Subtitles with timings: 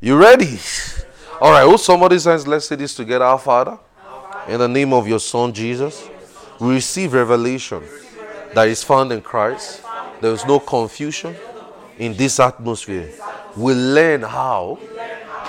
[0.00, 0.58] You ready?
[1.40, 1.64] All right.
[1.64, 3.24] Oh, somebody says, let's say this together.
[3.24, 3.78] Our Father,
[4.46, 6.08] in the name of your Son Jesus,
[6.60, 7.82] we receive revelation
[8.54, 9.82] that is found in Christ.
[10.20, 11.34] There is no confusion
[11.98, 13.12] in this atmosphere.
[13.56, 14.78] We learn how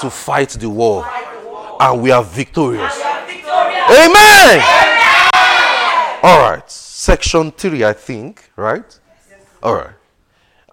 [0.01, 1.07] to fight the war,
[1.79, 2.99] and we are victorious.
[2.99, 4.61] Amen.
[6.23, 6.63] All right.
[6.67, 8.49] Section three, I think.
[8.55, 8.99] Right.
[9.61, 9.93] All right.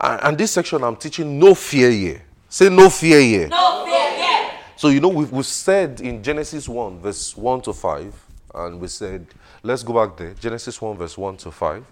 [0.01, 2.26] And this section, I'm teaching no fear here.
[2.57, 3.49] Say no fear here.
[3.49, 4.51] No fear here.
[4.77, 8.89] So, you know, we've, we've said in Genesis 1, verse 1 to 5, and we
[8.89, 9.27] said,
[9.63, 10.33] let's go back there.
[10.41, 11.85] Genesis 1, verse 1 to 5.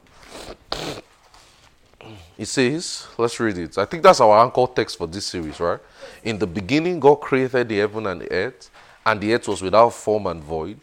[2.38, 3.76] It says, let's read it.
[3.76, 5.80] I think that's our anchor text for this series, right?
[6.22, 8.70] In the beginning, God created the heaven and the earth,
[9.04, 10.80] and the earth was without form and void,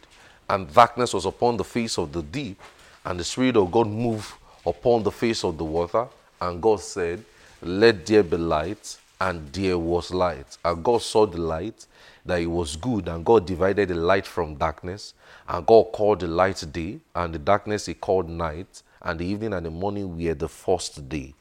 [0.48, 2.60] and darkness was upon the face of the deep,
[3.04, 4.32] and the Spirit of God moved
[4.64, 6.06] upon the face of the water.
[6.40, 7.24] And God said,
[7.60, 10.58] Let there be light, and there was light.
[10.64, 11.86] And God saw the light,
[12.26, 15.14] that it was good, and God divided the light from darkness.
[15.48, 19.52] And God called the light day, and the darkness he called night, and the evening
[19.52, 21.34] and the morning were the first day.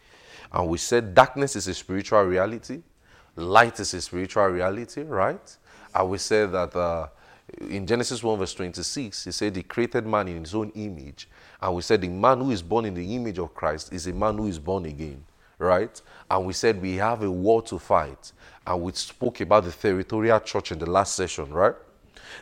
[0.54, 2.84] And we said darkness is a spiritual reality,
[3.36, 5.58] light is a spiritual reality, right?
[5.96, 7.08] And we said that uh,
[7.68, 11.28] in Genesis 1, verse 26, he said he created man in his own image.
[11.60, 14.14] And we said the man who is born in the image of Christ is a
[14.14, 15.24] man who is born again,
[15.58, 16.00] right?
[16.32, 18.32] And we said we have a war to fight.
[18.66, 21.76] And we spoke about the territorial church in the last session, right?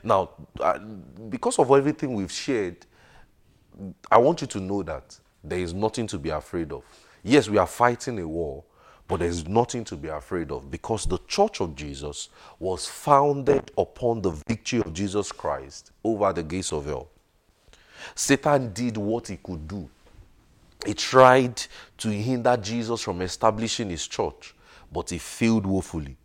[0.03, 2.85] Now, uh, because of everything we've shared,
[4.11, 6.83] I want you to know that there is nothing to be afraid of.
[7.23, 8.63] Yes, we are fighting a war,
[9.07, 12.29] but there is nothing to be afraid of because the church of Jesus
[12.59, 17.09] was founded upon the victory of Jesus Christ over the gates of hell.
[18.13, 19.89] Satan did what he could do.
[20.85, 21.61] He tried
[21.97, 24.55] to hinder Jesus from establishing his church,
[24.91, 26.17] but he failed woefully.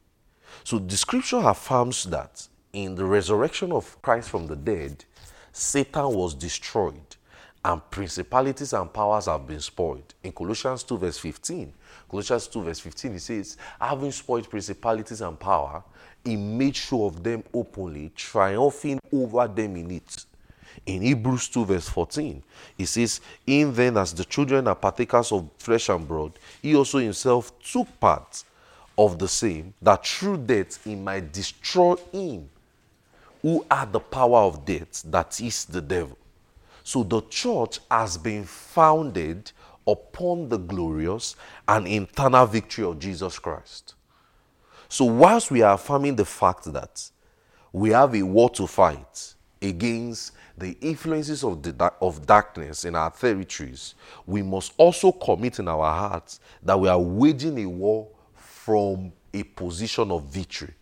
[0.62, 5.04] So the scripture affirms that in the resurrection of Christ from the dead,
[5.52, 7.16] Satan was destroyed
[7.64, 10.14] and principalities and powers have been spoiled.
[10.22, 11.72] In Colossians 2, verse 15,
[12.10, 15.82] Colossians 2, verse 15, it says, Having spoiled principalities and power,
[16.22, 20.26] he made show of them openly, triumphing over them in it.
[20.86, 22.42] In Hebrews 2, verse 14,
[22.78, 26.98] it says, In then, as the children are partakers of flesh and blood, he also
[26.98, 28.44] himself took part
[28.96, 32.48] of the same, that through death he might destroy him
[33.42, 36.16] who had the power of death, that is the devil.
[36.82, 39.52] So the church has been founded
[39.86, 41.36] upon the glorious
[41.68, 43.94] and eternal victory of Jesus Christ.
[44.88, 47.10] So, whilst we are affirming the fact that
[47.72, 49.33] we have a war to fight
[49.64, 53.94] against the influences of, the, of darkness in our territories,
[54.26, 59.42] we must also commit in our hearts that we are waging a war from a
[59.42, 60.72] position of victory.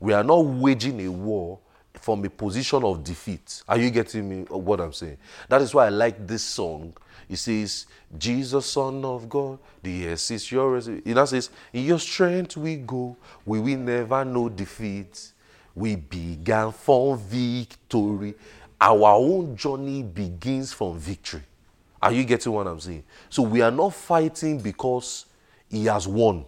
[0.00, 1.58] We are not waging a war
[1.94, 3.62] from a position of defeat.
[3.68, 5.18] Are you getting me uh, what I'm saying?
[5.48, 6.94] That is why I like this song.
[7.28, 10.88] It says, Jesus, Son of God, the yes is yours.
[10.88, 15.32] It now says, In your strength we go, we will never know defeat.
[15.76, 18.34] We began from victory.
[18.80, 21.42] Our own journey begins from victory.
[22.00, 23.04] Are you getting what I'm saying?
[23.28, 25.26] So we are not fighting because
[25.68, 26.46] he has won.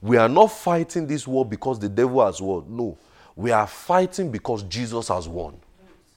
[0.00, 2.64] We are not fighting this war because the devil has won.
[2.68, 2.96] No.
[3.36, 5.60] We are fighting because Jesus has won.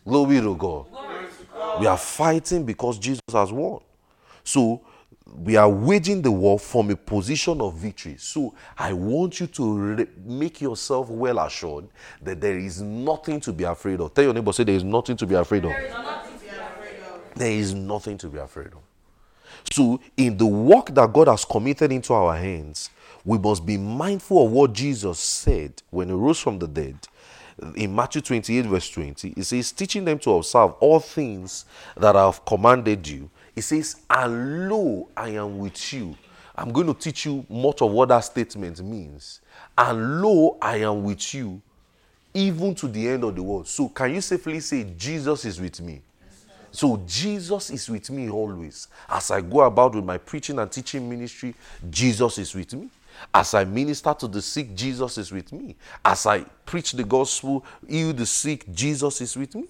[0.05, 0.85] Glory to God.
[1.79, 3.81] We are fighting because Jesus has won.
[4.45, 4.81] So
[5.41, 8.15] we are waging the war from a position of victory.
[8.17, 11.87] So I want you to re- make yourself well assured
[12.21, 14.13] that there is nothing to be afraid of.
[14.13, 15.71] Tell your neighbor, say there is nothing to be afraid of.
[15.71, 17.35] There is nothing to be afraid of.
[17.35, 18.79] There is nothing to be afraid of.
[19.71, 22.89] So in the work that God has committed into our hands,
[23.25, 26.97] we must be mindful of what Jesus said when he rose from the dead
[27.75, 31.65] in Matthew 28, verse 20, he says, teaching them to observe all things
[31.95, 33.29] that I have commanded you.
[33.55, 36.15] It says, And lo, I am with you.
[36.55, 39.41] I'm going to teach you much of what that statement means.
[39.77, 41.61] And lo, I am with you,
[42.33, 43.67] even to the end of the world.
[43.67, 46.01] So, can you safely say, Jesus is with me?
[46.73, 48.87] So Jesus is with me always.
[49.07, 51.53] As I go about with my preaching and teaching ministry,
[51.87, 52.89] Jesus is with me.
[53.31, 55.75] As I minister to the sick, Jesus is with me.
[56.03, 59.65] As I preach the gospel, heal the sick, Jesus is with me.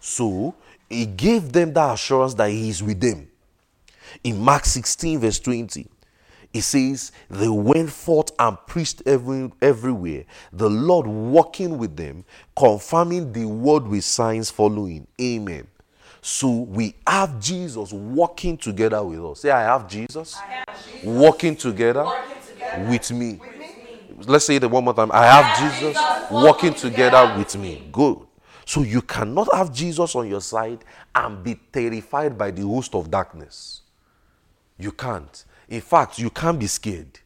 [0.00, 0.54] So
[0.88, 3.28] he gave them that assurance that he is with them.
[4.24, 5.86] In Mark 16, verse 20,
[6.52, 12.24] it says, They went forth and preached every, everywhere, the Lord walking with them,
[12.56, 15.06] confirming the word with signs following.
[15.20, 15.66] Amen.
[16.20, 19.40] So we have Jesus walking together with us.
[19.40, 23.32] Say, I have Jesus, I have Jesus walking together working together with me.
[23.34, 24.24] with me.
[24.26, 25.10] let's say it one more time.
[25.12, 25.96] I have Jesus
[26.30, 27.88] walking together with me.
[27.92, 28.27] Good.
[28.68, 30.84] So you cannot have Jesus on your side
[31.14, 33.80] and be terrified by the host of darkness.
[34.76, 35.42] You can't.
[35.70, 37.18] In fact, you can't be scared.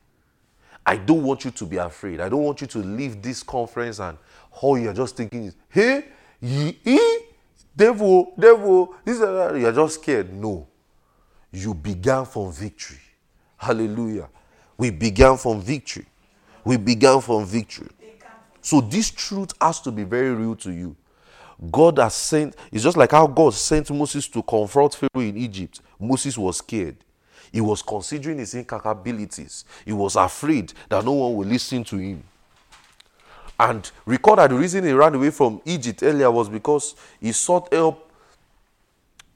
[0.86, 2.20] I don't want you to be afraid.
[2.20, 4.18] I don't want you to leave this conference and
[4.52, 6.04] all you're just thinking is, hey,
[6.40, 7.18] ye, ye,
[7.76, 10.32] devil, devil, this, you're just scared.
[10.32, 10.68] No.
[11.50, 13.00] You began from victory.
[13.56, 14.28] Hallelujah.
[14.78, 16.06] We began from victory.
[16.64, 17.90] We began from victory.
[18.60, 20.94] So this truth has to be very real to you.
[21.70, 25.80] God has sent, it's just like how God sent Moses to confront Pharaoh in Egypt.
[25.98, 26.96] Moses was scared.
[27.52, 29.64] He was considering his incapabilities.
[29.84, 32.24] He was afraid that no one will listen to him.
[33.60, 37.72] And recall that the reason he ran away from Egypt earlier was because he sought
[37.72, 38.10] help.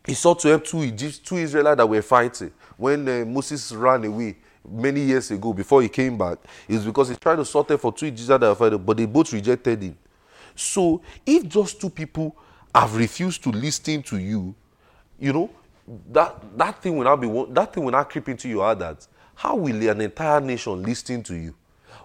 [0.04, 2.50] He sought to help two, Egypt, two Israelites that were fighting.
[2.76, 4.36] When uh, Moses ran away
[4.68, 7.80] many years ago, before he came back, it was because he tried to sort help
[7.80, 9.98] for two Egyptians that were fighting, but they both rejected him.
[10.56, 12.36] So if just two people
[12.74, 14.54] have refused to listen to you,
[15.18, 15.50] you know,
[16.12, 19.06] that that thing will not be that thing will not creep into your heart that
[19.36, 21.54] how will an entire nation listen to you?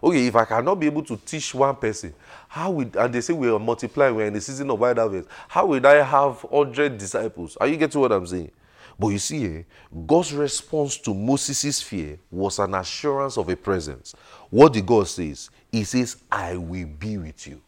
[0.04, 2.14] Okay, if I cannot be able to teach one person,
[2.48, 5.28] how will and they say we are multiplying, we're in the season of wide harvest,
[5.48, 7.58] how will I have hundred disciples?
[7.58, 8.52] Are you getting what I'm saying?
[9.00, 9.64] But you see, eh,
[10.06, 14.14] God's response to Moses' fear was an assurance of a presence.
[14.50, 15.50] What did God says?
[15.72, 17.62] He says, I will be with you.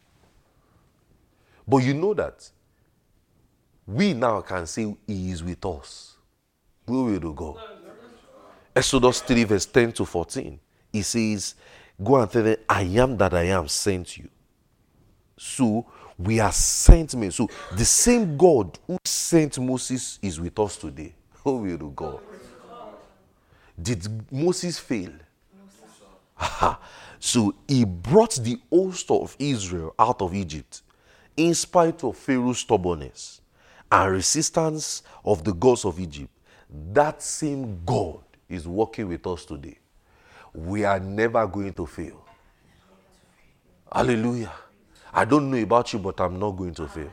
[1.66, 2.48] But you know that
[3.86, 6.16] we now can say He is with us.
[6.86, 7.56] Glory to God.
[8.76, 10.58] Exodus 3, verse 10 to 14.
[10.92, 11.54] He says,
[12.02, 14.28] Go and tell them, I am that I am sent you.
[15.36, 15.86] So
[16.18, 17.30] we are sent men.
[17.30, 21.14] So the same God who sent Moses is with us today.
[21.42, 22.20] Glory to God.
[23.80, 25.12] Did Moses fail?
[27.18, 30.82] so he brought the host of Israel out of Egypt
[31.36, 33.40] in spite of Pharaoh's stubbornness
[33.90, 36.30] and resistance of the gods of Egypt,
[36.92, 39.78] that same God is working with us today.
[40.54, 42.24] We are never going to fail.
[43.92, 44.52] Hallelujah.
[45.12, 47.10] I don't know about you, but I'm not going to fail.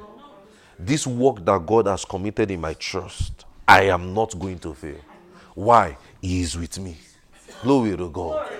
[0.80, 5.00] This work that God has committed in my trust, I am not going to fail.
[5.54, 5.98] Why?
[6.22, 6.98] He is with me.
[7.62, 8.52] Glory to God.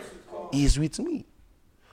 [0.52, 1.26] He is with me.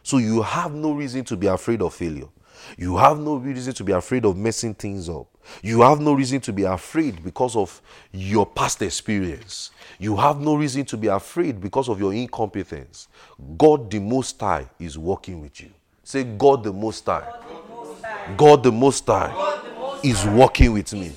[0.02, 2.28] So you have no reason to be afraid of failure.
[2.76, 5.26] You have no reason to be afraid of messing things up.
[5.62, 7.80] You have no reason to be afraid because of
[8.12, 9.70] your past experience.
[9.98, 13.08] You have no reason to be afraid because of your incompetence.
[13.56, 15.70] God the Most High is working with you.
[16.02, 17.26] Say, God the Most High.
[18.36, 21.12] God the Most High is working with me.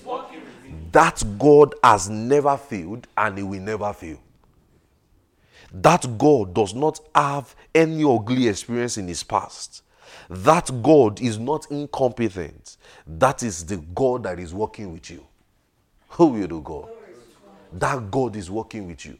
[0.92, 4.20] That God has never failed and He will never fail.
[5.74, 9.84] That God does not have any ugly experience in His past
[10.31, 12.78] that God is not incompetent.
[13.06, 15.25] That is the God that is working with you.
[16.12, 16.88] Who will do God?
[17.74, 19.18] That God is working with you.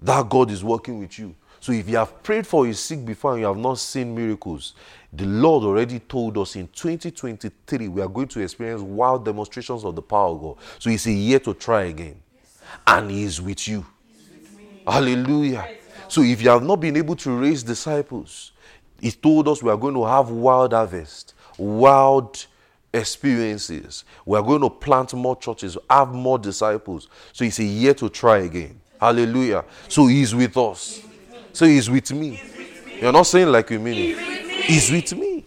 [0.00, 1.34] That God is working with you.
[1.60, 4.72] So if you have prayed for a sick before and you have not seen miracles,
[5.12, 9.94] the Lord already told us in 2023 we are going to experience wild demonstrations of
[9.94, 10.56] the power of God.
[10.78, 12.16] So He's a year to try again.
[12.86, 13.84] And He is with you.
[14.86, 15.68] Hallelujah.
[16.08, 18.52] So if you have not been able to raise disciples,
[19.04, 22.46] he told us we are going to have wild harvest, wild
[22.90, 24.02] experiences.
[24.24, 27.08] We are going to plant more churches, have more disciples.
[27.34, 28.80] So it's a year to try again.
[28.98, 29.66] Hallelujah.
[29.88, 31.02] So he's with us.
[31.52, 32.40] So he's with me.
[32.98, 34.64] You're not saying like you mean it.
[34.64, 35.44] He's with me.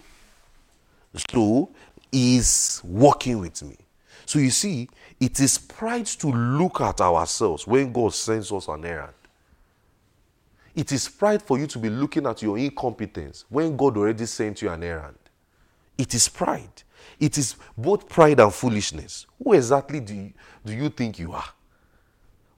[1.31, 1.71] So
[2.11, 3.77] he's working with me.
[4.27, 4.87] So you see,
[5.19, 9.13] it is pride to look at ourselves when God sends us an errand.
[10.77, 14.61] It is pride for you to be looking at your incompetence when God already sent
[14.61, 15.17] you an errand.
[15.97, 16.83] It is pride.
[17.19, 19.25] It is both pride and foolishness.
[19.43, 21.49] Who exactly do you, do you think you are?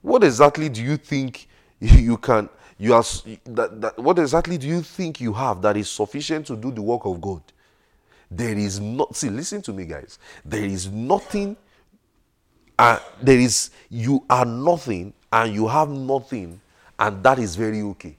[0.01, 1.47] What exactly do you think
[1.79, 3.03] you can you are
[3.45, 6.81] that, that, what exactly do you think you have that is sufficient to do the
[6.81, 7.41] work of God?
[8.29, 10.19] There is not see, listen to me, guys.
[10.43, 11.55] There is nothing
[12.77, 16.59] uh, there is you are nothing and you have nothing
[16.99, 18.17] and that is very okay.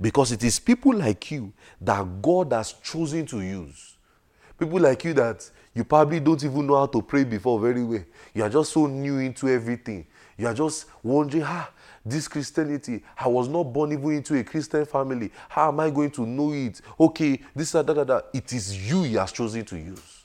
[0.00, 3.96] Because it is people like you that God has chosen to use.
[4.56, 8.04] People like you that you probably don't even know how to pray before very well.
[8.32, 10.06] You are just so new into everything.
[10.38, 11.70] You are just wondering, ah,
[12.04, 15.30] this Christianity, I was not born even into a Christian family.
[15.48, 16.80] How am I going to know it?
[16.98, 18.26] Okay, this, that, that, that.
[18.32, 20.21] It is you he has chosen to use.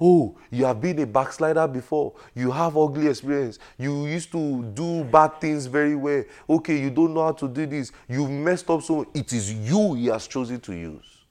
[0.00, 2.12] Oh, you have been a backslider before.
[2.34, 3.58] You have ugly experience.
[3.78, 6.22] You used to do bad things very well.
[6.50, 7.92] Okay, you don't know how to do this.
[8.06, 11.24] You've messed up so it is you he has chosen to use.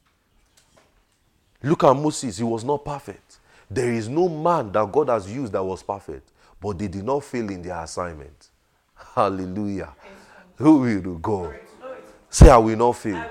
[1.61, 3.37] Look at Moses, he was not perfect.
[3.69, 6.31] There is no man that God has used that was perfect,
[6.61, 8.49] but they did not fail in their assignment.
[9.15, 9.93] Hallelujah.
[10.57, 11.53] Who will go?
[12.29, 13.23] Say, I will not fail.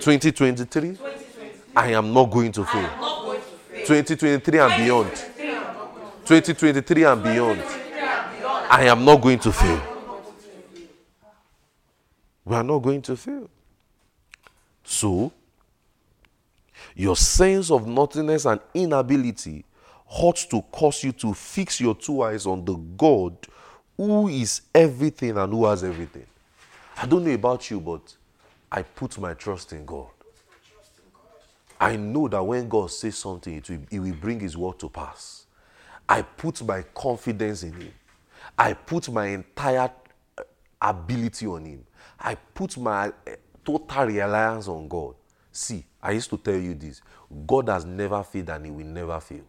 [0.00, 0.98] 2023,
[1.74, 3.27] I am not going to fail.
[3.88, 5.10] 2023 and beyond.
[6.26, 7.62] 2023 and beyond.
[8.70, 9.82] I am not going to fail.
[12.44, 13.48] We are not going to fail.
[14.84, 15.32] So,
[16.94, 19.64] your sense of nothingness and inability
[20.06, 23.38] ought to cause you to fix your two eyes on the God
[23.96, 26.26] who is everything and who has everything.
[26.98, 28.14] I don't know about you, but
[28.70, 30.08] I put my trust in God.
[31.80, 34.88] I know that when God says something, it will, it will bring His word to
[34.88, 35.46] pass.
[36.08, 37.92] I put my confidence in Him.
[38.56, 39.90] I put my entire
[40.36, 40.42] uh,
[40.80, 41.84] ability on Him.
[42.18, 43.12] I put my uh,
[43.64, 45.14] total reliance on God.
[45.52, 47.00] See, I used to tell you this
[47.46, 49.44] God has never failed and He will never fail.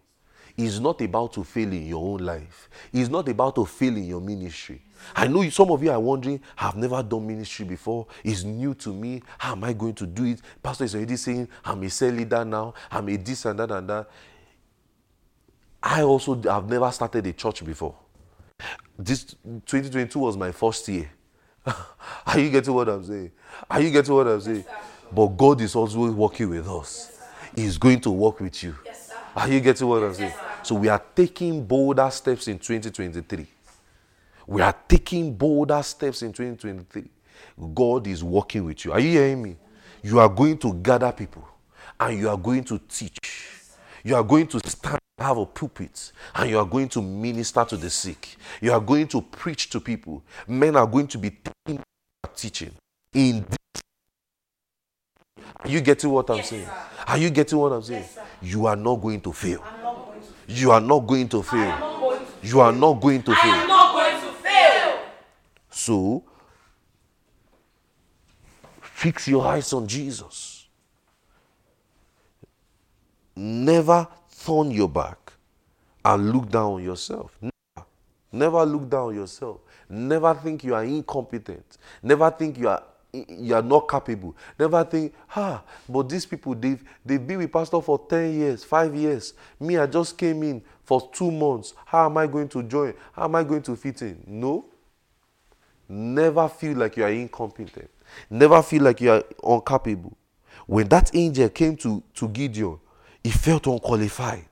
[0.55, 2.69] He's not about to fail in your own life.
[2.91, 4.81] He's not about to fail in your ministry.
[5.15, 8.08] I know some of you are wondering, I've never done ministry before.
[8.24, 9.22] It's new to me.
[9.38, 10.41] How am I going to do it?
[10.62, 12.74] Pastor is already saying, I'm a cell leader now.
[12.91, 14.10] I'm a this and that and that.
[15.82, 17.96] I also have never started a church before.
[18.98, 19.24] This
[19.65, 21.10] 2022 was my first year.
[21.65, 23.32] are you getting what I'm saying?
[23.70, 24.65] Are you getting what I'm saying?
[25.12, 27.20] but God is also working with us.
[27.56, 28.75] He's going to work with you.
[29.36, 30.34] Are you getting what I'm saying?
[30.63, 33.48] So we are taking bolder steps in 2023.
[34.50, 37.03] We are taking bolder steps in 2023.
[37.72, 38.91] God is working with you.
[38.91, 39.56] Are you hearing me?
[40.01, 41.48] You are going to gather people
[42.00, 43.48] and you are going to teach.
[44.03, 47.77] You are going to stand have a pulpit and you are going to minister to
[47.77, 48.38] the sick.
[48.60, 50.24] You are going to preach to people.
[50.48, 51.32] Men are going to be
[52.36, 52.72] teaching.
[53.13, 53.46] In
[55.63, 56.65] are you getting what I'm yes, saying?
[56.65, 56.74] Sir.
[57.08, 58.01] Are you getting what I'm saying?
[58.15, 59.63] Yes, you are not going to fail.
[60.48, 62.00] You are not going to fail.
[62.41, 63.51] You are not going to fail.
[63.51, 64.39] I am not going to fail.
[65.79, 66.25] So,
[68.81, 70.67] fix your eyes on Jesus.
[73.33, 74.05] Never
[74.45, 75.31] turn your back
[76.03, 77.31] and look down on yourself.
[77.41, 77.88] Never.
[78.29, 79.62] Never look down on yourself.
[79.88, 81.77] Never think you are incompetent.
[82.03, 82.83] Never think you are
[83.13, 84.36] you are not capable.
[84.59, 88.93] Never think, ah, but these people, they've, they've been with pastor for 10 years, 5
[88.93, 89.33] years.
[89.59, 91.74] Me, I just came in for two months.
[91.86, 92.93] How am I going to join?
[93.13, 94.21] How am I going to fit in?
[94.27, 94.65] No.
[95.89, 97.89] Never feel like you are incompetent.
[98.29, 100.15] Never feel like you are incapable.
[100.67, 102.79] When that angel came to, to Gideon,
[103.24, 104.46] he felt unqualified.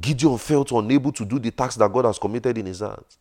[0.00, 3.18] Gideon felt unable to do the task that God has committed in his hands.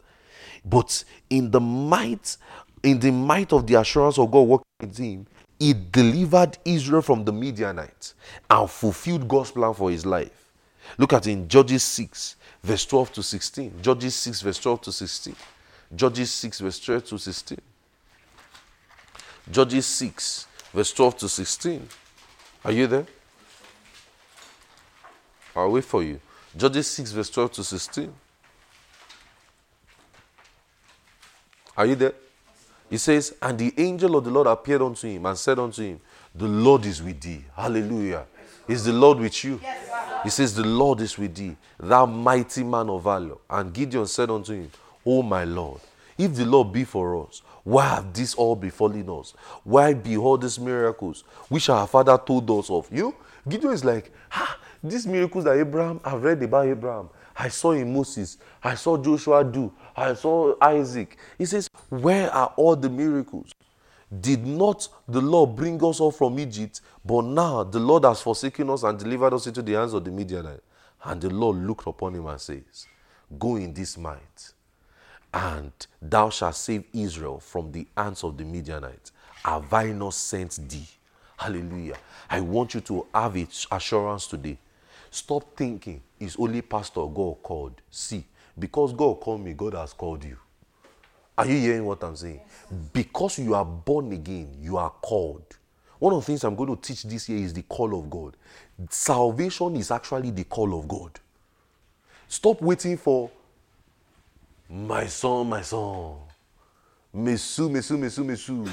[0.65, 2.37] But in the might
[2.83, 5.25] in the might of the assurance of God working with him,
[5.57, 8.15] he delivered Israel from the Midianites
[8.49, 10.51] and fulfilled God's plan for his life.
[10.97, 13.73] Look at in Judges 6, verse 12 to 16.
[13.81, 15.35] Judges 6, verse 12 to 16.
[15.95, 17.57] Judges 6, verse 12 to 16.
[19.51, 21.87] Judges 6, verse 12 to 16.
[22.65, 23.05] Are you there?
[25.55, 26.19] I'll wait for you.
[26.55, 28.13] Judges 6, verse 12 to 16.
[31.75, 32.13] Are you there?
[32.89, 35.99] He says, And the angel of the Lord appeared unto him and said unto him,
[36.33, 37.43] The Lord is with thee.
[37.55, 38.25] Hallelujah.
[38.67, 39.59] Is the Lord with you?
[39.61, 43.35] Yes, he says, The Lord is with thee, thou mighty man of valor.
[43.49, 44.71] And Gideon said unto him,
[45.05, 45.81] O my Lord,
[46.17, 49.33] if the Lord be for us, why have this all befallen us?
[49.63, 52.87] Why behold these miracles which our father told us of?
[52.91, 53.15] You?
[53.47, 57.09] Gideon is like, ah, these miracles that Abraham, I've read about Abraham.
[57.35, 58.37] I saw in Moses.
[58.63, 59.71] I saw Joshua do.
[59.95, 61.17] I saw Isaac.
[61.37, 63.51] He says, Where are all the miracles?
[64.21, 66.81] Did not the Lord bring us all from Egypt?
[67.03, 70.11] But now the Lord has forsaken us and delivered us into the hands of the
[70.11, 70.61] Midianites.
[71.03, 72.87] And the Lord looked upon him and says,
[73.39, 74.53] Go in this might,
[75.33, 75.71] and
[76.01, 79.11] thou shalt save Israel from the hands of the Midianites.
[79.43, 80.87] Have I not sent thee?
[81.37, 81.97] Hallelujah.
[82.29, 84.57] I want you to have its assurance today.
[85.09, 87.81] Stop thinking it's only pastor God called.
[87.89, 88.23] See,
[88.57, 90.37] because God called me, God has called you.
[91.37, 92.41] Are you hearing what I'm saying?
[92.93, 95.57] Because you are born again, you are called.
[95.97, 98.37] One of the things I'm going to teach this year is the call of God.
[98.89, 101.19] Salvation is actually the call of God.
[102.27, 103.31] Stop waiting for
[104.73, 106.15] my son, my son.
[107.13, 108.67] Mesu, mesu, mesu, mesu.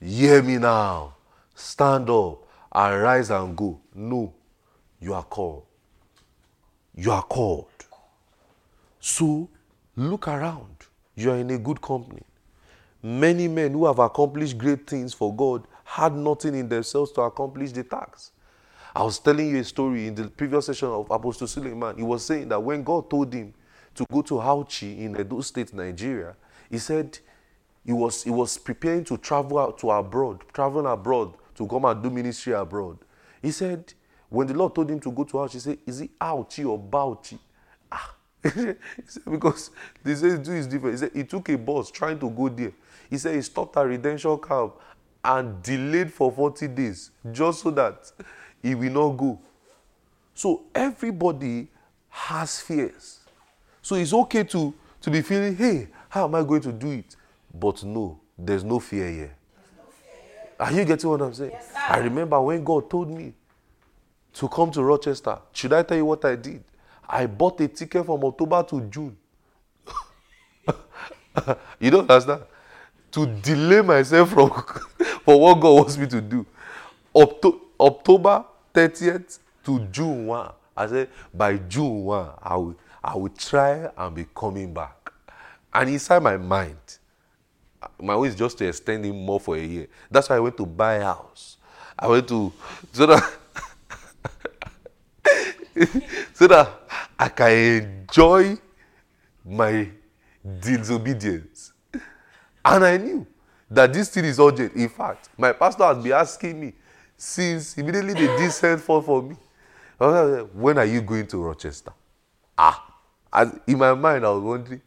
[0.00, 1.16] Hear me now.
[1.52, 3.80] Stand up, arise and go.
[3.92, 4.32] No,
[5.00, 5.64] you are called.
[6.94, 7.66] You are called.
[9.00, 9.48] So
[9.96, 10.76] look around.
[11.16, 12.22] You are in a good company.
[13.02, 17.72] Many men who have accomplished great things for God had nothing in themselves to accomplish
[17.72, 18.32] the task.
[18.94, 21.96] I was telling you a story in the previous session of Apostle Suleman.
[21.96, 23.54] He was saying that when God told him
[23.98, 26.36] to go to Auchi in Edo State, Nigeria,
[26.70, 27.18] he said
[27.84, 32.00] he was, he was preparing to travel out to abroad, traveling abroad to come and
[32.00, 32.98] do ministry abroad.
[33.42, 33.92] He said,
[34.28, 36.78] when the Lord told him to go to Auchi, he said, Is it Auchi or
[36.78, 37.38] Bauchi?
[37.90, 38.14] Ah.
[39.30, 39.70] because
[40.04, 40.94] they said do is different.
[40.94, 42.72] He said he took a bus trying to go there.
[43.10, 44.74] He said he stopped at redemption camp
[45.24, 48.12] and delayed for 40 days just so that
[48.62, 49.40] he will not go.
[50.34, 51.66] So everybody
[52.10, 53.17] has fears.
[53.88, 57.16] So it's okay to, to be feeling, hey, how am I going to do it?
[57.54, 59.34] But no, there's no fear here.
[59.78, 60.50] No fear here.
[60.60, 61.52] Are you getting what I'm saying?
[61.54, 63.32] Yes, I remember when God told me
[64.34, 65.38] to come to Rochester.
[65.54, 66.62] Should I tell you what I did?
[67.08, 69.16] I bought a ticket from October to June.
[71.80, 72.42] you don't understand?
[73.12, 74.50] To delay myself from
[75.24, 76.44] for what God wants me to do.
[77.14, 80.52] Octo- October 30th to June 1.
[80.76, 82.76] I said, by June 1, I will,
[83.08, 85.10] I will try and be coming back.
[85.72, 86.76] And inside my mind,
[87.98, 89.86] my way is just to extend him more for a year.
[90.10, 91.56] That's why I went to buy a house.
[91.98, 92.52] I went to
[92.92, 93.32] so that
[96.34, 96.70] so that
[97.18, 98.58] I can enjoy
[99.42, 99.88] my
[100.60, 101.72] disobedience.
[102.62, 103.26] And I knew
[103.70, 104.74] that this thing is urgent.
[104.74, 106.74] In fact, my pastor has been asking me
[107.16, 109.36] since immediately they did send for for me.
[110.52, 111.92] When are you going to Rochester?
[112.58, 112.87] Ah,
[113.32, 114.80] as in my mind, I was wondering,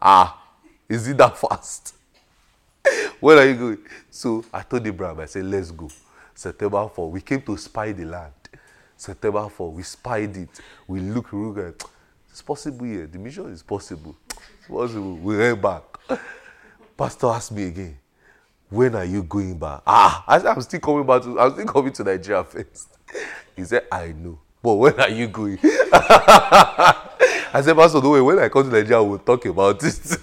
[0.00, 0.40] ah,
[0.88, 1.94] is it that fast?
[3.20, 3.78] Where are you going?
[4.10, 5.88] So I told Abraham, I said, let's go.
[6.34, 7.10] September 4.
[7.10, 8.32] We came to spy the land.
[8.96, 9.70] September 4.
[9.72, 10.60] We spied it.
[10.86, 11.82] We look, we look
[12.32, 13.06] it's possible here.
[13.06, 14.16] The mission is possible.
[14.30, 15.16] It's possible.
[15.16, 15.82] We went back.
[16.96, 17.98] Pastor asked me again,
[18.70, 19.82] when are you going back?
[19.86, 22.88] Ah, I said, I'm still coming back to, I'm still coming to Nigeria first.
[23.54, 24.38] He said, I know.
[24.62, 25.58] But when are you going?
[27.54, 28.22] I said, Pastor, don't worry.
[28.22, 30.00] When I come to Nigeria, we'll talk about it.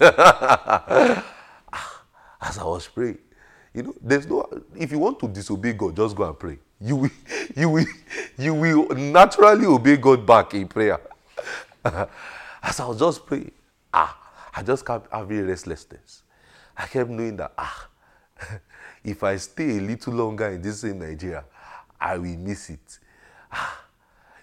[2.40, 3.18] As I was praying,
[3.72, 6.58] you know, there's no, if you want to disobey God, just go and pray.
[6.80, 7.10] You will,
[7.54, 7.84] you will,
[8.36, 11.00] you will naturally obey God back in prayer.
[11.84, 13.52] As I was just praying,
[13.94, 14.18] ah,
[14.52, 16.22] I just kept having restlessness.
[16.76, 17.88] I kept knowing that, ah,
[19.04, 21.44] if I stay a little longer in this same Nigeria,
[22.00, 22.98] I will miss it.
[23.52, 23.84] Ah.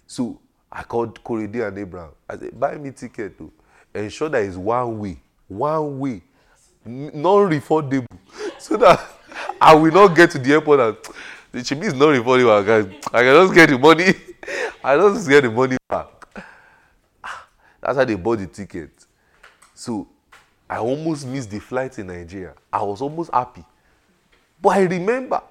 [0.06, 0.39] So
[0.78, 2.12] I called Korede and Abraham.
[2.30, 3.52] I said, buy me ticket to
[3.96, 6.22] ensure that it's one way, one way,
[6.86, 8.06] non-refundable,
[8.60, 9.04] so that
[9.60, 10.98] I will not get to the airport and
[11.52, 12.62] the chibi is not refundable.
[12.62, 14.13] I can, I can just get the money.
[14.84, 16.08] I just get the money back.
[17.24, 17.48] Ah,
[17.82, 18.92] That's how they bought the ticket.
[19.74, 20.08] So
[20.70, 22.54] I almost missed the flight in Nigeria.
[22.72, 23.66] I was almost happy.
[24.62, 25.42] But I remember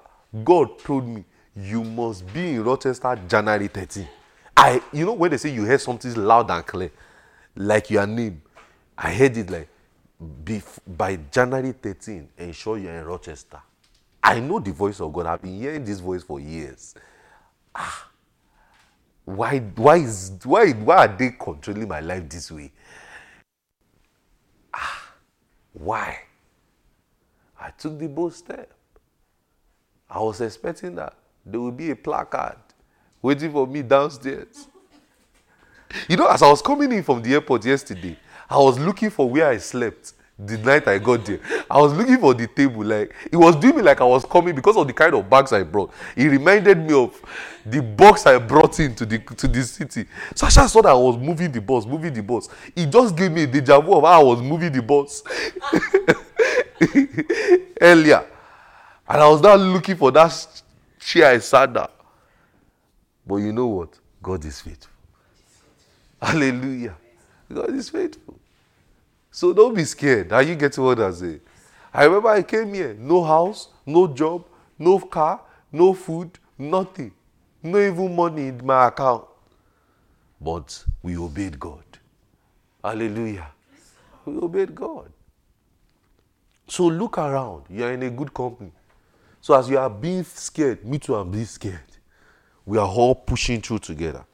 [0.45, 4.07] God told me, you must be in Rochester January 13.
[4.57, 6.89] I, you know, when they say you heard something loud and clear,
[7.55, 8.41] like your name,
[8.97, 9.69] I heard it like,
[10.43, 13.59] bef- by January 13, ensure you're in Rochester.
[14.23, 15.27] I know the voice of God.
[15.27, 16.95] I've been hearing this voice for years.
[17.75, 18.09] Ah,
[19.25, 22.71] why, why, is, why, why are they controlling my life this way?
[24.73, 25.11] Ah,
[25.73, 26.17] why?
[27.59, 28.71] I took the bold step.
[30.09, 31.13] I was expecting that
[31.45, 32.57] there would be a placard
[33.21, 34.67] waiting for me downstairs.
[36.07, 38.17] You know, as I was coming in from the airport yesterday,
[38.49, 41.39] I was looking for where I slept the night I got there.
[41.69, 42.83] I was looking for the table.
[42.83, 45.51] Like it was doing me like I was coming because of the kind of bags
[45.51, 45.91] I brought.
[46.15, 47.19] It reminded me of
[47.65, 50.05] the box I brought into the to the city.
[50.35, 52.49] So I just I was moving the bus, moving the bus.
[52.75, 55.23] It just gave me a deja vu of how I was moving the bus
[57.81, 58.25] earlier.
[59.09, 60.61] And I was now looking for that
[60.99, 61.89] chair I sat down.
[63.27, 63.89] But you know what?
[64.23, 64.93] God is faithful.
[66.21, 66.95] Hallelujah.
[67.53, 68.39] God is faithful.
[69.31, 70.31] So don't be scared.
[70.33, 71.39] Are you getting what I say?
[71.93, 74.45] I remember I came here, no house, no job,
[74.79, 77.11] no car, no food, nothing.
[77.61, 79.25] No even money in my account.
[80.39, 81.83] But we obeyed God.
[82.83, 83.47] Hallelujah.
[84.25, 85.11] We obeyed God.
[86.67, 87.65] So look around.
[87.69, 88.71] You're in a good company.
[89.41, 91.86] So as you are being scared, me too, I'm being scared.
[92.67, 94.25] We are all pushing through together.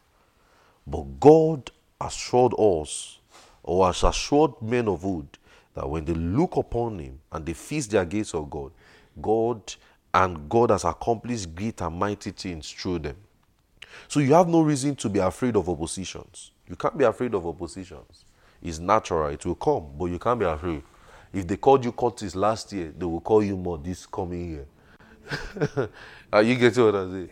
[0.87, 1.69] But God
[2.01, 3.19] assured us,
[3.61, 5.37] or has assured men of old,
[5.75, 8.71] that when they look upon Him and they feast their gaze on God,
[9.21, 9.61] God
[10.15, 13.15] and God has accomplished great and mighty things through them.
[14.07, 16.51] So you have no reason to be afraid of oppositions.
[16.67, 18.25] You can't be afraid of oppositions.
[18.63, 20.81] It's natural, it will come, but you can't be afraid.
[21.31, 25.89] If they called you Curtis last year, they will call you more this coming year.
[26.33, 27.29] Are you getting what I'm saying?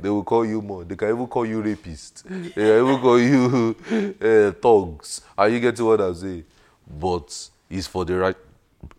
[0.00, 0.84] They will call you more.
[0.84, 2.24] They can even call you rapist.
[2.28, 3.76] They can even call you
[4.20, 5.20] uh, thugs.
[5.36, 6.44] Are you getting what I'm saying?
[6.86, 8.36] But it's for the right,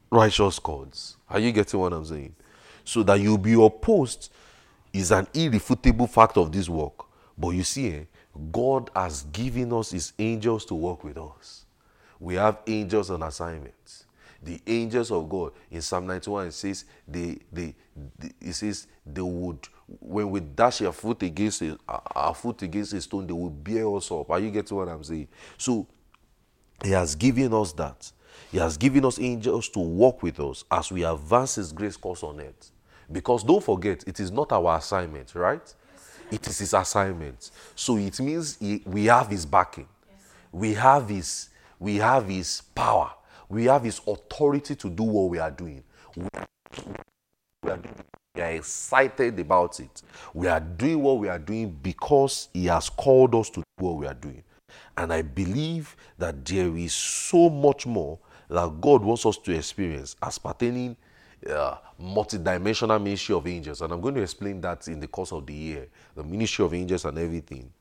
[0.10, 1.18] righteous cause.
[1.30, 2.36] Are you getting what I'm saying?
[2.86, 4.32] So that you'll be opposed
[4.92, 7.06] is an irrefutable fact of this work.
[7.38, 8.04] But you see, eh,
[8.52, 11.66] God has given us His angels to work with us.
[12.20, 14.03] We have angels on assignment.
[14.44, 17.74] The angels of God in Psalm 91 it says they, they,
[18.20, 19.68] they it says they would
[20.00, 23.88] when we dash our foot against a, our foot against a stone, they will bear
[23.96, 24.30] us up.
[24.30, 25.28] Are you getting what I'm saying?
[25.58, 25.88] So
[26.84, 28.12] He has given us that.
[28.52, 32.24] He has given us angels to walk with us as we advance His grace course
[32.24, 32.72] on earth.
[33.12, 35.74] Because don't forget, it is not our assignment, right?
[36.32, 37.52] It is His assignment.
[37.76, 39.88] So it means he, we have His backing.
[40.52, 43.12] We have His we have His power.
[43.50, 45.84] We have His authority to do what we are doing.
[46.16, 46.46] We are,
[47.64, 47.80] we are,
[48.36, 50.02] we are excited about it.
[50.34, 53.98] We are doing what we are doing because He has called us to do what
[53.98, 54.44] we are doing.
[54.98, 60.16] And I believe that there is so much more that God wants us to experience
[60.22, 60.96] as pertaining
[61.50, 63.82] uh, multidimensional ministry of angels.
[63.82, 66.74] And I'm going to explain that in the course of the year, the ministry of
[66.74, 67.72] angels and everything.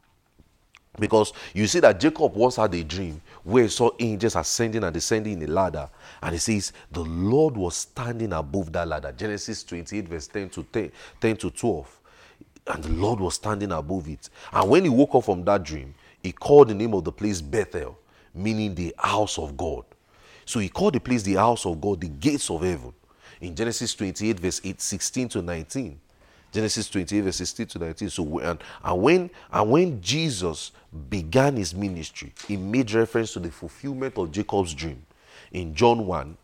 [0.99, 4.93] Because you see that Jacob once had a dream where he saw angels ascending and
[4.93, 5.89] descending in a ladder.
[6.23, 9.13] And he says, The Lord was standing above that ladder.
[9.13, 12.01] Genesis 28, verse 10 to 10, 10 to 12.
[12.67, 14.29] And the Lord was standing above it.
[14.53, 17.41] And when he woke up from that dream, he called the name of the place
[17.41, 17.99] Bethel,
[18.35, 19.85] meaning the house of God.
[20.45, 22.93] So he called the place the house of God, the gates of heaven.
[23.41, 26.01] In Genesis 28, verse 8, 16 to 19.
[26.53, 28.11] Genesis 28, verse 16 to 19.
[28.11, 30.73] So and, and when and when Jesus
[31.09, 35.05] began his ministry, he made reference to the fulfillment of Jacob's dream.
[35.51, 36.37] In John 1,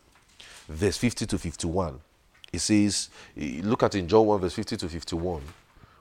[0.67, 1.99] verse 50 to 51.
[2.51, 5.41] He says, look at in John 1, verse 50 to 51.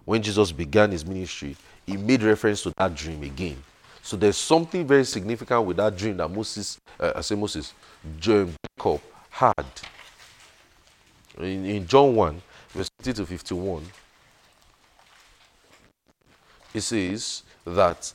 [0.04, 3.62] When Jesus began his ministry, he made reference to that dream again.
[4.02, 7.74] So there's something very significant with that dream that Moses, uh, I say Moses,
[8.18, 9.66] Jacob had.
[11.36, 13.83] In, in John 1, verse 50 to 51,
[16.74, 18.12] it says that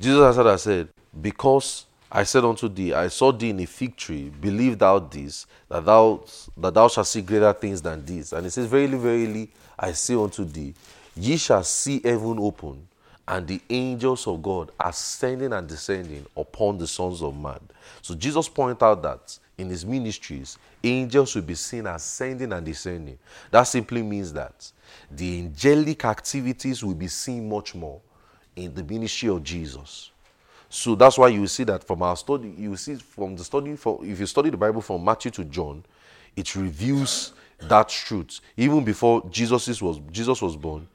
[0.00, 0.88] Jesus answered said,
[1.20, 5.46] Because I said unto thee, I saw thee in a fig tree, believe thou this,
[5.68, 6.24] that thou
[6.56, 8.32] that thou shalt see greater things than this.
[8.32, 10.74] And it says, Verily, verily, I say unto thee,
[11.16, 12.86] ye shall see heaven open,
[13.26, 17.60] and the angels of God ascending and descending upon the sons of man.
[18.02, 23.18] So Jesus pointed out that in his ministries, angels will be seen ascending and descending.
[23.50, 24.70] That simply means that
[25.10, 28.00] the angelic activities will be seen much more
[28.54, 30.10] in the ministry of Jesus.
[30.68, 34.04] So that's why you see that from our study, you see from the study, for,
[34.04, 35.84] if you study the Bible from Matthew to John,
[36.36, 38.40] it reveals that truth.
[38.56, 40.88] Even before Jesus was Jesus was born,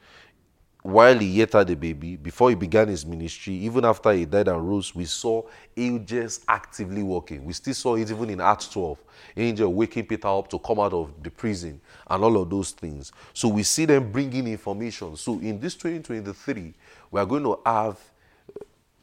[0.87, 4.47] while he yet had a baby, before he began his ministry, even after he died
[4.47, 5.43] and rose, we saw
[5.75, 7.43] angels actively working.
[7.43, 8.97] We still saw it even in Acts 12.
[9.35, 13.11] Angel waking Peter up to come out of the prison and all of those things.
[13.33, 15.17] So we see them bringing information.
[15.17, 16.73] So in this 2023,
[17.11, 17.99] we are going to have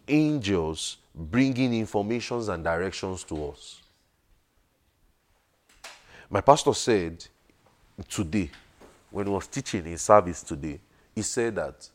[0.09, 3.83] angels bringing informations and directions to us.
[6.31, 7.27] My pastor said
[8.09, 8.51] today,
[9.11, 10.81] when he was teaching in service today,
[11.15, 11.89] he said that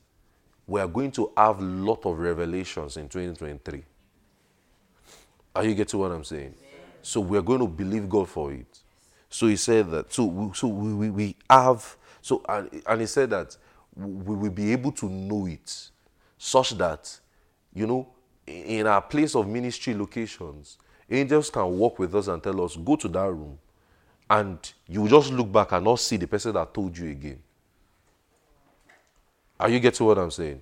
[0.66, 3.84] we are going to have a lot of revelations in 2023.
[5.56, 6.54] Are you getting what I'm saying?
[7.02, 8.80] So we are going to believe God for it.
[9.30, 10.14] So he said that.
[10.14, 11.98] So we, so we, we, we have.
[12.22, 13.56] So and, and he said that
[13.96, 15.90] we will be able to know it,
[16.38, 17.20] such that
[17.74, 18.08] you know
[18.46, 20.78] in our place of ministry locations,
[21.10, 23.58] angels can walk with us and tell us go to that room,
[24.30, 27.40] and you just look back and not see the person that told you again.
[29.60, 30.62] Are you getting what I'm saying?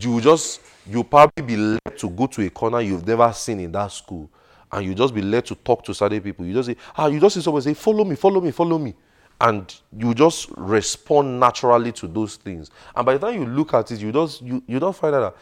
[0.00, 3.72] You just you probably be led to go to a corner you've never seen in
[3.72, 4.28] that school,
[4.72, 6.44] and you just be led to talk to certain people.
[6.44, 8.94] You just say, ah, you just see someone say, follow me, follow me, follow me.
[9.40, 12.70] And you just respond naturally to those things.
[12.94, 15.34] And by the time you look at it, you just you, you don't find that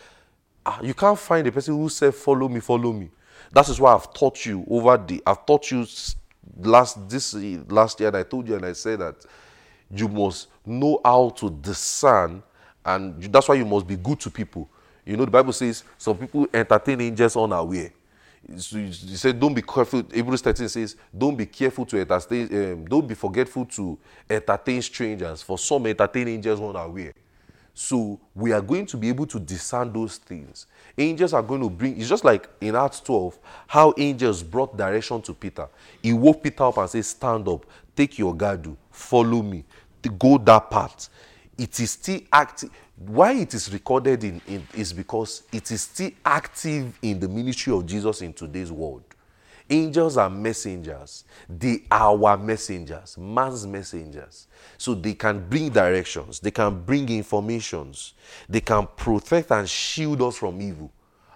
[0.66, 3.10] ah, you can't find a person who said, follow me, follow me.
[3.52, 5.86] That is why I've taught you over the I've taught you
[6.60, 7.34] last this
[7.68, 9.24] last year, and I told you and I said that
[9.90, 12.42] you must know how to discern
[12.84, 14.68] and that's why you must be good to people.
[15.04, 17.92] You know, the Bible says some people entertain angels unaware.
[18.56, 20.02] So you say, don't be careful.
[20.12, 25.42] Hebrews 13 says, don't be careful to entertain, um, don't be forgetful to entertain strangers,
[25.42, 27.12] for some entertain angels unaware.
[27.74, 30.66] So we are going to be able to discern those things.
[30.96, 33.38] Angels are going to bring, it's just like in Acts 12,
[33.68, 35.68] how angels brought direction to Peter.
[36.02, 37.64] He woke Peter up and said, Stand up,
[37.94, 39.64] take your gadu, follow me,
[40.18, 41.08] go that path.
[41.58, 42.70] It is still active.
[42.96, 44.40] Why it is recorded in,
[44.74, 49.02] is because it is still active in the ministry of Jesus in today's world.
[49.68, 51.24] Angels are messengers.
[51.48, 54.46] They are our messengers, man's messengers.
[54.78, 58.14] So they can bring directions, they can bring informations,
[58.48, 60.90] they can protect and shield us from evil.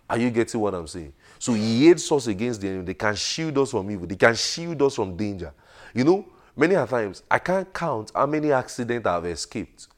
[0.09, 1.13] Are you getting what I'm saying?
[1.39, 2.85] So he aids us against the enemy.
[2.85, 4.07] They can shield us from evil.
[4.07, 5.53] They can shield us from danger.
[5.95, 9.89] You know, many a times I can't count how many accidents I've escaped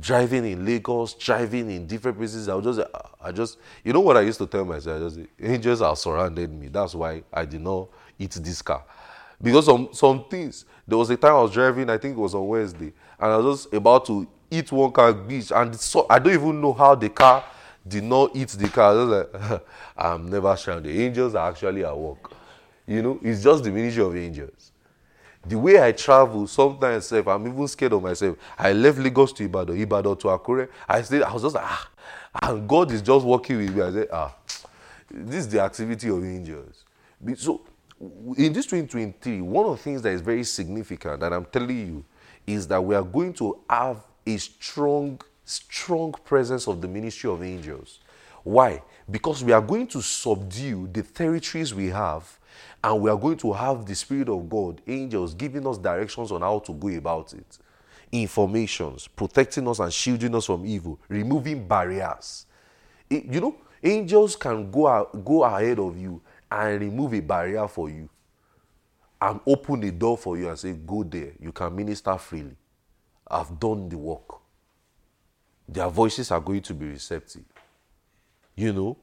[0.00, 2.48] driving in Lagos, driving in different places.
[2.48, 2.88] I was just,
[3.20, 5.00] I just, you know what I used to tell myself?
[5.00, 6.68] I just, angels are surrounded me.
[6.68, 8.84] That's why I did not eat this car.
[9.40, 12.34] Because some, some things, there was a time I was driving, I think it was
[12.34, 16.18] on Wednesday, and I was just about to eat one car beach, and so I
[16.18, 17.44] don't even know how the car
[17.86, 18.92] did not eat the car.
[18.92, 19.62] I was like,
[19.96, 20.80] I'm never sure.
[20.80, 22.32] The angels are actually at work.
[22.86, 24.72] You know, it's just the ministry of angels.
[25.48, 28.36] The way I travel, sometimes if I'm even scared of myself.
[28.58, 30.68] I left Lagos to Ibadan, Ibadan to Akure.
[30.86, 31.88] I stayed, I was just like, ah,
[32.42, 33.82] and God is just working with me.
[33.82, 34.34] I said, ah,
[35.10, 36.84] this is the activity of angels.
[37.36, 37.62] So
[38.36, 42.04] in this 2023, one of the things that is very significant, and I'm telling you,
[42.46, 47.42] is that we are going to have a strong, strong presence of the ministry of
[47.42, 48.00] angels.
[48.44, 48.82] Why?
[49.10, 52.37] Because we are going to subdue the territories we have
[52.82, 56.42] and we are going to have the Spirit of God, angels, giving us directions on
[56.42, 57.58] how to go about it,
[58.12, 62.46] informations, protecting us and shielding us from evil, removing barriers.
[63.10, 67.90] It, you know, angels can go, go ahead of you and remove a barrier for
[67.90, 68.08] you
[69.20, 72.56] and open the door for you and say, Go there, you can minister freely.
[73.26, 74.36] I've done the work.
[75.68, 77.44] Their voices are going to be receptive.
[78.54, 78.96] You know,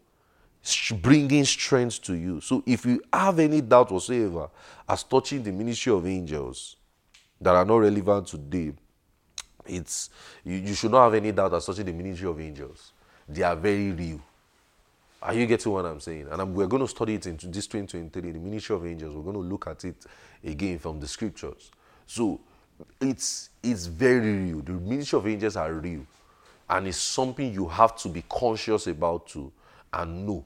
[1.01, 2.41] bringing strength to you.
[2.41, 4.49] So if you have any doubt whatsoever
[4.88, 6.75] as touching the ministry of angels
[7.39, 8.73] that are not relevant today,
[9.65, 10.10] it's
[10.43, 12.93] you, you should not have any doubt as touching the ministry of angels.
[13.28, 14.21] They are very real.
[15.21, 16.28] Are you getting what I'm saying?
[16.32, 19.15] And I'm, we're going to study it in this 2023, the ministry of angels.
[19.15, 20.06] We're going to look at it
[20.43, 21.71] again from the scriptures.
[22.06, 22.39] So
[23.01, 24.62] it's it's very real.
[24.62, 26.06] The ministry of angels are real,
[26.69, 29.51] and it's something you have to be conscious about too
[29.93, 30.45] and know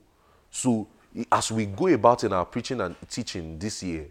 [0.51, 0.88] so
[1.31, 4.07] as we go about in our preaching and teaching this year,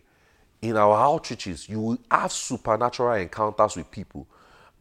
[0.61, 4.27] in our outreaches, you will have supernatural encounters with people.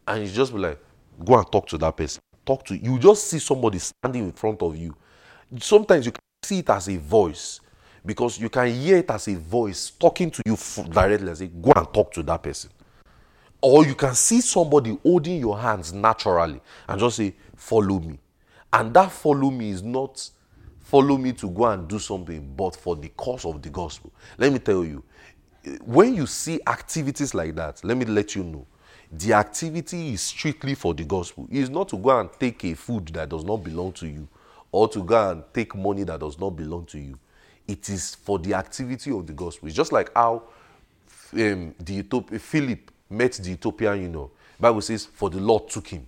[0.08, 0.80] And you just be like,
[1.24, 2.22] go and talk to that person.
[2.46, 4.96] Talk to you just see somebody standing in front of you.
[5.60, 7.60] Sometimes you can see it as a voice
[8.06, 10.58] because you can hear it as a voice talking to you
[10.90, 12.70] directly say, go and talk to that person.
[13.62, 18.18] Or you can see somebody holding your hands naturally and just say, follow me.
[18.72, 20.30] And that follow me is not
[20.90, 24.10] follow me to go and do something, but for the cause of the gospel.
[24.38, 25.04] Let me tell you,
[25.84, 28.66] when you see activities like that, let me let you know.
[29.12, 31.46] The activity is strictly for the gospel.
[31.52, 34.30] It's not to go and take a food that does not belong to you
[34.72, 37.20] or to go and take money that does not belong to you.
[37.68, 39.68] It is for the activity of the gospel.
[39.68, 40.44] It's just like how
[41.34, 44.32] um, the Ethiopian, Philip met the Ethiopian, you know.
[44.58, 46.08] Bible says, for the Lord took him.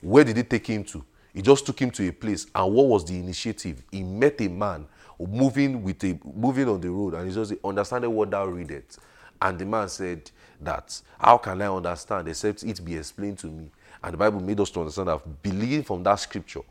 [0.00, 1.04] Where did he take him to?
[1.34, 2.46] He just took him to a place.
[2.54, 3.82] And what was the initiative?
[3.90, 4.86] He met a man
[5.18, 8.98] moving with a moving on the road, and he just understanding what thou readest.
[9.40, 13.70] And the man said that how can I understand except it be explained to me?
[14.02, 16.62] And the Bible made us to understand that believing from that scripture,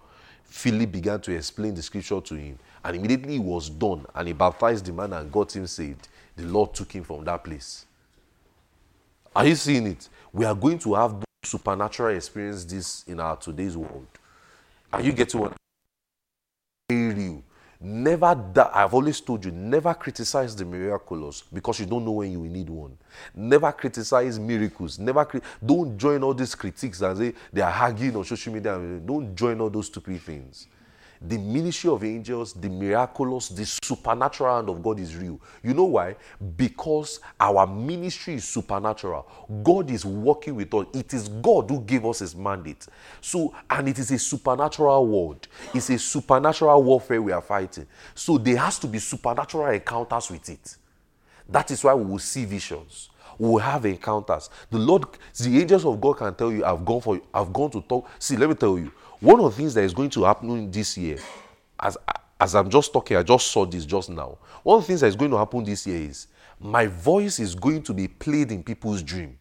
[0.44, 4.34] Philip began to explain the scripture to him, and immediately he was done, and he
[4.34, 6.10] baptized the man and got him saved.
[6.36, 7.86] The Lord took him from that place.
[9.36, 10.10] Are you seeing it?
[10.34, 14.08] We are going to have supernatural experience this in our today's world.
[14.94, 15.54] Are you getting what?
[16.90, 17.44] You
[17.80, 22.32] never that I've always told you never criticize the miraculous because you don't know when
[22.32, 22.98] you will need one.
[23.34, 25.00] Never criticize miracles.
[25.00, 28.78] Never cri- don't join all these critiques and say they are hugging on social media.
[29.04, 30.68] Don't join all those stupid things
[31.22, 35.40] the ministry of angels, the miraculous, the supernatural hand of God is real.
[35.62, 36.16] You know why?
[36.58, 39.28] Because our ministry is supernatural.
[39.62, 40.88] God is working with us.
[40.94, 42.88] It is God who gave us his mandate.
[43.22, 45.48] So, and it is a supernatural world.
[45.76, 47.86] It's a supernatural warfare we are fighting.
[48.16, 50.76] So there has to be supernatural encounters with it.
[51.48, 53.10] That is why we will see visions.
[53.38, 54.50] We have encounters.
[54.70, 55.06] The Lord,
[55.38, 58.10] the angels of God can tell you, I've gone for I've gone to talk.
[58.20, 60.98] See, let me tell you, one of the things that is going to happen this
[60.98, 61.18] year,
[61.80, 61.98] as,
[62.40, 64.38] as I'm just talking, I just saw this just now.
[64.64, 66.28] One of the things that is going to happen this year is
[66.60, 69.38] my voice is going to be played in people's dream.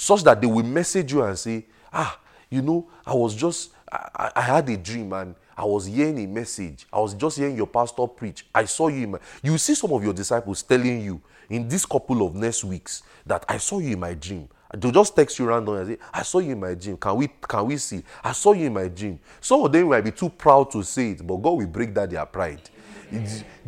[0.00, 4.32] such that they will message you and say, ah, you know, I was just, I,
[4.34, 6.86] I had a dream and I was hearing a message.
[6.90, 8.46] I was just hearing your pastor preach.
[8.54, 11.20] I saw you in my, you see some of your disciples telling you
[11.50, 14.48] in this couple of next weeks that I saw you in my dream.
[14.72, 16.96] They'll just text you randomly and say, I saw you in my dream.
[16.96, 18.02] Can we can we see?
[18.24, 19.20] I saw you in my dream.
[19.38, 22.08] Some of them might be too proud to say it, but God will break that
[22.08, 22.62] their pride.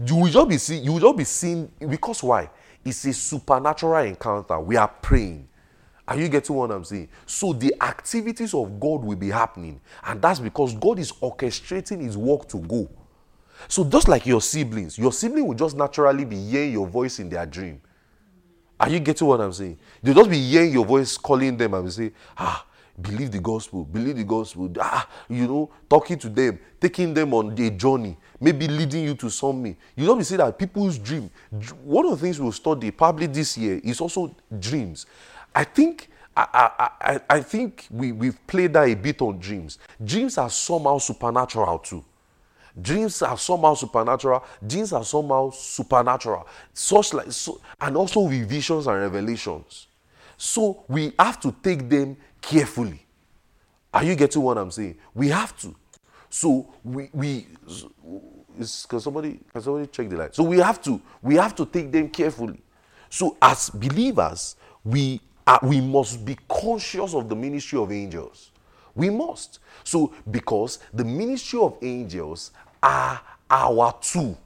[0.06, 2.48] You will just be see, you will just be seen because why?
[2.82, 4.58] It's a supernatural encounter.
[4.58, 5.46] We are praying.
[6.12, 7.08] Are you getting what I'm saying?
[7.24, 12.18] So the activities of God will be happening, and that's because God is orchestrating His
[12.18, 12.86] work to go.
[13.66, 17.30] So just like your siblings, your sibling will just naturally be hearing your voice in
[17.30, 17.80] their dream.
[18.78, 19.78] Are you getting what I'm saying?
[20.02, 22.66] They'll just be hearing your voice calling them and say, ah,
[23.00, 24.70] believe the gospel, believe the gospel.
[24.78, 29.30] Ah, you know, talking to them, taking them on a journey, maybe leading you to
[29.30, 29.74] something.
[29.96, 31.30] You don't see that people's dream.
[31.84, 35.06] One of the things we'll study probably this year is also dreams.
[35.54, 39.78] I think I, I, I think we, we've played that a bit on dreams.
[40.02, 42.04] Dreams are somehow supernatural too.
[42.80, 44.42] Dreams are somehow supernatural.
[44.66, 46.46] Dreams are somehow supernatural.
[46.72, 49.88] Such like so, and also with visions and revelations.
[50.38, 53.04] So we have to take them carefully.
[53.92, 54.96] Are you getting what I'm saying?
[55.14, 55.74] We have to.
[56.30, 57.46] So we we
[58.58, 60.34] is, can somebody can somebody check the light?
[60.34, 62.62] So we have to we have to take them carefully.
[63.10, 68.50] So as believers, we are, we must be conscious of the ministry of angels.
[68.94, 69.58] We must.
[69.84, 72.52] So, because the ministry of angels
[72.82, 74.38] are our tool,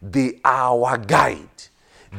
[0.00, 1.48] they are our guide.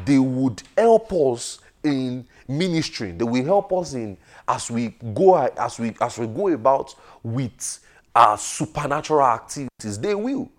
[0.05, 3.11] They would help us in ministry.
[3.11, 7.79] They will help us in as we go as we as we go about with
[8.15, 9.99] our supernatural activities.
[9.99, 10.49] They will.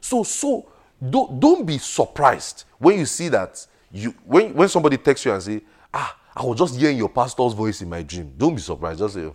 [0.00, 0.68] So so
[1.10, 5.42] don't, don't be surprised when you see that you when when somebody texts you and
[5.42, 5.60] say
[5.92, 8.32] ah I was just hearing your pastor's voice in my dream.
[8.36, 9.00] Don't be surprised.
[9.00, 9.30] Just say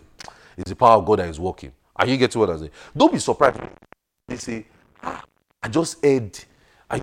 [0.58, 1.72] it's the power of God that is working.
[1.96, 2.72] Are you getting what I say?
[2.96, 3.60] Don't be surprised.
[4.28, 4.66] They say,
[5.04, 5.24] ah,
[5.62, 6.38] I just heard
[6.90, 7.02] I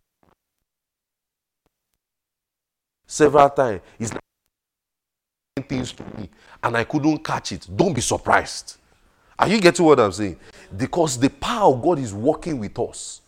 [3.07, 3.80] several times.
[3.98, 6.28] It's like things to me
[6.62, 7.68] and I couldn't catch it.
[7.74, 8.78] Don't be surprised.
[9.38, 10.38] Are you getting what I'm saying?
[10.76, 13.20] Because the power of God is working with us.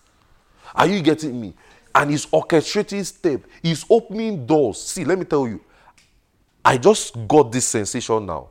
[0.74, 1.55] Are you getting me?
[1.94, 3.42] And He's orchestrating step.
[3.62, 4.83] He's opening doors.
[4.83, 5.61] See, let me tell you.
[6.66, 8.48] I just got this sensation now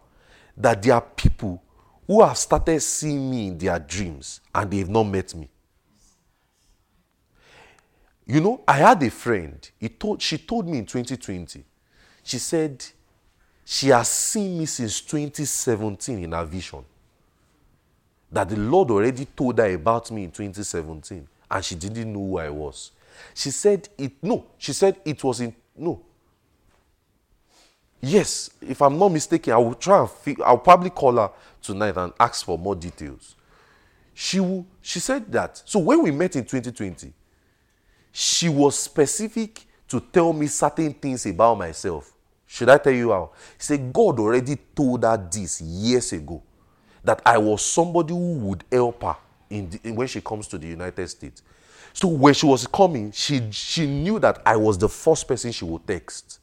[0.55, 1.61] that there are people
[2.07, 5.49] who have started seeing me in their dreams and they've not met me.
[8.25, 11.65] You know, I had a friend, he told, she told me in 2020,
[12.23, 12.85] she said
[13.65, 16.85] she has seen me since 2017 in her vision.
[18.31, 22.37] That the Lord already told her about me in 2017 and she didn't know who
[22.37, 22.91] I was.
[23.33, 26.04] She said it, no, she said it was in, no,
[28.07, 31.97] Yes, if I'm not mistaken, I will try and fig- I'll probably call her tonight
[31.97, 33.35] and ask for more details.
[34.13, 35.63] She will, she said that.
[35.65, 37.11] So when we met in 2020,
[38.11, 42.13] she was specific to tell me certain things about myself.
[42.45, 43.31] Should I tell you how?
[43.57, 46.43] She said God already told her this years ago
[47.03, 49.17] that I was somebody who would help her
[49.49, 51.41] in, the, in when she comes to the United States.
[51.91, 55.65] So when she was coming, she she knew that I was the first person she
[55.65, 56.39] would text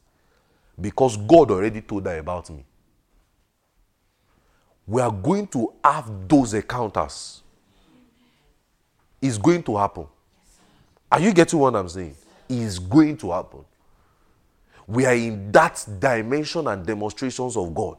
[0.82, 2.64] because God already told her about me.
[4.86, 7.42] We are going to have those encounters.
[9.20, 10.06] It's going to happen.
[11.10, 12.16] Are you getting what I'm saying?
[12.48, 13.64] It's going to happen.
[14.88, 17.98] We are in that dimension and demonstrations of God.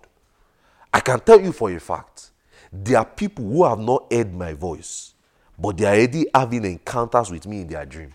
[0.94, 2.32] I can tell you for a fact,
[2.72, 5.14] there are people who have not heard my voice,
[5.58, 8.14] but they are already having encounters with me in their dream.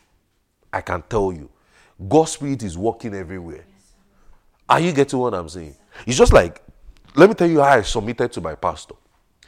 [0.71, 1.49] I can tell you,
[2.07, 3.65] God's Spirit is working everywhere.
[4.69, 5.75] Are you getting what I'm saying?
[6.07, 6.63] It's just like,
[7.15, 8.95] let me tell you how I submitted to my pastor.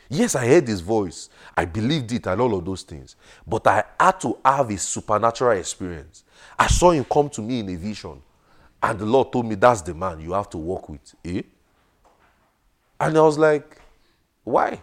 [0.09, 1.29] Yes, I heard his voice.
[1.57, 3.15] I believed it and all of those things.
[3.47, 6.25] But I had to have a supernatural experience.
[6.59, 8.21] I saw him come to me in a vision.
[8.83, 11.15] And the Lord told me, that's the man you have to work with.
[11.25, 11.43] Eh?
[12.99, 13.81] And I was like,
[14.43, 14.81] why?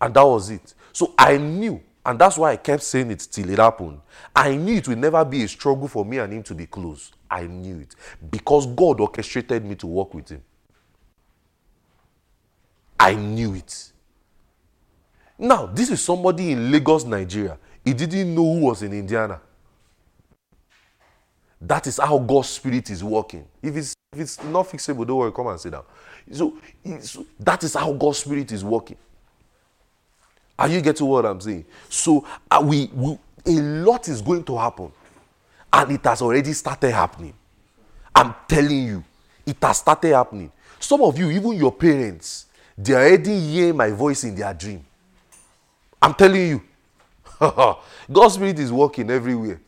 [0.00, 0.74] And that was it.
[0.92, 4.00] So I knew, and that's why I kept saying it till it happened.
[4.34, 7.12] I knew it would never be a struggle for me and him to be close.
[7.32, 7.96] I knew it
[8.30, 10.42] because God orchestrated me to work with Him.
[13.00, 13.92] I knew it.
[15.38, 17.58] Now, this is somebody in Lagos, Nigeria.
[17.82, 19.40] He didn't know who was in Indiana.
[21.58, 23.46] That is how God's Spirit is working.
[23.62, 25.84] If it's, if it's not fixable, don't worry, come and sit down.
[26.30, 26.58] So,
[27.00, 28.98] so that is how God's Spirit is working.
[30.58, 31.64] Are you getting what I'm saying?
[31.88, 34.92] So uh, we, we a lot is going to happen.
[35.72, 37.34] And it has already started happening.
[38.14, 39.04] I'm telling you,
[39.46, 40.52] it has started happening.
[40.78, 42.46] Some of you, even your parents,
[42.76, 44.84] they already hear my voice in their dream.
[46.00, 46.62] I'm telling you.
[48.12, 49.60] God's Spirit is working everywhere.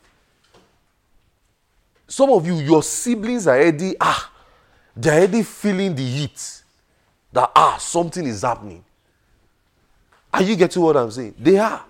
[2.07, 4.31] Some of you, your siblings are already, ah,
[4.95, 6.63] they're already feeling the heat.
[7.33, 8.85] That, ah, something is happening.
[10.35, 11.33] Are you getting what I'm saying?
[11.39, 11.85] They are.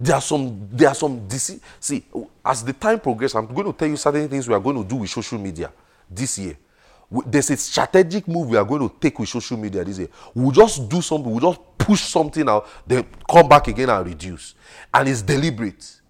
[0.00, 2.02] There are some, there are some, dece- see,
[2.44, 4.84] as the time progresses, I'm going to tell you certain things we are going to
[4.84, 5.70] do with social media
[6.10, 6.56] this year.
[7.24, 10.08] There's a strategic move we are going to take with social media this year.
[10.34, 14.56] We'll just do something, we'll just push something out, then come back again and reduce.
[14.92, 16.00] And it's deliberate.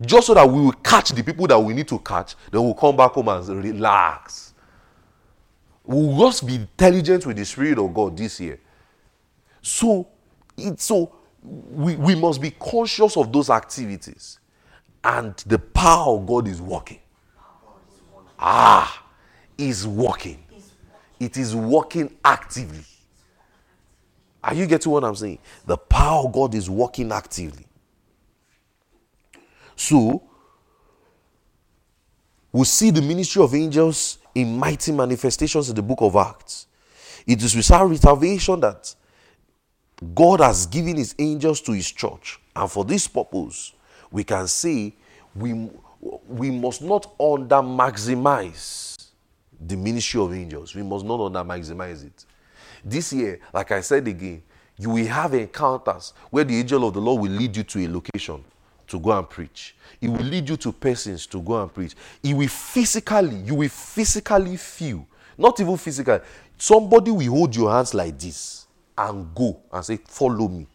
[0.00, 2.72] Just so that we will catch the people that we need to catch, then we'll
[2.72, 4.54] come back home and relax.
[5.84, 8.58] We'll just be intelligent with the Spirit of God this year.
[9.60, 10.08] So,
[10.56, 14.38] it, so we, we must be conscious of those activities.
[15.02, 17.00] And the power of God is working.
[18.38, 19.04] Ah,
[19.58, 20.42] is working.
[21.20, 22.84] It is working actively.
[24.42, 25.38] Are you getting what I'm saying?
[25.64, 27.66] The power of God is working actively.
[29.76, 30.22] So,
[32.52, 36.66] we see the ministry of angels in mighty manifestations in the book of Acts.
[37.26, 38.94] It is without reservation that
[40.12, 42.40] God has given his angels to his church.
[42.54, 43.72] And for this purpose,
[44.10, 44.94] we can say
[45.34, 45.70] we,
[46.28, 49.10] we must not under maximize
[49.60, 50.74] the ministry of angels.
[50.74, 52.24] We must not under maximize it.
[52.84, 54.42] This year, like I said again,
[54.76, 57.88] you will have encounters where the angel of the Lord will lead you to a
[57.88, 58.44] location
[58.88, 59.76] to go and preach.
[60.00, 61.94] He will lead you to persons to go and preach.
[62.22, 65.06] He will physically, you will physically feel,
[65.38, 66.20] not even physically,
[66.58, 68.63] somebody will hold your hands like this
[68.96, 70.66] and go and say, Follow me.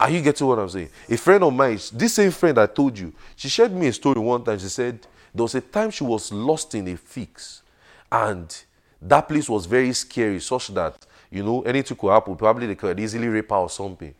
[0.00, 0.90] Are you getting what I'm saying?
[1.08, 4.20] A friend of mine, this same friend I told you, she shared me a story
[4.20, 4.58] one time.
[4.58, 5.00] She said
[5.34, 7.62] there was a time she was lost in a fix,
[8.10, 8.56] and
[9.02, 12.36] that place was very scary, such that you know anything could happen.
[12.36, 14.14] Probably they could easily rape her or something.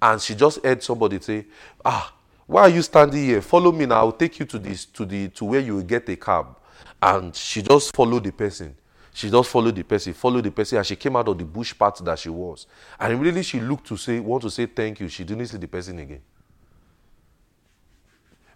[0.00, 1.46] And she just heard somebody say,
[1.84, 2.12] "Ah,
[2.46, 3.42] why are you standing here?
[3.42, 3.96] Follow me now.
[3.96, 6.56] I'll take you to this to the to where you will get a cab."
[7.02, 8.76] And she just followed the person.
[9.14, 11.72] She just followed the person, followed the person, and she came out of the bush
[11.78, 12.66] path that she was.
[12.98, 15.08] And immediately she looked to say, want to say thank you.
[15.08, 16.20] She didn't see the person again.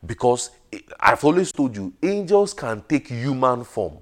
[0.05, 3.99] Because eh, I've always told you, angels can take human form.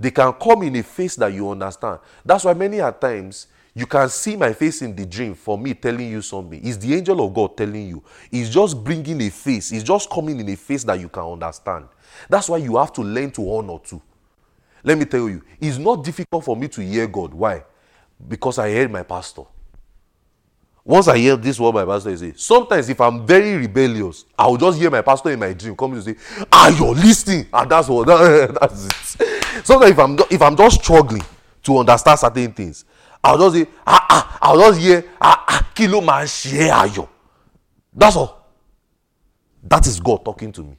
[0.00, 2.00] They can come in a face that you understand.
[2.24, 5.74] That's why many a times you can see my face in the dream for me
[5.74, 6.60] telling you something.
[6.60, 8.02] It's the angel of God telling you.
[8.32, 9.70] It's just bringing a face.
[9.70, 11.86] It's just coming in a face that you can understand.
[12.28, 14.02] That's why you have to learn to honor too.
[14.84, 17.32] Let me tell you, it's not difficult for me to hear God.
[17.34, 17.64] Why?
[18.28, 19.42] Because I heard my pastor.
[20.84, 24.78] Once I hear this word my pastor saying, sometimes if I'm very rebellious, I'll just
[24.78, 26.16] hear my pastor in my dream come to say,
[26.50, 28.06] "Ah, you're listening," and that's what
[28.60, 29.64] that's it.
[29.64, 31.22] Sometimes if I'm if I'm just struggling
[31.62, 32.84] to understand certain things,
[33.22, 37.08] I'll just say, "Ah, ah," I'll just hear, "Ah, ah, kilo man share ayo."
[37.94, 38.44] That's all.
[39.62, 40.76] That is God talking to me.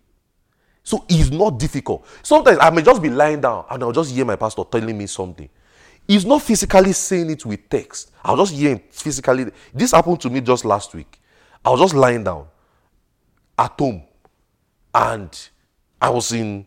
[0.83, 2.05] So it's not difficult.
[2.21, 5.07] Sometimes I may just be lying down and I'll just hear my pastor telling me
[5.07, 5.49] something.
[6.05, 8.11] He's not physically saying it with text.
[8.23, 9.49] I'll just hear him physically.
[9.73, 11.19] This happened to me just last week.
[11.63, 12.47] I was just lying down
[13.57, 14.03] at home
[14.93, 15.49] and
[16.01, 16.65] I was in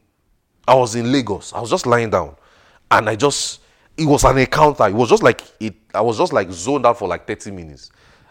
[0.66, 1.52] I was in Lagos.
[1.52, 2.36] I was just lying down
[2.90, 3.60] and I just
[3.98, 4.86] it was an encounter.
[4.86, 7.90] It was just like it I was just like zoned out for like 30 minutes.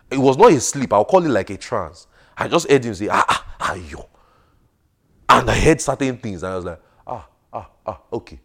[0.09, 0.91] It was not a sleep.
[0.93, 2.07] I'll call it like a trance.
[2.35, 4.09] I just heard him say, ah, ah, ah, yo.
[5.27, 8.39] And I heard certain things, and I was like, ah, ah, ah, okay.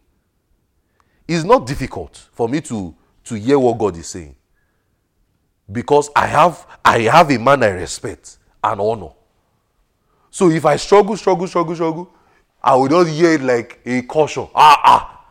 [1.27, 4.35] It's not difficult for me to, to hear what God is saying.
[5.71, 9.11] Because I have I have a man I respect and honor.
[10.29, 12.13] So if I struggle, struggle, struggle, struggle,
[12.63, 14.47] I will not hear it like a caution.
[14.53, 15.25] Ah, ah.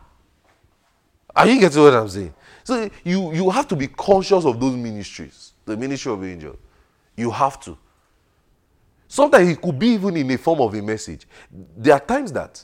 [1.35, 2.33] Are you getting what I'm saying?
[2.63, 6.57] So you, you have to be conscious of those ministries, the ministry of angels.
[7.15, 7.77] You have to.
[9.11, 11.27] Sometimes it could be even in a form of a message.
[11.51, 12.63] There are times that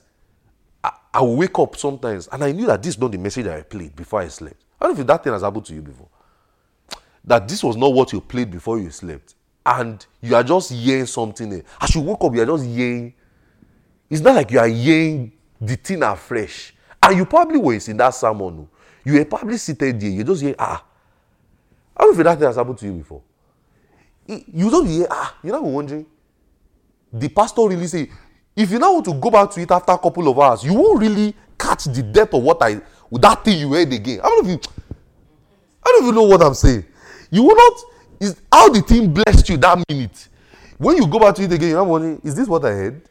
[0.82, 3.64] I, I wake up sometimes and I knew that this is not the message I
[3.64, 4.64] played before I slept.
[4.80, 6.08] I don't know if that thing has happened to you before.
[7.26, 9.36] That this was not what you played before you slept.
[9.66, 11.52] And you are just hearing something.
[11.52, 11.64] else.
[11.82, 13.14] As you wake up, you are just hearing.
[14.10, 16.74] It's not like you are hearing the thing afresh.
[17.04, 18.70] And you probably were in that sermon.
[19.04, 20.12] You were probably seated there.
[20.12, 20.82] You just hear, ah.
[21.98, 23.22] I don't know if that thing has happened to you before.
[24.28, 25.36] You don't hear, ah.
[25.44, 26.06] You're not wondering
[27.20, 28.10] the pastor really say
[28.56, 30.74] if you now want to go back to it after a couple of hours you
[30.74, 32.80] won't really catch the depth of what i
[33.12, 34.72] that thing you heard again i don't know if you
[35.86, 36.86] i don't even know what i'm saying
[37.32, 37.82] you will not
[38.20, 40.28] is how the thing blessed you that minute
[40.78, 43.02] when you go back to it again you're wondering is this what i heard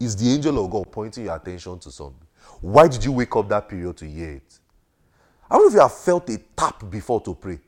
[0.00, 2.26] is the angel of god pointing your attention to something
[2.62, 4.58] Why did you wake up that period to hear it?
[5.50, 7.58] How many if you have felt a tap before to pray?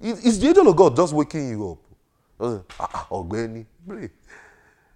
[0.00, 1.78] is, It's the angel of God just waking you up.
[2.40, 4.10] Ah, ah, Ọ̀gbẹ́ni, pray.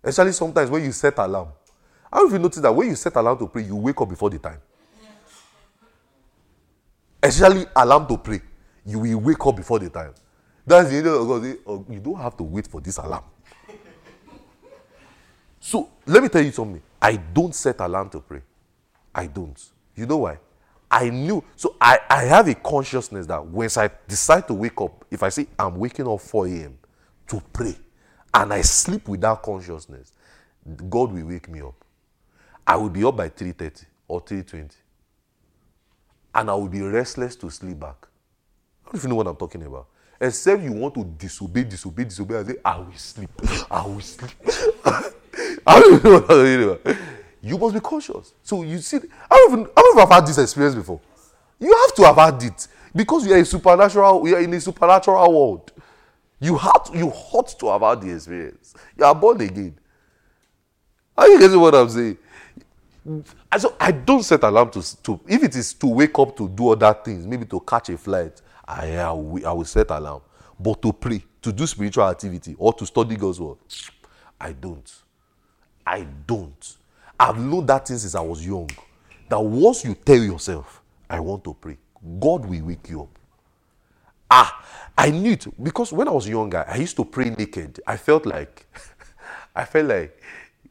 [0.02, 1.48] Especially sometimes when you set alarm.
[2.12, 4.30] How have you noticed that when you set alarm to pray, you wake up before
[4.30, 4.60] the time?
[7.22, 8.40] Especially alarm to pray,
[8.84, 10.14] you will wake up before the time.
[10.66, 11.42] That's the angel God.
[11.42, 13.24] say, "Oh, you don't have to wait for this alarm.
[15.60, 16.82] so let me tell you something.
[17.00, 18.42] I don't set alarm to pray.
[19.14, 19.60] I don't.
[19.94, 20.38] You know why?
[20.90, 21.42] I knew.
[21.56, 25.28] So I, I have a consciousness that once I decide to wake up, if I
[25.28, 26.78] say I'm waking up 4 a.m.
[27.30, 27.76] to pray,
[28.34, 30.12] and I sleep without consciousness,
[30.88, 31.74] God will wake me up.
[32.66, 34.70] I will be up by 3:30 or 3:20,
[36.34, 38.06] and I will be restless to sleep back.
[38.86, 39.86] I don't you know what I'm talking about.
[40.20, 43.30] Except you want to disobey, disobey, disobey, and say, I will sleep.
[43.70, 44.32] I will sleep.
[45.66, 46.96] I don't know what I'm talking about.
[47.40, 48.34] You must be cautious.
[48.42, 48.98] So you see,
[49.30, 51.00] I don't even, I don't even have had this experience before.
[51.58, 54.20] You have to have had it because you are a supernatural.
[54.20, 55.72] We are in a supernatural world.
[56.40, 58.74] You have to, you ought to have had the experience.
[58.96, 59.76] You are born again.
[61.16, 62.18] Are you getting what I'm saying?
[63.58, 66.70] So I don't set alarm to, to if it is to wake up to do
[66.70, 70.22] other things, maybe to catch a flight, I, I, will, I will set alarm.
[70.58, 73.58] But to pray, to do spiritual activity, or to study God's word,
[74.40, 74.92] I don't.
[75.86, 76.76] I don't.
[77.18, 78.70] I've known that thing since I was young.
[79.28, 81.78] That once you tell yourself, I want to pray,
[82.20, 83.18] God will wake you up.
[84.30, 84.64] Ah,
[84.96, 87.80] I knew it because when I was younger, I used to pray naked.
[87.86, 88.66] I felt like,
[89.56, 90.20] I felt like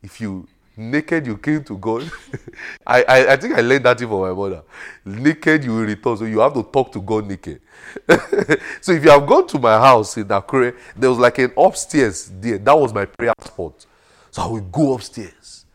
[0.01, 0.47] if you
[0.79, 2.09] naked you came to God.
[2.87, 4.63] I, I I think I learned that thing from my mother.
[5.05, 7.61] Naked you will return, so you have to talk to God naked.
[8.81, 12.31] so if you have gone to my house in Akure, there was like an upstairs
[12.39, 12.57] there.
[12.57, 13.85] That was my prayer spot.
[14.31, 15.65] So I would go upstairs,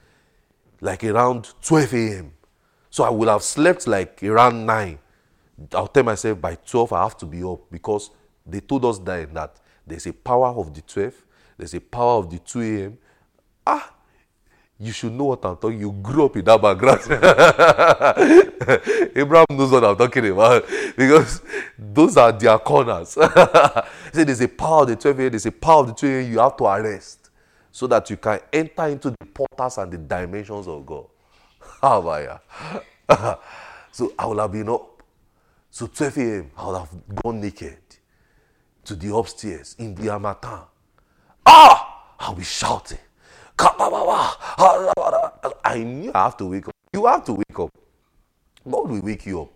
[0.80, 2.32] like around 12 a.m.
[2.90, 4.98] So I would have slept like around 9.
[5.72, 8.10] I'll tell myself by 12 I have to be up because
[8.46, 11.14] they told us then that there's a power of the 12,
[11.56, 12.98] there's a power of the 2 a.m.
[13.66, 13.94] Ah,
[14.78, 15.80] you should know what I'm talking.
[15.80, 17.00] You grew up in that background.
[19.16, 20.64] Abraham knows what I'm talking about
[20.96, 21.42] because
[21.78, 23.10] those are their corners.
[24.12, 26.32] Say there's a power of the 12 a.m., there's a power of the 2 a.m.
[26.32, 27.30] you have to arrest
[27.70, 31.06] so that you can enter into the portals and the dimensions of God.
[31.80, 32.42] How about
[33.08, 33.36] ya?
[33.92, 34.93] so I will have been up.
[35.74, 37.78] So 12 a.m., I would have gone naked
[38.84, 40.60] to the upstairs in the harmattan.
[41.44, 42.14] Ah!
[42.20, 42.98] I'll be shouting.
[43.58, 44.84] I
[45.84, 46.74] knew I have to wake up.
[46.92, 47.70] You have to wake up.
[48.70, 49.50] God will wake you up.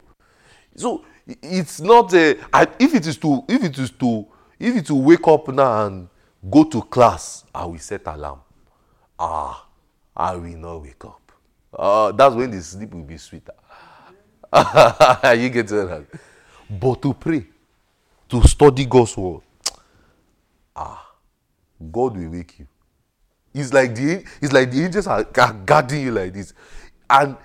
[0.74, 1.04] So
[1.40, 2.36] it's not a.
[2.52, 4.26] I, if it is to if it is to
[4.58, 6.08] if it to wake up now and
[6.50, 8.40] go to class, I will set alarm.
[9.20, 9.68] Ah,
[10.16, 11.30] I will not wake up.
[11.72, 13.52] Uh, that's when the sleep will be sweeter.
[15.36, 16.06] you get that?
[16.70, 17.46] But to pray,
[18.28, 19.42] to study God's word,
[20.76, 21.06] ah,
[21.92, 22.66] God will wake you.
[23.54, 26.54] It's like the it's like the angels are, guarding you like this,
[27.10, 27.36] and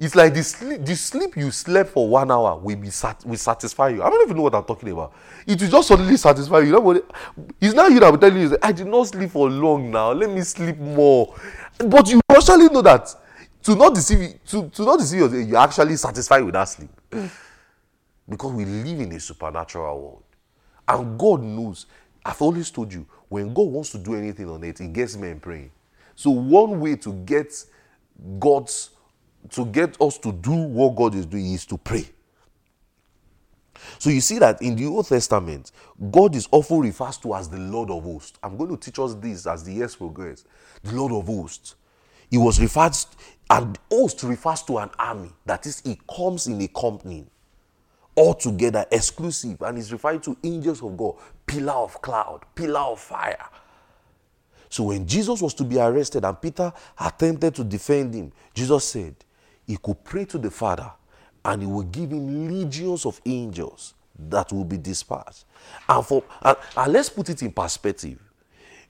[0.00, 3.36] it's like the sleep the sleep you slept for one hour will be sat, will
[3.36, 4.02] satisfy you.
[4.02, 5.12] I don't even know what I'm talking about.
[5.46, 7.04] It will just suddenly satisfy you?
[7.60, 8.56] It's not you that will tell you.
[8.62, 10.12] I did not sleep for long now.
[10.12, 11.34] Let me sleep more.
[11.78, 13.14] But you actually know that
[13.68, 16.88] to not deceive you, to, to not deceive yourself, you're actually satisfied with that sleep.
[17.10, 17.30] Mm.
[18.26, 20.22] Because we live in a supernatural world.
[20.88, 21.84] And God knows.
[22.24, 25.38] I've always told you, when God wants to do anything on it, He gets men
[25.38, 25.70] praying.
[26.14, 27.52] So one way to get
[28.38, 28.90] God's
[29.50, 32.08] to get us to do what God is doing is to pray.
[33.98, 35.72] So you see that in the Old Testament,
[36.10, 38.38] God is often referred to as the Lord of hosts.
[38.42, 40.44] I'm going to teach us this as the years progress.
[40.82, 41.74] The Lord of hosts.
[42.30, 42.94] He was referred,
[43.50, 45.30] and host refers to an army.
[45.46, 47.26] That is, he comes in a company,
[48.14, 51.14] all together, exclusive, and is referred to angels of God,
[51.46, 53.48] pillar of cloud, pillar of fire.
[54.68, 59.14] So when Jesus was to be arrested and Peter attempted to defend him, Jesus said
[59.66, 60.90] he could pray to the Father
[61.44, 65.46] and he will give him legions of angels that will be dispersed.
[65.88, 68.18] And for and, and let's put it in perspective.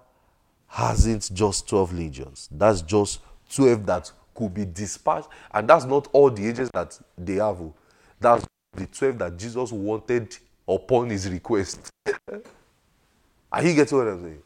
[0.67, 2.49] hasn't just 12 legions.
[2.53, 3.21] That's just
[3.55, 5.29] 12 that could be dispatched.
[5.53, 7.61] And that's not all the angels that they have.
[7.61, 7.75] oh.
[8.19, 10.37] That's the 12 that Jesus wanted
[10.67, 11.91] upon his request.
[13.53, 14.43] Are you getting what I'm saying?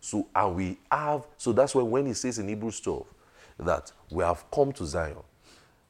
[0.00, 3.06] So, and we have, so that's why when he says in Hebrews 12
[3.60, 5.16] that we have come to Zion,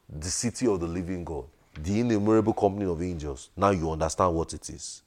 [0.09, 3.49] the city of the living God, the innumerable company of angels.
[3.57, 5.02] Now you understand what it is.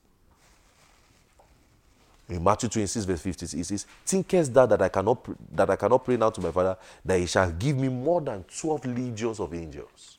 [2.28, 5.76] In Matthew 26, verse 50, it says, Thinkest thou that I cannot pr- that I
[5.76, 9.38] cannot pray now to my father that he shall give me more than 12 legions
[9.38, 10.18] of angels.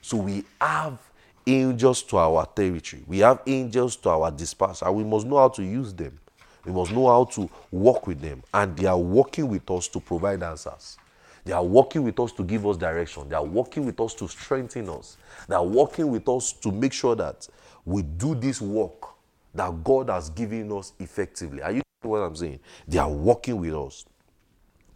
[0.00, 0.98] So we have
[1.46, 3.02] angels to our territory.
[3.06, 6.18] We have angels to our dispatch, and we must know how to use them.
[6.64, 8.42] We must know how to work with them.
[8.52, 10.96] And they are working with us to provide answers.
[11.44, 13.28] They are working with us to give us direction.
[13.28, 15.18] They are working with us to strengthen us.
[15.48, 17.46] They are working with us to make sure that
[17.84, 19.13] we do this work
[19.54, 21.62] that God has given us effectively.
[21.62, 22.60] Are you what I'm saying?
[22.86, 24.04] They are working with us.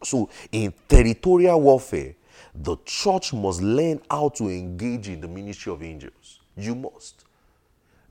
[0.02, 2.14] So, in territorial warfare,
[2.54, 6.40] the church must learn how to engage in the ministry of angels.
[6.56, 7.24] You must.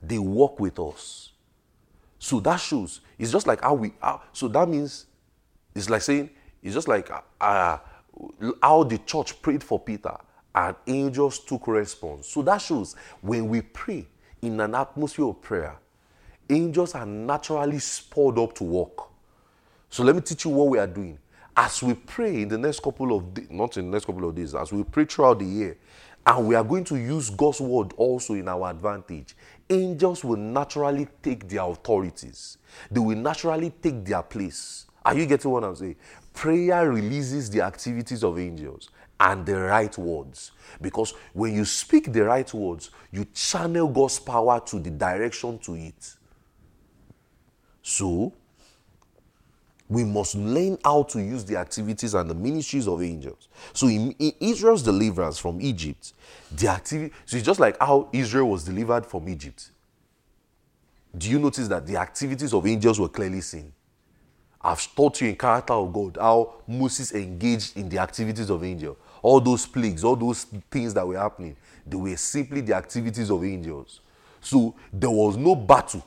[0.02, 1.32] They work with us.
[2.18, 3.00] So that shows.
[3.18, 4.20] It's just like how we are.
[4.32, 5.06] So that means
[5.74, 6.30] it's like saying
[6.62, 7.78] it's just like uh,
[8.62, 10.16] how the church prayed for Peter
[10.54, 12.28] and angels took response.
[12.28, 14.06] So that shows when we pray
[14.42, 15.76] in an atmosphere of prayer,
[16.48, 19.08] angels are naturally spurred up to work.
[19.90, 21.18] So let me teach you what we are doing.
[21.56, 24.34] As we pray in the next couple of days, not in the next couple of
[24.34, 25.76] days, as we pray throughout the year,
[26.26, 29.34] and we are going to use God's word also in our advantage,
[29.68, 32.58] angels will naturally take their authorities.
[32.90, 34.86] They will naturally take their place.
[35.04, 35.96] Are you getting what I'm saying?
[36.34, 40.52] Prayer releases the activities of angels and the right words.
[40.80, 45.74] Because when you speak the right words, you channel God's power to the direction to
[45.74, 46.14] it.
[47.88, 48.34] So,
[49.88, 53.48] we must learn how to use the activities and the ministries of angels.
[53.72, 56.12] So, in, in Israel's deliverance from Egypt,
[56.52, 59.70] the activity, so it's just like how Israel was delivered from Egypt.
[61.16, 63.72] Do you notice that the activities of angels were clearly seen?
[64.60, 68.98] I've taught you in character of God how Moses engaged in the activities of angels.
[69.22, 73.42] All those plagues, all those things that were happening, they were simply the activities of
[73.42, 74.02] angels.
[74.42, 76.04] So there was no battle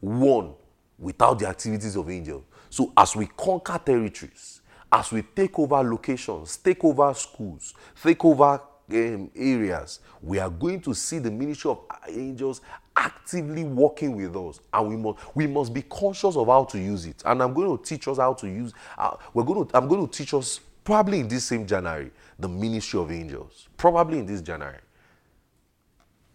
[0.00, 0.54] won
[1.00, 2.44] without the activities of angels.
[2.68, 4.60] So as we conquer territories,
[4.92, 8.60] as we take over locations, take over schools, take over
[8.92, 12.60] um, areas, we are going to see the ministry of angels
[12.96, 17.06] actively working with us, and we must we must be conscious of how to use
[17.06, 17.22] it.
[17.24, 18.72] And I'm going to teach us how to use.
[18.98, 22.48] Uh, we're going to I'm going to teach us probably in this same January the
[22.48, 23.68] ministry of angels.
[23.76, 24.80] Probably in this January.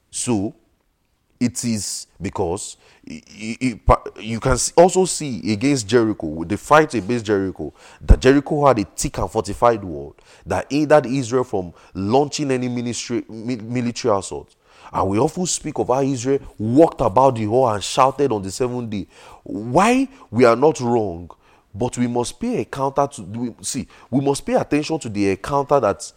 [0.09, 0.55] So
[1.39, 8.19] it is because you can also see against Jericho, with the fight against Jericho, that
[8.19, 10.15] Jericho had a thick and fortified wall
[10.45, 14.55] that hindered Israel from launching any ministry, military assault.
[14.91, 18.51] And we often speak of how Israel walked about the hall and shouted on the
[18.51, 19.07] seventh day.
[19.43, 21.29] Why we are not wrong,
[21.73, 25.79] but we must pay a counter to see, we must pay attention to the encounter
[25.79, 26.11] that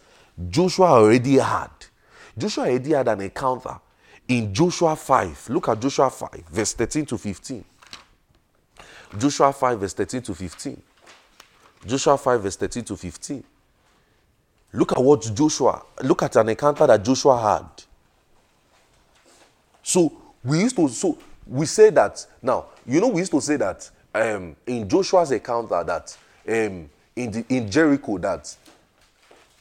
[0.47, 1.69] Joshua already had.
[2.37, 3.79] Joshua already had an encounter
[4.29, 5.49] in Joshua 5.
[5.49, 7.65] Look at Joshua 5, verse 13 to 15.
[9.17, 10.81] Joshua 5, verse 13 to 15.
[11.85, 13.43] Joshua 5, verse 13 to 15.
[14.71, 17.83] Look at what Joshua, look at an encounter that Joshua had.
[19.81, 20.13] So
[20.43, 21.17] we used to, so
[21.47, 25.83] we say that, now, you know, we used to say that um, in Joshua's encounter
[25.83, 26.15] that
[26.47, 28.55] um, in, the, in Jericho that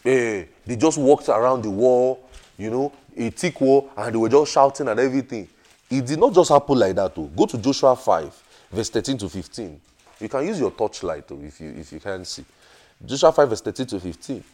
[0.04, 4.28] uh, they just walked around the wall, you know, a thick wall, and they were
[4.28, 5.48] just shouting and everything.
[5.90, 7.14] It did not just happen like that.
[7.14, 7.24] Though.
[7.24, 9.80] Go to Joshua 5, verse 13 to 15.
[10.20, 12.44] You can use your torchlight though, if you if you can see.
[13.04, 14.44] Joshua 5, verse 13 to 15.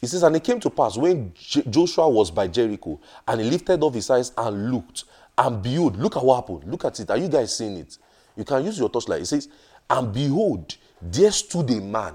[0.00, 3.50] He says, And it came to pass when J- Joshua was by Jericho, and he
[3.50, 5.04] lifted up his eyes and looked,
[5.36, 6.70] and behold, look at what happened.
[6.70, 7.10] Look at it.
[7.10, 7.96] Are you guys seeing it?
[8.36, 9.22] You can use your torchlight.
[9.22, 9.48] It says,
[9.88, 12.14] And behold, there stood a man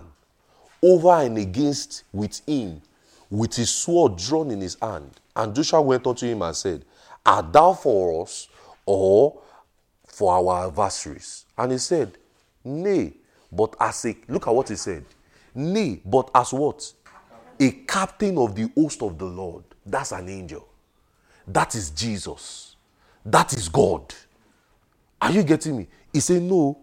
[0.81, 2.81] over and against with him,
[3.34, 5.09] with his sword drawn in his hand.
[5.36, 6.86] And Joshua went unto him and said,
[7.25, 8.47] Art thou for us
[8.86, 9.41] or
[10.05, 11.45] for our adversaries?
[11.57, 12.15] And he said,
[12.63, 13.13] Nay,
[13.51, 15.03] but as a look at what he said.
[15.55, 16.93] Nay, but as what?
[17.59, 19.63] A captain of the host of the Lord.
[19.84, 20.67] That's an angel.
[21.47, 22.75] That is Jesus.
[23.25, 24.13] That is God.
[25.19, 25.88] Are you getting me?
[26.11, 26.77] He said, No.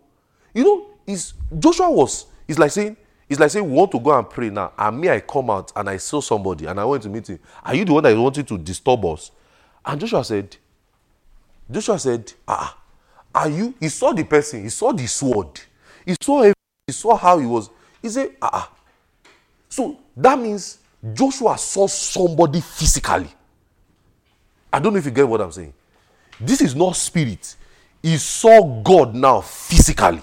[0.53, 1.17] You know,
[1.61, 2.97] Joshua was, it's like saying,
[3.31, 4.73] it's like saying, we want to go and pray now.
[4.77, 7.39] And me, I come out and I saw somebody and I went to meet him.
[7.65, 9.31] Are you the one that wanting to disturb us?
[9.87, 10.57] And Joshua said,
[11.71, 12.77] Joshua said, Ah,
[13.33, 13.73] are you?
[13.79, 15.61] He saw the person, he saw the sword,
[16.05, 17.71] he saw he saw how he was.
[18.03, 18.73] He said, Ah, ah.
[19.69, 20.79] So that means
[21.15, 23.33] Joshua saw somebody physically.
[24.73, 25.73] I don't know if you get what I'm saying.
[26.41, 27.55] This is not spirit.
[28.03, 30.23] He saw God now physically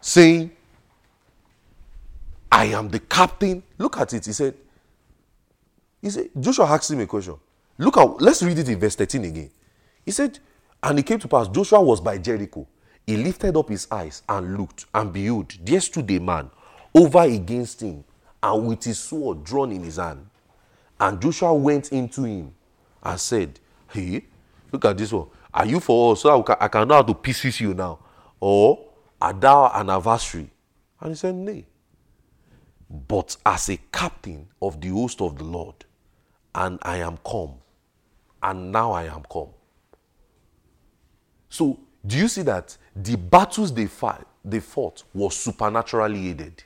[0.00, 0.50] saying,
[2.50, 3.62] I am the captain.
[3.78, 4.26] Look at it.
[4.26, 4.54] He said,
[6.02, 7.36] he said, Joshua asked him a question.
[7.78, 9.50] Look at, let's read it in verse 13 again.
[10.04, 10.38] He said,
[10.82, 12.66] And it came to pass, Joshua was by Jericho.
[13.06, 16.50] He lifted up his eyes and looked, and behold, there stood a man
[16.94, 18.04] over against him,
[18.42, 20.26] and with his sword drawn in his hand.
[20.98, 22.52] And Joshua went into him
[23.02, 24.24] and said, Hey,
[24.70, 25.28] look at this one.
[25.52, 26.22] Are you for us?
[26.22, 27.98] So I can, know how to pieces you now.
[28.38, 28.86] Or
[29.20, 30.50] are thou an adversary?
[31.00, 31.66] And he said, Nay.
[32.90, 35.76] But as a captain of the host of the Lord,
[36.52, 37.54] and I am come,
[38.42, 39.50] and now I am come.
[41.48, 46.64] So, do you see that the battles they fought, they fought was supernaturally aided?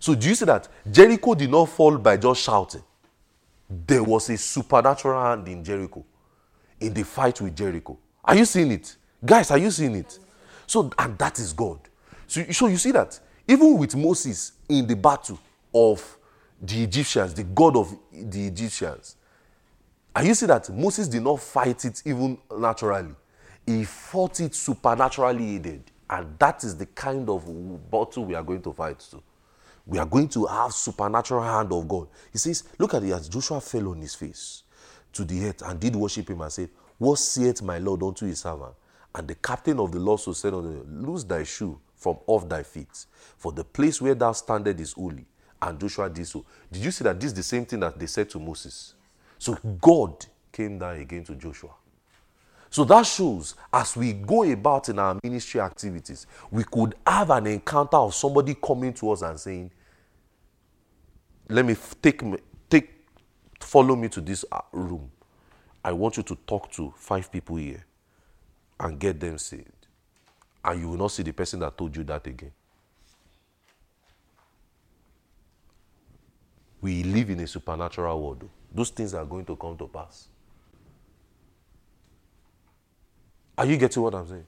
[0.00, 2.82] So, do you see that Jericho did not fall by just shouting?
[3.86, 6.04] There was a supernatural hand in Jericho,
[6.80, 7.96] in the fight with Jericho.
[8.24, 8.96] Are you seeing it?
[9.24, 10.18] Guys, are you seeing it?
[10.66, 11.78] So, and that is God.
[12.26, 15.38] So, so you see that even with Moses in the battle
[15.74, 16.18] of
[16.62, 19.16] the Egyptians, the God of the Egyptians,
[20.14, 23.14] and you see that Moses did not fight it even naturally.
[23.66, 25.90] He fought it supernaturally aided.
[26.08, 27.44] And that is the kind of
[27.90, 29.22] battle we are going to fight to.
[29.86, 32.08] We are going to have supernatural hand of God.
[32.30, 34.62] He says, look at it as Joshua fell on his face
[35.12, 38.40] to the earth and did worship him and said, What saith my Lord unto his
[38.40, 38.74] servant?
[39.14, 42.48] And the captain of the Lord so said unto him, Loose thy shoe from off
[42.48, 43.06] thy feet,
[43.36, 45.26] for the place where thou standest is holy.
[45.64, 46.44] And Joshua did so.
[46.70, 48.92] Did you see that this is the same thing that they said to Moses?
[49.38, 51.70] So God came down again to Joshua.
[52.68, 57.46] So that shows as we go about in our ministry activities, we could have an
[57.46, 59.70] encounter of somebody coming to us and saying,
[61.48, 62.20] Let me take,
[62.68, 62.90] take
[63.60, 65.10] follow me to this uh, room.
[65.82, 67.86] I want you to talk to five people here
[68.80, 69.70] and get them saved.
[70.62, 72.52] And you will not see the person that told you that again.
[76.84, 78.46] We live in a supernatural world.
[78.70, 80.28] Those things are going to come to pass.
[83.56, 84.44] Are you getting what I'm saying?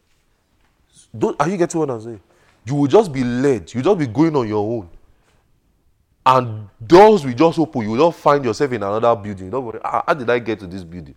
[1.17, 2.21] Don't, are you getting what I'm saying?
[2.67, 3.73] You will just be led.
[3.73, 4.91] You will just be going on your own.
[6.27, 7.81] And doors will just open.
[7.81, 9.49] You will not find yourself in another building.
[9.49, 9.81] Don't worry.
[9.83, 11.15] Ah, how did I get to this building?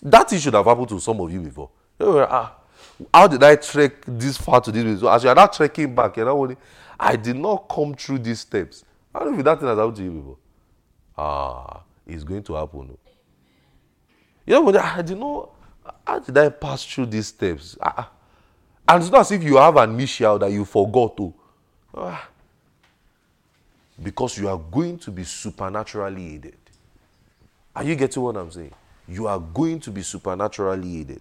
[0.00, 1.68] That thing should have happened to some of you before.
[1.98, 2.26] Don't worry.
[2.30, 2.54] Ah,
[3.12, 5.00] how did I trek this far to this?
[5.00, 6.56] So as you are not trekking back, not only,
[6.98, 8.82] I did not come through these steps.
[9.14, 10.36] Know if that thing has happened to you before.
[11.16, 12.96] Ah, it's going to happen.
[14.46, 15.50] You know, I did not.
[16.06, 17.76] How did I pass through these steps?
[17.80, 18.10] Ah,
[18.88, 21.34] and it's not as if you have an issue that you forgot to.
[21.94, 22.28] Ah.
[24.02, 26.56] Because you are going to be supernaturally aided.
[27.76, 28.72] Are you getting what I'm saying?
[29.06, 31.20] You are going to be supernaturally aided.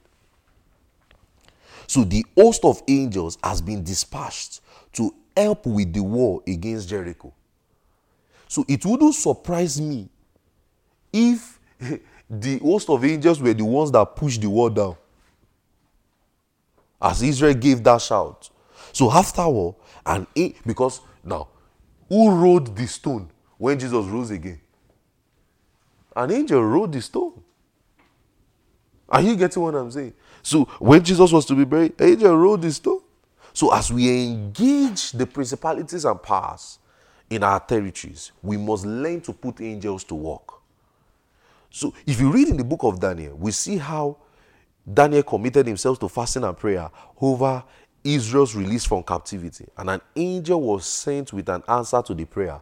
[1.88, 4.62] So the host of angels has been dispatched
[4.94, 7.34] to help with the war against Jericho.
[8.52, 10.10] So it wouldn't surprise me
[11.14, 11.58] if
[12.30, 14.98] the host of angels were the ones that pushed the wall down.
[17.02, 18.50] As Israel gave that shout.
[18.92, 20.28] So after war, and
[20.66, 21.48] because now,
[22.10, 24.60] who rolled the stone when Jesus rose again?
[26.14, 27.42] An angel rolled the stone.
[29.08, 30.14] Are you getting what I'm saying?
[30.44, 33.00] So when Jesus was to be buried, angel rolled the stone.
[33.54, 36.80] So as we engage the principalities and powers,
[37.32, 40.54] in our territories, we must learn to put angels to work.
[41.70, 44.18] So, if you read in the book of Daniel, we see how
[44.94, 47.64] Daniel committed himself to fasting and prayer over
[48.04, 49.66] Israel's release from captivity.
[49.78, 52.60] And an angel was sent with an answer to the prayer.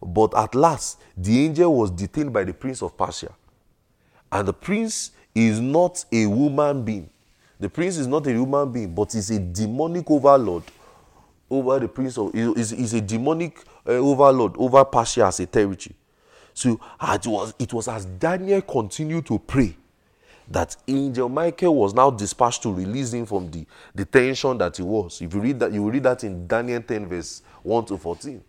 [0.00, 3.34] But at last, the angel was detained by the prince of Persia.
[4.30, 7.10] And the prince is not a woman being.
[7.58, 10.62] The prince is not a human being, but is a demonic overlord
[11.50, 15.94] over the prince of is, is a demonic uh, overlord over Persia as a territory.
[16.54, 19.76] So it was it was as Daniel continued to pray
[20.48, 25.20] that angel Michael was now dispatched to release him from the detention that he was.
[25.20, 28.42] If you read that, you read that in Daniel 10, verse 1 to 14.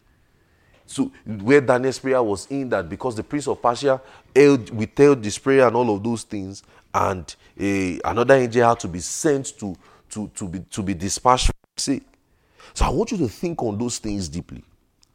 [0.86, 4.00] So where Daniel's prayer was in that because the prince of Persia
[4.36, 8.88] held, withheld this prayer and all of those things, and a, another angel had to
[8.88, 9.76] be sent to,
[10.12, 12.02] to, to, be, to be dispatched See,
[12.78, 14.64] So I want you to think on those things deeply.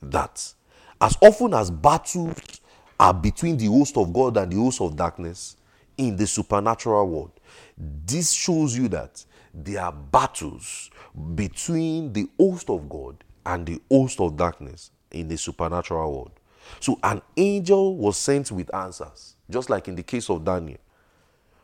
[0.03, 0.53] That
[1.01, 2.61] as often as battles
[2.99, 5.57] are between the host of God and the host of darkness
[5.97, 7.31] in the supernatural world,
[7.79, 10.91] this shows you that there are battles
[11.37, 16.33] between the host of God and the host of darkness in the supernatural world.
[16.81, 20.79] So an angel was sent with answers, just like in the case of Daniel,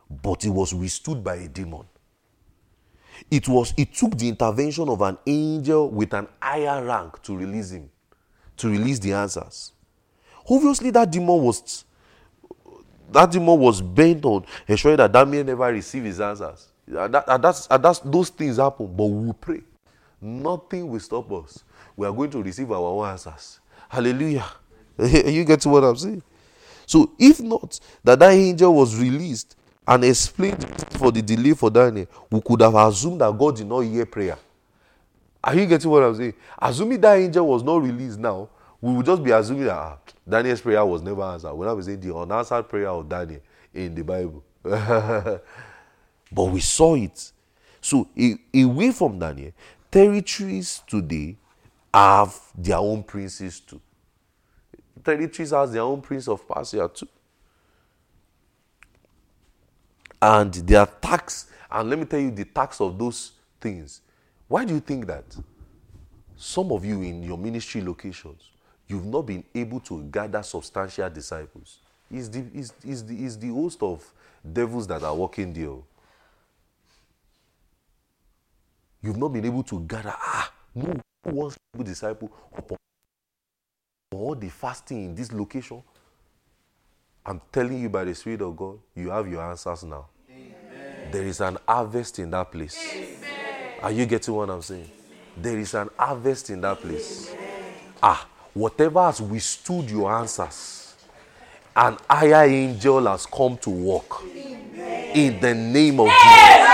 [0.08, 1.86] but he was withstood by a demon.
[3.30, 7.70] It was it took the intervention of an angel with an higher rank to release
[7.70, 7.90] him,
[8.56, 9.72] to release the answers.
[10.48, 11.84] Obviously, that demon was
[13.10, 16.68] that demon was bent on ensuring that Daniel never received his answers.
[16.86, 19.60] And, that, and that's, and that's those things happen, but we pray.
[20.20, 21.62] Nothing will stop us
[21.98, 23.58] we are going to receive our own answers.
[23.88, 24.46] Hallelujah.
[24.98, 26.22] you get what I'm saying?
[26.86, 29.56] So, if not that that angel was released
[29.88, 33.80] and explained for the delay for Daniel, we could have assumed that God did not
[33.80, 34.36] hear prayer.
[35.42, 36.34] Are you getting what I'm saying?
[36.58, 38.50] Assuming that angel was not released now,
[38.82, 39.96] we would just be assuming that ah,
[40.28, 41.54] Daniel's prayer was never answered.
[41.54, 43.40] We're not saying the unanswered prayer of Daniel
[43.72, 44.44] in the Bible.
[44.62, 45.40] but
[46.44, 47.32] we saw it.
[47.80, 48.08] So,
[48.54, 49.52] away from Daniel,
[49.90, 51.36] territories today
[51.94, 53.80] have their own princes too.
[55.02, 57.08] Territories has their own prince of Persia too.
[60.20, 64.00] And their tax, and let me tell you the tax of those things.
[64.48, 65.24] Why do you think that?
[66.36, 68.50] Some of you in your ministry locations,
[68.86, 71.78] you've not been able to gather substantial disciples.
[72.10, 74.04] It's the, it's the, it's the host of
[74.50, 75.76] devils that are working there.
[79.02, 80.94] You've not been able to gather, ah, no,
[81.24, 82.78] who wants to be disciple upon
[84.12, 85.82] all the fasting in this location?
[87.28, 90.06] I'm telling you by the Spirit of God, you have your answers now.
[90.30, 91.10] Amen.
[91.12, 92.78] There is an harvest in that place.
[92.90, 93.72] Amen.
[93.82, 94.90] Are you getting what I'm saying?
[95.36, 97.30] There is an harvest in that place.
[97.34, 97.74] Amen.
[98.02, 100.94] Ah, whatever has withstood your answers,
[101.76, 106.68] an higher angel has come to walk in the name of Jesus.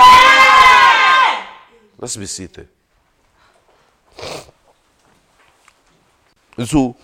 [1.97, 2.69] Let's be seated.
[6.65, 6.95] So,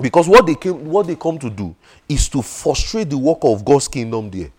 [0.00, 1.74] because what they came, what they come to do
[2.08, 4.50] is to frustrate the work of God's kingdom there.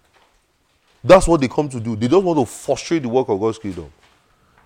[1.04, 1.96] That's what they come to do.
[1.96, 3.92] They don't want to frustrate the work of God's kingdom.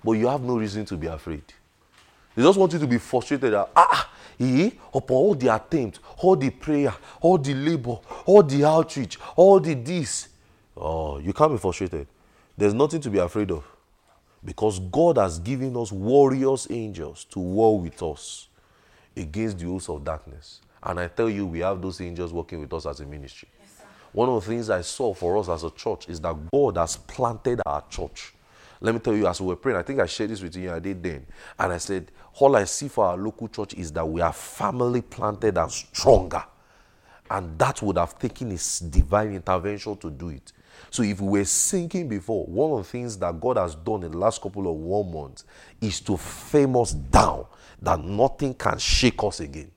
[0.04, 1.44] But you have no reason to be afraid.
[2.36, 6.36] They just want you to be frustrated that, ah, eh, upon all the attempt, all
[6.36, 10.28] the prayer, all the labor, all the outreach, all the this.
[10.76, 12.08] Oh, you can't be frustrated.
[12.56, 13.64] There's nothing to be afraid of.
[14.46, 18.47] Because God has given us warriors angels to war with us
[19.18, 20.62] against the hosts of darkness.
[20.84, 23.50] And I tell you, we have those angels working with us as a ministry.
[23.60, 26.78] Yes, One of the things I saw for us as a church is that God
[26.78, 28.34] has planted our church.
[28.80, 30.72] Let me tell you, as we were praying, I think I shared this with you,
[30.72, 31.26] I did then.
[31.58, 35.02] And I said, all I see for our local church is that we are family
[35.02, 36.44] planted and stronger.
[37.30, 40.54] And that would have taken his divine intervention to do it.
[40.90, 44.12] So if we were sinking before, one of the things that God has done in
[44.12, 45.44] the last couple of one months
[45.82, 47.46] is to firm us down
[47.82, 49.72] that nothing can shake us again.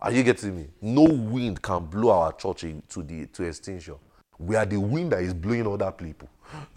[0.00, 0.66] Are you getting me?
[0.80, 3.94] No wind can blow our church to the to extinction.
[4.38, 6.28] We are the wind that is blowing other people.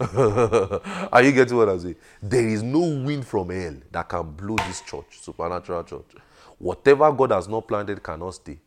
[1.12, 1.96] are you getting what I'm saying?
[2.20, 6.10] There is no wind from hell that can blow this church, supernatural church.
[6.58, 8.58] Whatever God has not planted cannot stay.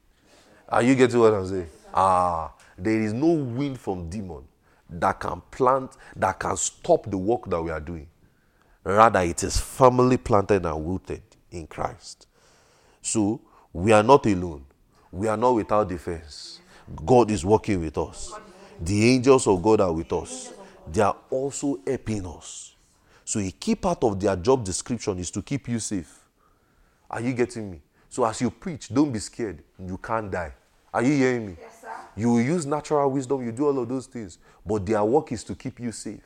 [0.70, 1.68] Are you getting what I'm saying?
[1.94, 4.44] Ah, there is no wind from demon
[4.90, 8.08] that can plant, that can stop the work that we are doing.
[8.84, 11.22] Rather, it is firmly planted and rooted
[11.56, 12.28] in Christ.
[13.02, 13.42] So,
[13.74, 14.66] we are not alone.
[15.12, 16.60] We are not without defense.
[17.06, 18.34] God is working with us.
[18.80, 20.54] The angels of God are with us.
[20.92, 22.76] They are also helping us.
[23.24, 26.20] So, a key part of their job description is to keep you safe.
[27.10, 27.82] Are you getting me?
[28.10, 29.64] So, as you preach, don't be scared.
[29.80, 30.54] You can't die.
[30.94, 31.58] Are you hearing me?
[31.60, 31.90] Yes, sir.
[32.16, 34.38] you will use natural wisdom, you do all of those things.
[34.66, 36.24] But their work is to keep you safe,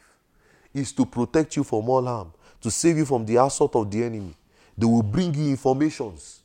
[0.74, 4.04] is to protect you from all harm, to save you from the assault of the
[4.04, 4.36] enemy.
[4.80, 6.40] They will bring you informations.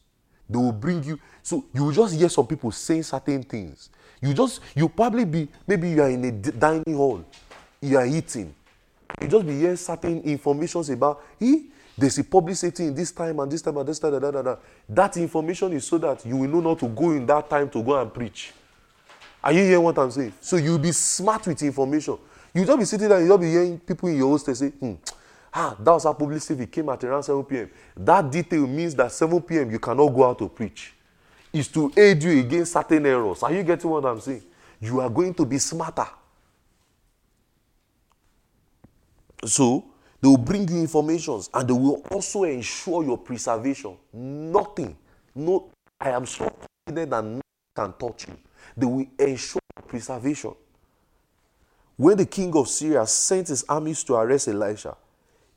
[0.50, 1.20] They will bring you.
[1.40, 3.90] So you will just hear some people saying certain things.
[4.20, 7.24] You just, you probably be, maybe you are in a dining hall,
[7.80, 8.52] you are eating,
[9.20, 11.66] You just be hearing certain informations about, he,
[11.96, 14.10] there's a publicity in this time and this time and this time.
[14.12, 14.56] Da, da, da, da.
[14.88, 17.82] That information is so that you will know not to go in that time to
[17.82, 18.52] go and preach.
[19.42, 20.32] Are you hearing what I'm saying?
[20.40, 22.18] So you'll be smart with information.
[22.52, 24.94] You just be sitting there, you just be hearing people in your hostel say, hmm,
[25.54, 26.64] ah, that was our publicity.
[26.64, 27.70] It came at around 7 p.m.
[27.96, 29.70] That detail means that 7 p.m.
[29.70, 30.92] you cannot go out to preach.
[31.52, 33.42] It's to aid you against certain errors.
[33.42, 34.42] Are you getting what I'm saying?
[34.80, 36.06] You are going to be smarter.
[39.44, 39.84] So
[40.20, 43.96] they will bring you informations and they will also ensure your preservation.
[44.12, 44.96] Nothing,
[45.34, 46.50] no, I am so
[46.86, 47.42] confident that nothing
[47.76, 48.36] can touch you.
[48.76, 50.54] They will ensure preservation.
[51.96, 54.96] When the king of Syria sent his armies to arrest Elisha,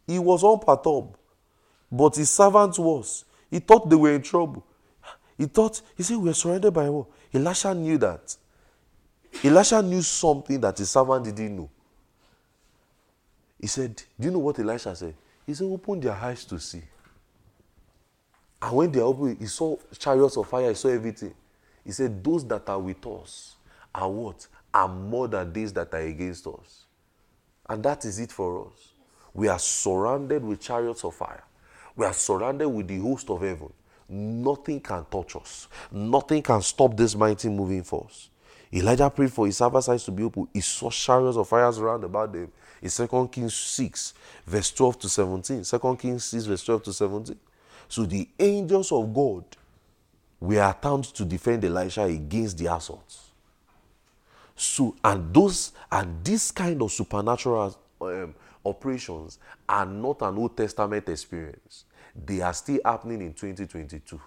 [0.08, 1.16] he was unperturbed,
[1.92, 3.26] but his servant was.
[3.52, 4.66] He thought they were in trouble.
[5.38, 7.08] He thought, he said, We are surrounded by war.
[7.34, 8.36] Elisha knew that.
[9.44, 11.70] Elisha knew something that his servant didn't know.
[13.60, 15.14] He said, Do you know what Elisha said?
[15.46, 16.82] He said, Open their eyes to see.
[18.62, 21.34] And when they opened, he saw chariots of fire, he saw everything.
[21.86, 23.56] He said, Those that are with us
[23.94, 24.48] are what?
[24.74, 26.86] Are more than these that are against us.
[27.70, 28.92] And that is it for us.
[29.34, 31.44] We are surrounded with chariots of fire.
[31.96, 33.72] We are surrounded with the host of heaven.
[34.10, 35.68] Nothing can touch us.
[35.92, 38.30] Nothing can stop this mighty moving force.
[38.72, 40.48] Elijah prayed for his servant's eyes to be open.
[40.54, 42.52] He saw chariots of fire around about them.
[42.82, 44.14] In 2 Kings 6,
[44.46, 45.64] verse 12 to 17.
[45.64, 47.40] 2 Kings 6, verse 12 to 17.
[47.88, 49.46] So the angels of God
[50.40, 53.32] were attempted to defend Elisha against the assaults.
[54.56, 58.36] So, and those and this kind of supernatural um,
[58.68, 61.86] operations are not an Old Testament experience.
[62.16, 64.20] They are still happening in 2022.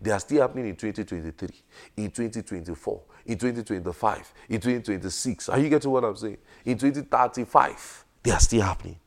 [0.00, 1.48] They are still happening in 2023,
[1.96, 5.48] in 2024, in 2025, in 2026.
[5.48, 6.38] Are you getting what I'm saying?
[6.64, 8.98] In 2035, they are still happening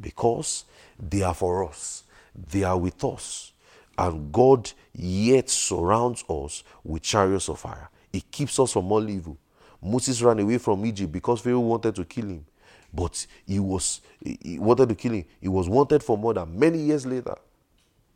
[0.00, 0.64] because
[0.98, 3.52] they are for us, they are with us.
[3.98, 7.90] And God yet surrounds us with chariots of fire.
[8.12, 9.36] It keeps us from all evil.
[9.82, 12.46] Moses ran away from Egypt because Pharaoh wanted to kill him.
[12.92, 15.24] But he was he wanted to kill him.
[15.40, 16.44] He was wanted for murder.
[16.46, 17.36] Many years later,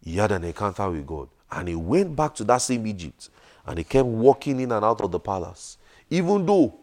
[0.02, 1.28] he had an encounter with God.
[1.50, 3.30] And he went back to that same Egypt
[3.66, 5.76] and he kept walking in and out of the palace,
[6.08, 6.78] even though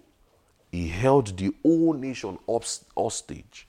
[0.71, 3.67] he held the whole nation hostage.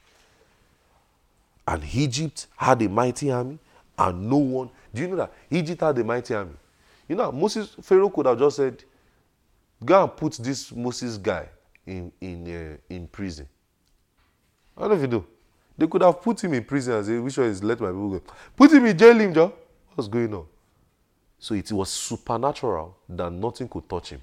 [1.66, 3.58] And Egypt had a mighty army,
[3.96, 4.70] and no one.
[4.92, 6.54] Do you know that Egypt had a mighty army?
[7.08, 8.82] You know, Moses Pharaoh could have just said,
[9.84, 11.48] "Go and put this Moses guy
[11.86, 13.48] in in uh, in prison."
[14.76, 15.26] Know if you do.
[15.76, 18.10] They could have put him in prison and say, "Which one is let my people
[18.10, 18.22] go?"
[18.56, 19.52] Put him in jail, him, Joe.
[19.94, 20.46] What's going on?
[21.38, 24.20] So it was supernatural that nothing could touch him.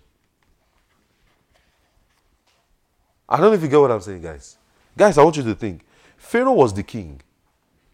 [3.27, 4.57] I don't know if you get what I'm saying, guys.
[4.97, 5.85] Guys, I want you to think.
[6.17, 7.21] Pharaoh was the king.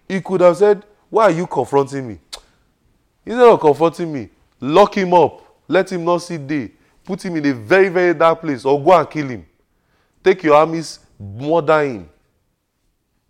[0.08, 2.20] He could have said, Why are you confronting me?
[3.26, 4.30] Instead of confronting me,
[4.60, 6.72] lock him up, let him not see day,
[7.04, 9.46] put him in a very, very dark place, or go and kill him.
[10.24, 12.10] Take your armies, murder him.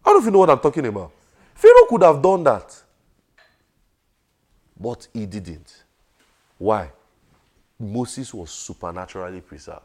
[0.08, 1.12] I don't know if you know what I'm talking about.
[1.54, 2.82] Pharaoh could have done that.
[4.80, 5.84] But he didn't.
[6.58, 6.92] Why?
[7.78, 9.82] Moses was supernaturally preserved.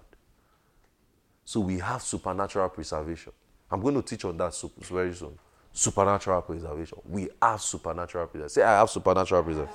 [1.44, 3.32] So we have supernatural preservation.
[3.68, 5.36] I'm going to teach on that very soon.
[5.72, 6.98] Supernatural preservation.
[7.04, 8.48] We have supernatural preservation.
[8.48, 9.74] Say, I have supernatural preservation.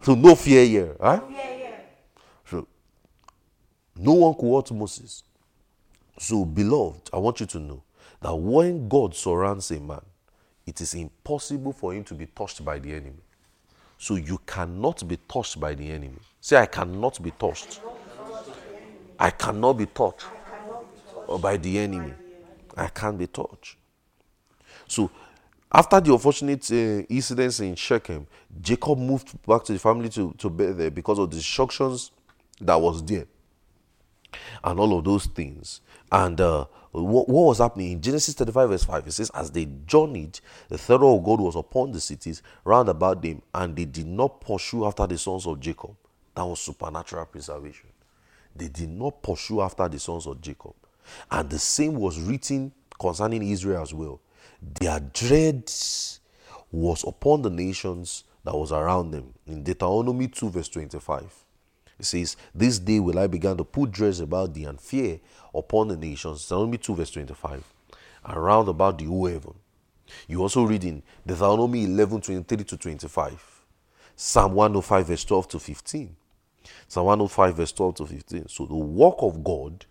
[0.00, 0.96] So no fear here.
[0.98, 1.20] Huh?
[2.46, 2.66] So
[3.94, 5.22] no one could hurt Moses.
[6.18, 7.82] So, beloved, I want you to know
[8.20, 10.02] that when God surrounds a man,
[10.66, 13.22] it is impossible for him to be touched by the enemy.
[13.98, 16.18] So you cannot be touched by the enemy.
[16.40, 17.80] Say, I cannot be touched.
[19.18, 20.26] I cannot be touched
[21.26, 22.12] or by the enemy.
[22.76, 23.76] I can't be touched.
[24.88, 25.10] So,
[25.72, 28.26] after the unfortunate uh, incidents in Shechem,
[28.60, 32.10] Jacob moved back to the family to, to be there because of the instructions
[32.60, 33.26] that was there
[34.64, 35.80] and all of those things.
[36.10, 39.68] And uh, what, what, was happening in Genesis 35, verse 5, it says, As they
[39.86, 44.06] journeyed, the terror of God was upon the cities round about them, and they did
[44.06, 45.94] not pursue after the sons of Jacob.
[46.34, 47.90] That was supernatural preservation.
[48.54, 50.74] They did not pursue after the sons of Jacob.
[51.30, 54.20] And the same was written concerning Israel as well.
[54.80, 55.70] Their dread
[56.72, 59.34] was upon the nations that was around them.
[59.46, 61.32] In Deuteronomy 2, verse 25.
[62.00, 65.20] It says, This day will I begin to put dread about thee and fear
[65.54, 66.44] upon the nations.
[66.44, 67.62] Deuteronomy 2, verse 25.
[68.26, 69.54] Around about the whole heaven.
[70.26, 73.60] You also read in Deuteronomy 11, 23 to 25.
[74.16, 76.16] Psalm 105, verse 12 to 15.
[76.88, 78.48] Psalm 105, verse 12 to 15.
[78.48, 79.84] So the work of God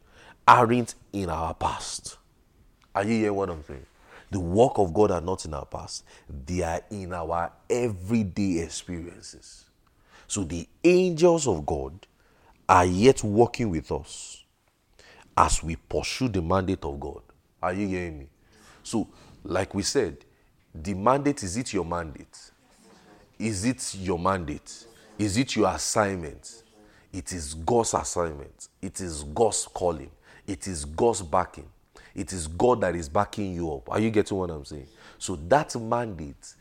[0.47, 2.17] aren't in our past.
[2.95, 3.85] Are you hearing what I'm saying?
[4.31, 9.68] The work of God are not in our past, they are in our everyday experiences.
[10.29, 12.05] So the angels of God
[12.69, 14.43] are yet working with us
[15.35, 17.23] as we pursue the mandate of God.
[17.63, 18.27] Are you hearing me?
[18.83, 19.07] So,
[19.43, 20.17] like we said,
[20.75, 22.51] the mandate is it your mandate?
[23.39, 24.85] Is it your mandate?
[25.17, 26.61] Is it your assignment?
[27.11, 28.67] It is God's assignment.
[28.83, 30.11] It is God's calling.
[30.45, 31.67] It is God's backing.
[32.13, 33.89] It is God that is backing you up.
[33.89, 34.87] Are you getting what I'm saying?
[35.17, 36.53] So that mandate,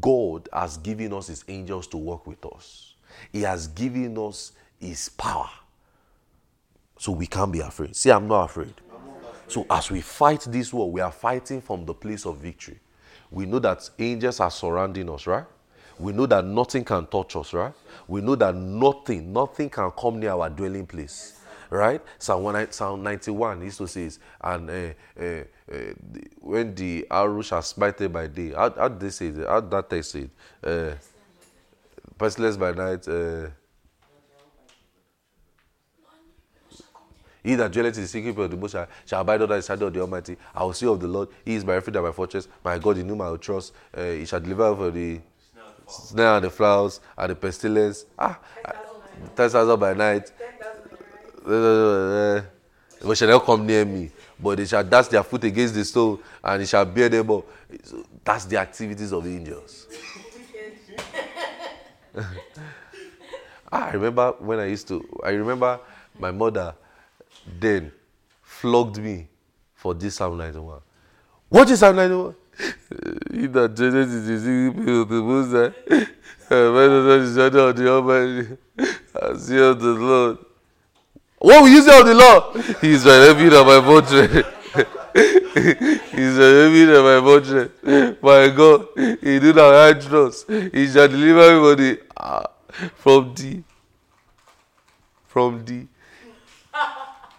[0.00, 2.94] God has given us his angels to work with us.
[3.32, 5.50] He has given us his power.
[6.98, 7.96] So we can't be afraid.
[7.96, 8.74] See, I'm not afraid.
[9.48, 12.78] So as we fight this war, we are fighting from the place of victory.
[13.30, 15.44] We know that angels are surrounding us, right?
[15.98, 17.72] We know that nothing can touch us, right?
[18.06, 21.39] We know that nothing, nothing can come near our dwelling place
[21.70, 22.02] right?
[22.18, 24.10] Psalm, 1, Psalm 91 used to say,
[24.42, 25.76] and uh, uh, uh,
[26.40, 29.46] when the arrow shall smite by day, how, how did they say it?
[29.46, 30.30] How that text say it?
[30.62, 30.94] Uh,
[32.18, 33.06] pestilence by night.
[33.08, 33.48] Uh,
[37.42, 39.62] He that dwelleth in the secret place of the Most High shall abide under the
[39.62, 40.36] shadow of the Almighty.
[40.54, 42.98] I will say of the Lord, He is my refuge and my fortress, my God
[42.98, 43.72] in whom I will trust.
[43.96, 45.20] Uh, he shall deliver for the
[45.88, 48.04] snare and the flowers and the pestilence.
[48.18, 48.38] Ah,
[49.36, 50.30] ten thousand by night,
[51.46, 52.42] uh,
[53.00, 56.18] they shall not come near me, but they shall dash their foot against the stone,
[56.44, 57.44] and it shall bear them up.
[57.82, 59.86] So that's the activities of angels.
[63.72, 65.78] I remember when I used to, I remember
[66.18, 66.74] my mother
[67.58, 67.92] then
[68.42, 69.28] flogged me
[69.74, 70.80] for this Psalm 91.
[71.48, 72.34] What is Psalm 91?
[73.32, 75.72] He that judges is secret of the Most High,
[76.48, 80.38] the shadow of the Almighty, I see of the Lord.
[81.40, 82.52] What will you say of the law?
[82.82, 84.46] He's my refuge and my fortress.
[86.12, 87.70] He's my refuge and my fortress.
[88.22, 88.88] My God,
[89.22, 90.50] He do not hide trust.
[90.50, 92.44] He shall deliver me ah,
[92.94, 93.62] from the
[95.28, 95.86] from the.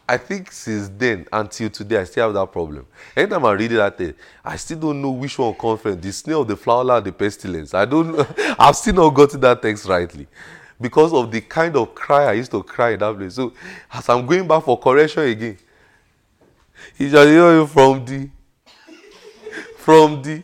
[0.09, 2.87] I think since then until today, I still have that problem.
[3.15, 6.57] Anytime I read that thing, I still don't know which one comes the snail, the
[6.57, 7.75] flower, and the pestilence.
[7.75, 8.17] I don't.
[8.17, 8.27] know.
[8.57, 10.27] I've still not gotten that text rightly
[10.81, 13.35] because of the kind of cry I used to cry in that place.
[13.35, 13.53] So
[13.91, 15.57] as I'm going back for correction again,
[16.97, 18.29] he just hear you from the
[19.77, 20.43] from the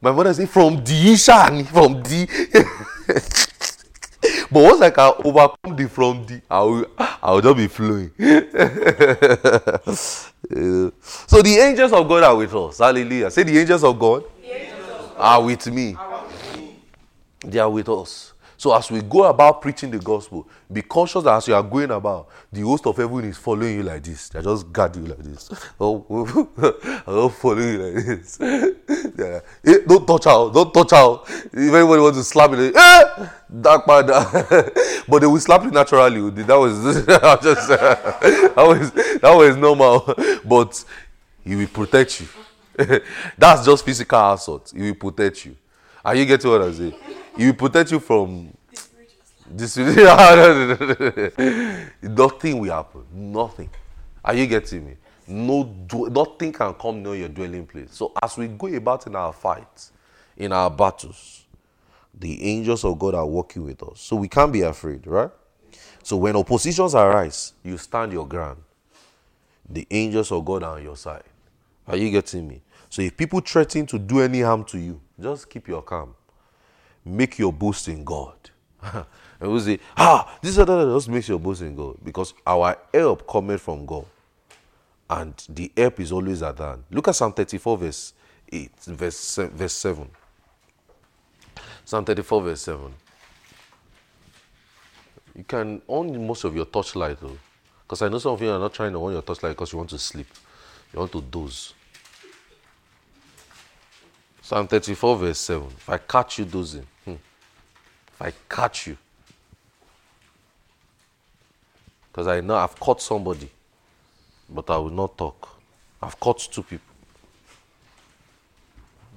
[0.00, 2.26] my mother say from the Ishan from the
[4.50, 8.10] but once I can overcome the from the I will I will just be flowing.
[8.18, 8.40] Uh,
[11.26, 12.78] so the angels of God are with us.
[12.78, 13.30] Hallelujah.
[13.30, 14.24] Say the angels of God
[15.16, 15.96] are with me.
[17.44, 18.32] They are with us.
[18.58, 21.90] So as we go about preaching the gospel, be conscious that as you are going
[21.90, 24.30] about, the host of heaven is following you like this.
[24.30, 25.50] They just guard you like this.
[25.80, 26.06] Oh,
[27.06, 28.38] I'll follow you like this.
[29.18, 29.40] Yeah.
[29.64, 30.52] Eh, don't touch out.
[30.52, 31.24] Don't touch out.
[31.28, 33.28] If anybody wants to slap you, eh,
[33.60, 34.06] dark man.
[35.08, 36.30] but they will slap you naturally.
[36.42, 36.82] That was
[37.42, 40.14] just that was that was normal.
[40.44, 40.84] But
[41.44, 42.28] he will protect you.
[43.38, 44.72] That's just physical assault.
[44.74, 45.56] He will protect you.
[46.06, 46.94] Are you getting what I say?
[47.36, 48.56] He will protect you from
[49.50, 49.76] this.
[52.00, 53.02] Nothing will happen.
[53.12, 53.68] Nothing.
[54.24, 54.96] Are you getting me?
[55.26, 57.88] No, nothing can come near your dwelling place.
[57.90, 59.90] So as we go about in our fights,
[60.36, 61.44] in our battles,
[62.14, 64.00] the angels of God are working with us.
[64.00, 65.30] So we can't be afraid, right?
[66.04, 68.62] So when oppositions arise, you stand your ground.
[69.68, 71.24] The angels of God are on your side.
[71.88, 72.62] Are you getting me?
[72.90, 76.14] So if people threaten to do any harm to you, just keep your calm.
[77.04, 78.36] Make your boast in God.
[79.40, 81.96] and we say, ah, this is that, just make your boast in God.
[82.04, 84.06] Because our help cometh from God.
[85.08, 86.84] And the help is always at hand.
[86.90, 88.12] Look at Psalm 34, verse
[88.52, 90.08] 8, verse, verse 7.
[91.84, 92.94] Psalm 34, verse 7.
[95.36, 97.38] You can on most of your torchlight though.
[97.82, 99.78] Because I know some of you are not trying to on your torchlight because you
[99.78, 100.26] want to sleep.
[100.92, 101.74] You want to doze.
[104.46, 105.66] Psalm 34, verse 7.
[105.76, 107.14] If I catch you dozing, hmm.
[108.12, 108.96] if I catch you,
[112.06, 113.50] because I know I've caught somebody,
[114.48, 115.48] but I will not talk.
[116.00, 116.94] I've caught two people.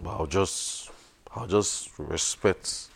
[0.01, 0.89] But I'll just
[1.35, 2.88] I'll just respect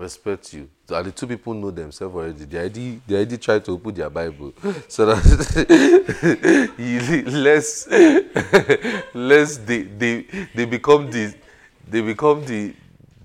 [0.00, 0.68] respect you.
[0.88, 2.44] And the two people know themselves already.
[2.44, 4.52] They already they already try to open their Bible.
[4.88, 5.20] So that
[7.26, 7.86] less
[9.14, 11.34] less they, they they become the
[11.88, 12.74] they become the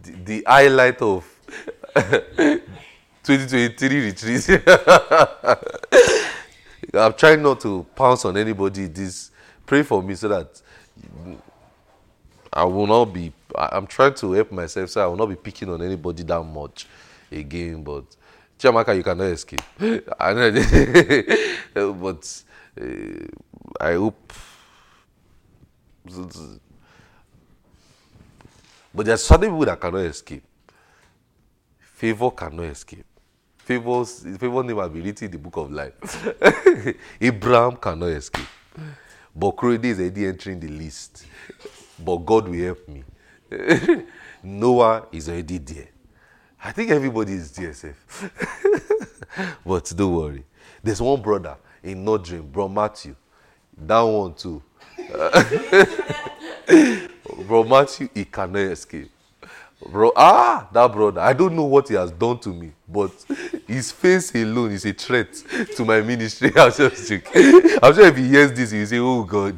[0.03, 1.25] the, the highlight of
[3.23, 4.49] 2023 retreat.
[6.93, 8.87] I'm trying not to pounce on anybody.
[8.87, 9.31] This
[9.65, 10.61] pray for me so that
[12.55, 13.33] I will not be.
[13.55, 16.43] I- I'm trying to help myself so I will not be picking on anybody that
[16.43, 16.87] much
[17.31, 17.83] again.
[17.83, 18.05] But
[18.59, 19.61] Chiamaka, you cannot escape.
[21.75, 22.43] But
[22.81, 23.27] uh,
[23.81, 24.33] I hope.
[28.93, 30.43] But there's certain people that cannot escape.
[31.79, 33.05] Favor cannot escape.
[33.57, 35.93] Favor's favor name written in the book of life.
[37.21, 38.45] Abraham cannot escape.
[39.35, 41.25] But Korede is already entering the list.
[41.99, 43.03] But God will help me.
[44.43, 45.87] Noah is already there.
[46.63, 48.31] I think everybody is safe.
[49.65, 50.43] but don't worry.
[50.83, 53.15] There's one brother in North Dream, Bro Matthew.
[53.77, 54.61] That one too.
[57.47, 59.11] Bro Matthew, he cannot escape.
[59.91, 61.21] Bro, ah, that brother.
[61.21, 63.11] I don't know what he has done to me, but
[63.67, 65.33] his face alone is a threat
[65.75, 66.51] to my ministry.
[66.55, 67.77] I'm just joking.
[67.81, 69.55] I'm sure if he hears this, he'll say, Oh God.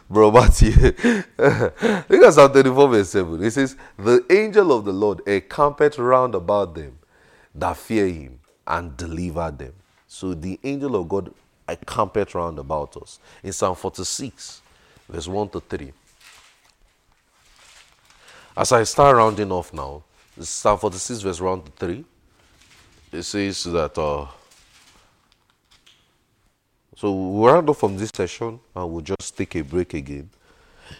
[0.10, 0.72] Bro Matthew.
[1.38, 3.42] Look at Psalm 34, verse 7.
[3.44, 6.98] It says, The angel of the Lord encampeth round about them
[7.54, 9.72] that fear him and deliver them.
[10.06, 11.32] So the angel of God
[11.68, 13.18] encampeth round about us.
[13.42, 14.62] In Psalm 46,
[15.08, 15.92] verse 1 to 3.
[18.56, 20.02] As I start rounding off now,
[20.40, 22.04] Psalm 46, verse 1 to 3,
[23.12, 23.98] it says that.
[23.98, 24.26] Uh,
[26.96, 30.28] so we'll round off from this session and we'll just take a break again.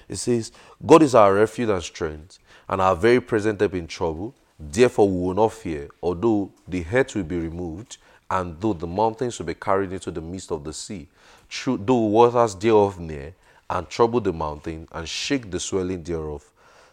[0.09, 0.53] It says,
[0.85, 2.39] God is our refuge and strength,
[2.69, 4.35] and our very present help in trouble.
[4.59, 7.99] Therefore, we will not fear, although the head will be removed,
[8.31, 11.09] and though the mountains will be carried into the midst of the sea,
[11.49, 13.35] through, though waters thereof near,
[13.69, 16.45] and trouble the mountain, and shake the swelling thereof.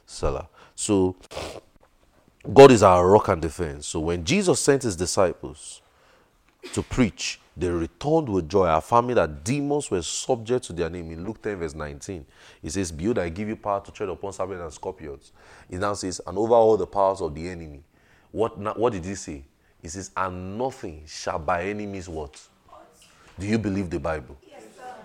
[0.05, 0.47] Selah.
[0.75, 1.15] So,
[2.53, 3.87] God is our rock and defense.
[3.87, 5.81] So, when Jesus sent his disciples
[6.73, 11.11] to preach, they returned with joy, affirming that demons were subject to their name.
[11.11, 12.25] In Luke 10, verse 19,
[12.63, 15.31] it says, Behold, I give you power to tread upon serpents and scorpions.
[15.69, 17.83] It now says, And over all the powers of the enemy.
[18.31, 19.43] What, what did he say?
[19.81, 22.39] He says, And nothing shall by any means what?
[23.39, 24.37] Do you believe the Bible?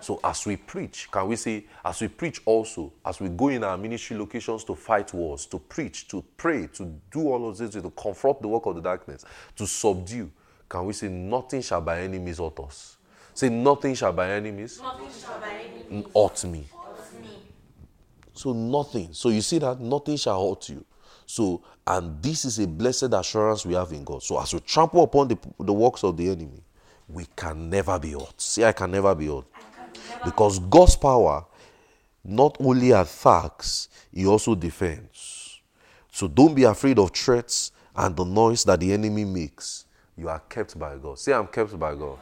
[0.03, 3.63] So as we preach, can we say, as we preach also, as we go in
[3.63, 7.71] our ministry locations to fight wars, to preach, to pray, to do all of this,
[7.71, 9.23] to confront the work of the darkness,
[9.55, 10.29] to subdue,
[10.67, 12.97] can we say, nothing shall by any means hurt us?
[13.33, 16.67] Say, nothing shall by any means Nothing shall by any means hurt me.
[16.73, 17.37] hurt me.
[18.33, 19.13] So nothing.
[19.13, 20.83] So you see that nothing shall hurt you.
[21.25, 24.21] So and this is a blessed assurance we have in God.
[24.21, 26.61] So as we trample upon the, the works of the enemy,
[27.07, 28.39] we can never be hurt.
[28.41, 29.45] See, I can never be hurt.
[30.25, 31.45] Because God's power
[32.23, 35.61] not only attacks, he also defends.
[36.11, 39.85] So don't be afraid of threats and the noise that the enemy makes.
[40.15, 41.19] You are kept by God.
[41.19, 42.17] Say, I'm kept by God.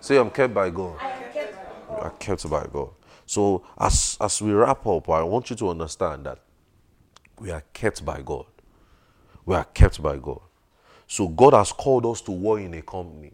[0.00, 0.96] Say, I'm kept by God.
[1.90, 2.90] You are kept by God.
[3.26, 6.38] So as as we wrap up, I want you to understand that
[7.38, 8.46] we are kept by God.
[9.44, 10.40] We are kept by God.
[11.08, 13.32] So God has called us to war in a company.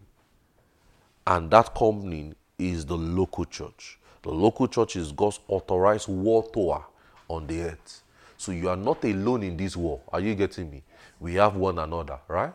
[1.26, 3.98] And that company is the local church.
[4.22, 6.84] The local church is God's authorized war tower
[7.28, 8.02] on the earth.
[8.36, 10.00] So you are not alone in this war.
[10.12, 10.82] Are you getting me?
[11.20, 12.52] We have one another, right?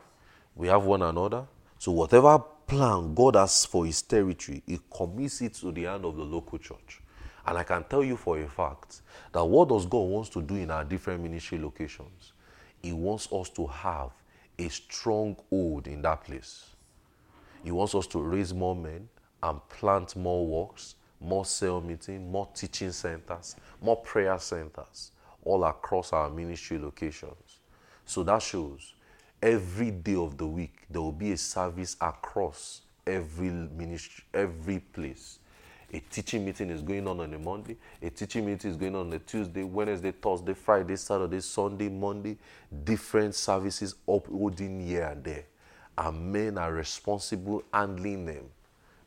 [0.56, 1.46] We have one another.
[1.80, 6.16] So whatever plan God has for his territory, he commits it to the hand of
[6.16, 7.02] the local church.
[7.46, 9.02] And I can tell you for a fact
[9.32, 12.34] that what does God wants to do in our different ministry locations?
[12.82, 14.12] He wants us to have
[14.60, 16.66] a strong hold in that place.
[17.64, 19.08] He wants us to raise more men
[19.44, 25.12] and plant more works, more cell meeting, more teaching centers, more prayer centers
[25.44, 27.60] all across our ministry locations.
[28.06, 28.94] So that shows
[29.42, 35.40] every day of the week there will be a service across every ministry, every place.
[35.94, 37.78] A teaching meeting is going on on a Monday.
[38.02, 42.38] A teaching meeting is going on on a Tuesday, Wednesday, Thursday, Friday, Saturday, Sunday, Monday.
[42.84, 45.46] Different services uploading here and there.
[45.98, 48.50] And men are responsible handling them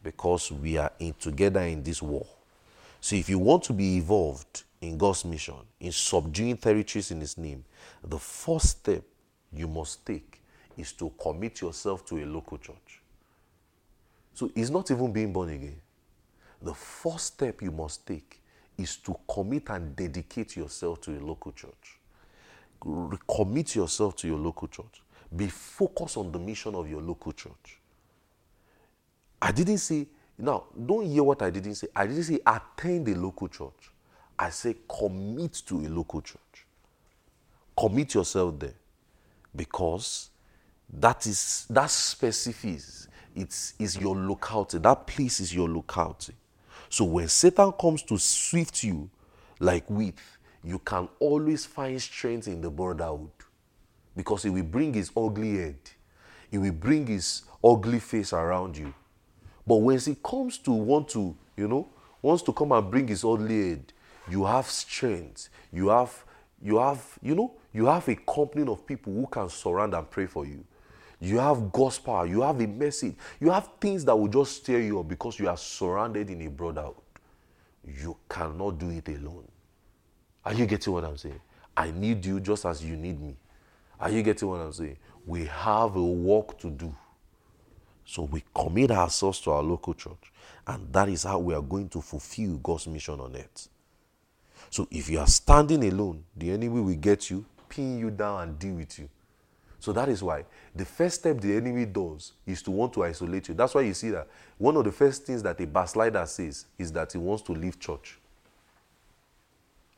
[0.02, 2.26] because we are in together in this war.
[3.00, 7.36] So if you want to be involved in God's mission, in subduing territories in His
[7.38, 7.64] name,
[8.02, 9.02] the first step
[9.52, 10.40] you must take
[10.76, 13.02] is to commit yourself to a local church.
[14.34, 15.80] So it's not even being born again.
[16.62, 18.40] The first step you must take
[18.76, 21.98] is to commit and dedicate yourself to a local church.
[23.28, 25.02] Commit yourself to your local church.
[25.34, 27.79] Be focused on the mission of your local church.
[29.40, 30.06] I didn't say,
[30.38, 31.88] now, don't hear what I didn't say.
[31.94, 33.90] I didn't say attend a local church.
[34.38, 36.66] I say commit to a local church.
[37.76, 38.74] Commit yourself there
[39.54, 40.30] because
[40.92, 44.78] that is that specifies it's is your locality.
[44.78, 46.34] That place is your locality.
[46.88, 49.08] So when Satan comes to swift you
[49.60, 50.18] like wheat,
[50.64, 53.30] you can always find strength in the brotherhood
[54.16, 55.78] because he will bring his ugly head,
[56.50, 58.92] he will bring his ugly face around you.
[59.70, 61.88] But when he comes to want to, you know,
[62.20, 63.92] wants to come and bring his ugly head,
[64.28, 65.48] you have strength.
[65.72, 66.24] You have,
[66.60, 70.26] you have, you know, you have a company of people who can surround and pray
[70.26, 70.64] for you.
[71.20, 72.26] You have God's power.
[72.26, 73.14] You have a message.
[73.38, 76.50] You have things that will just stir you up because you are surrounded in a
[76.50, 76.96] brotherhood.
[77.86, 79.46] You cannot do it alone.
[80.44, 81.40] Are you getting what I'm saying?
[81.76, 83.36] I need you just as you need me.
[84.00, 84.96] Are you getting what I'm saying?
[85.24, 86.92] We have a work to do.
[88.10, 90.32] So we commit ourselves to our local church,
[90.66, 93.68] and that is how we are going to fulfill God's mission on earth.
[94.68, 98.58] So if you are standing alone, the enemy will get you, pin you down, and
[98.58, 99.08] deal with you.
[99.78, 103.46] So that is why the first step the enemy does is to want to isolate
[103.46, 103.54] you.
[103.54, 104.26] That's why you see that
[104.58, 107.78] one of the first things that a backslider says is that he wants to leave
[107.78, 108.18] church.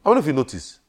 [0.05, 0.81] I wonder if you notice.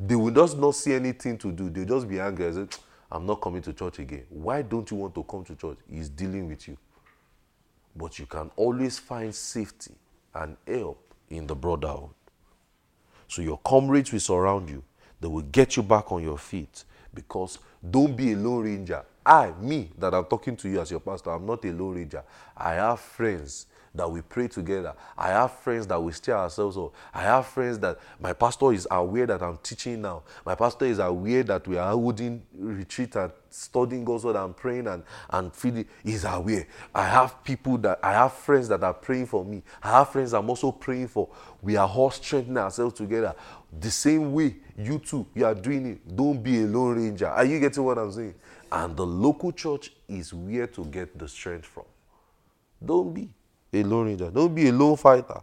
[0.00, 1.68] They will just not see anything to do.
[1.68, 2.78] They'll just be angry and say,
[3.10, 4.24] I'm not coming to church again.
[4.28, 5.78] Why don't you want to come to church?
[5.90, 6.76] He's dealing with you.
[7.96, 9.94] But you can always find safety
[10.34, 12.10] and help in the brotherhood.
[13.28, 14.82] So your comrades will surround you.
[15.20, 17.58] They will get you back on your feet because
[17.90, 19.04] don't be a lone ranger.
[19.24, 22.22] I, me, that I'm talking to you as your pastor, I'm not a lone ranger.
[22.56, 23.66] I have friends
[23.98, 24.94] that we pray together.
[25.16, 26.94] I have friends that we steer ourselves up.
[27.12, 30.22] I have friends that my pastor is aware that I'm teaching now.
[30.46, 34.86] My pastor is aware that we are holding retreat and studying God's word and praying
[34.86, 35.86] and, and feeding.
[36.04, 36.66] He's aware.
[36.94, 39.62] I have people that I have friends that are praying for me.
[39.82, 41.28] I have friends I'm also praying for.
[41.60, 43.34] We are all strengthening ourselves together.
[43.80, 46.16] The same way you too, you are doing it.
[46.16, 47.26] Don't be a lone ranger.
[47.26, 48.34] Are you getting what I'm saying?
[48.70, 51.84] And the local church is where to get the strength from.
[52.84, 53.28] Don't be
[53.72, 54.30] a lone ranger.
[54.30, 55.40] Don't be a lone fighter.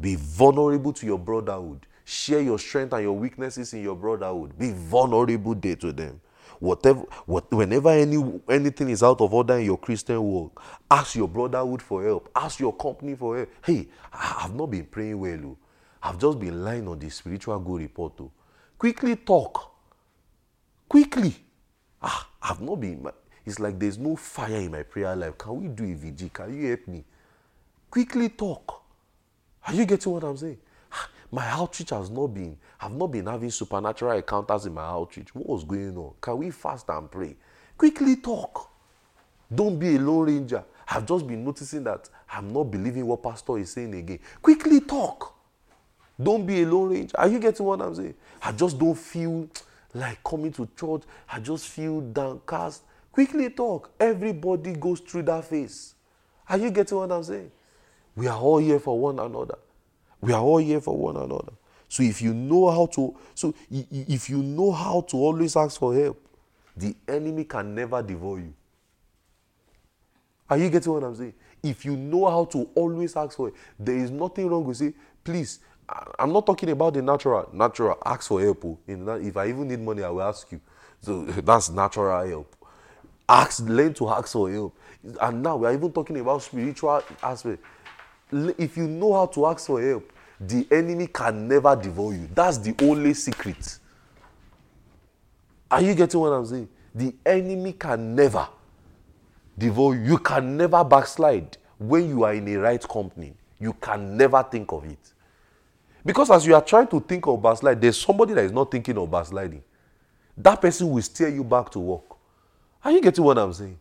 [0.00, 1.86] Be vulnerable to your brotherhood.
[2.04, 4.58] Share your strength and your weaknesses in your brotherhood.
[4.58, 6.20] Be vulnerable there to them.
[6.58, 11.28] Whatever, what, whenever any anything is out of order in your Christian walk, ask your
[11.28, 12.30] brotherhood for help.
[12.36, 13.48] Ask your company for help.
[13.64, 15.40] Hey, I've not been praying well.
[15.44, 15.58] Oh.
[16.02, 18.12] I've just been lying on the spiritual good report.
[18.20, 18.30] Oh.
[18.78, 19.72] Quickly talk.
[20.88, 21.34] Quickly.
[22.00, 23.08] Ah, I've not been.
[23.44, 25.36] It's like there's no fire in my prayer life.
[25.38, 26.32] Can we do a VG?
[26.32, 27.04] Can you help me?
[27.92, 28.82] Quickly talk.
[29.66, 30.56] Are you getting what I'm saying?
[30.90, 35.34] Ah, my outreach has not been, I've not been having supernatural encounters in my outreach.
[35.34, 36.14] What was going on?
[36.18, 37.36] Can we fast and pray?
[37.76, 38.70] Quickly talk.
[39.54, 40.64] Don't be a lone ranger.
[40.88, 44.20] I've just been noticing that I'm not believing what pastor is saying again.
[44.40, 45.34] Quickly talk.
[46.18, 47.20] Don't be a lone ranger.
[47.20, 48.14] Are you getting what I'm saying?
[48.40, 49.50] I just don't feel
[49.92, 51.02] like coming to church.
[51.30, 52.84] I just feel downcast.
[53.12, 53.90] Quickly talk.
[54.00, 55.94] Everybody goes through that phase.
[56.48, 57.50] Are you getting what I'm saying?
[58.14, 59.58] We are all here for one another.
[60.20, 61.52] We are all here for one another.
[61.88, 65.94] So if you know how to, so if you know how to always ask for
[65.94, 66.18] help,
[66.76, 68.54] the enemy can never devour you.
[70.48, 71.34] Are you getting what I'm saying?
[71.62, 74.94] If you know how to always ask for it, there is nothing wrong with say,
[75.22, 75.60] please.
[76.18, 77.48] I'm not talking about the natural.
[77.52, 78.64] Natural, ask for help.
[78.64, 78.78] Oh.
[78.86, 80.60] If I even need money, I will ask you.
[81.00, 82.56] So that's natural help.
[83.28, 84.76] Ask, learn to ask for help.
[85.20, 87.62] And now we are even talking about spiritual aspect
[88.32, 92.28] if you know how to ask for help, the enemy can never devour you.
[92.34, 93.78] That's the only secret.
[95.70, 96.68] Are you getting what I'm saying?
[96.94, 98.48] The enemy can never
[99.56, 100.02] devour you.
[100.02, 103.34] You can never backslide when you are in a right company.
[103.58, 105.12] You can never think of it.
[106.04, 108.98] Because as you are trying to think of backslide, there's somebody that is not thinking
[108.98, 109.62] of backsliding.
[110.36, 112.16] That person will steer you back to work.
[112.84, 113.78] Are you getting what I'm saying?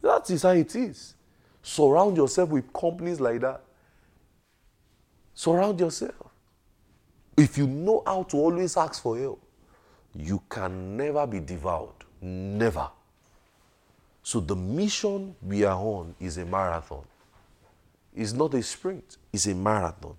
[0.00, 1.14] That is how it is.
[1.62, 3.62] Surround yourself with companies like that.
[5.34, 6.14] Surround yourself.
[7.36, 9.42] If you know how to always ask for help,
[10.14, 12.04] you can never be devoured.
[12.20, 12.88] Never.
[14.22, 17.04] So the mission we are on is a marathon.
[18.14, 20.16] It's not a sprint, it's a marathon.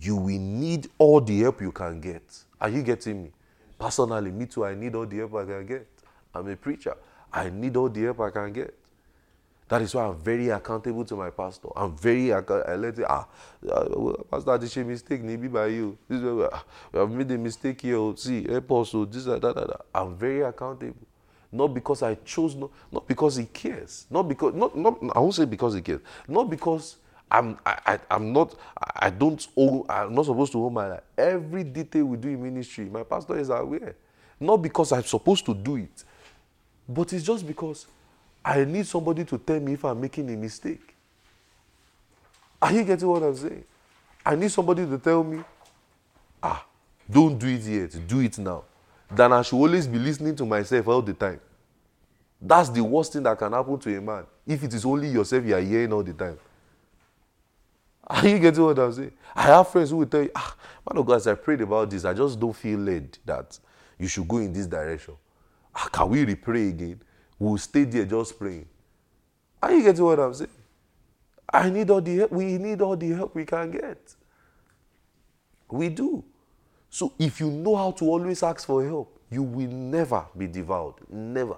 [0.00, 2.22] You will need all the help you can get.
[2.60, 3.30] Are you getting me?
[3.78, 5.88] Personally, me too, I need all the help I can get.
[6.34, 6.96] I'm a preacher.
[7.32, 8.74] I need all the help I can get.
[9.72, 11.68] That is why I'm very accountable to my pastor.
[11.74, 13.26] I'm very I let it, ah,
[13.66, 15.96] uh, pastor, this a mistake, maybe by you.
[16.06, 16.62] This is ah,
[16.92, 17.96] we have made a mistake here.
[17.96, 18.94] Oh, see, us.
[18.94, 19.80] Oh, this, that, that, that.
[19.94, 21.06] I'm very accountable.
[21.50, 24.04] Not because I chose, not, not because he cares.
[24.10, 26.00] Not because, not, not, I won't say because he cares.
[26.28, 26.96] Not because
[27.30, 31.02] I'm, I, I, I'm not, I don't owe, I'm not supposed to own my life.
[31.16, 33.96] Every detail we do in ministry, my pastor is aware.
[34.38, 36.04] Not because I'm supposed to do it,
[36.86, 37.86] but it's just because
[38.44, 40.94] I need somebody to tell me if I'm making a mistake.
[42.60, 43.64] Are you getting what I'm saying?
[44.24, 45.42] I need somebody to tell me,
[46.42, 46.64] ah,
[47.10, 48.64] don't do it yet, do it now.
[49.10, 51.40] Then I should always be listening to myself all the time.
[52.40, 54.24] That's the worst thing that can happen to a man.
[54.46, 56.38] If it is only yourself you are hearing all the time.
[58.04, 59.12] Are you getting what I'm saying?
[59.34, 60.56] I have friends who will tell you, ah,
[60.88, 63.58] man of God, as I prayed about this, I just don't feel led that
[63.98, 65.14] you should go in this direction.
[65.74, 67.00] Ah, can we repray again?
[67.38, 68.66] We'll stay there just praying.
[69.62, 70.50] Are you getting what I'm saying?
[71.52, 72.32] I need all the help.
[72.32, 74.14] We need all the help we can get.
[75.70, 76.24] We do.
[76.88, 80.94] So if you know how to always ask for help, you will never be devoured.
[81.08, 81.56] Never.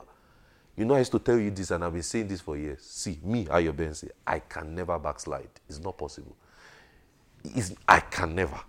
[0.76, 2.82] You know, I used to tell you this, and I've been saying this for years.
[2.82, 5.50] See, me, Ayo I can never backslide.
[5.68, 6.36] It's not possible.
[7.44, 8.60] It's, I can never.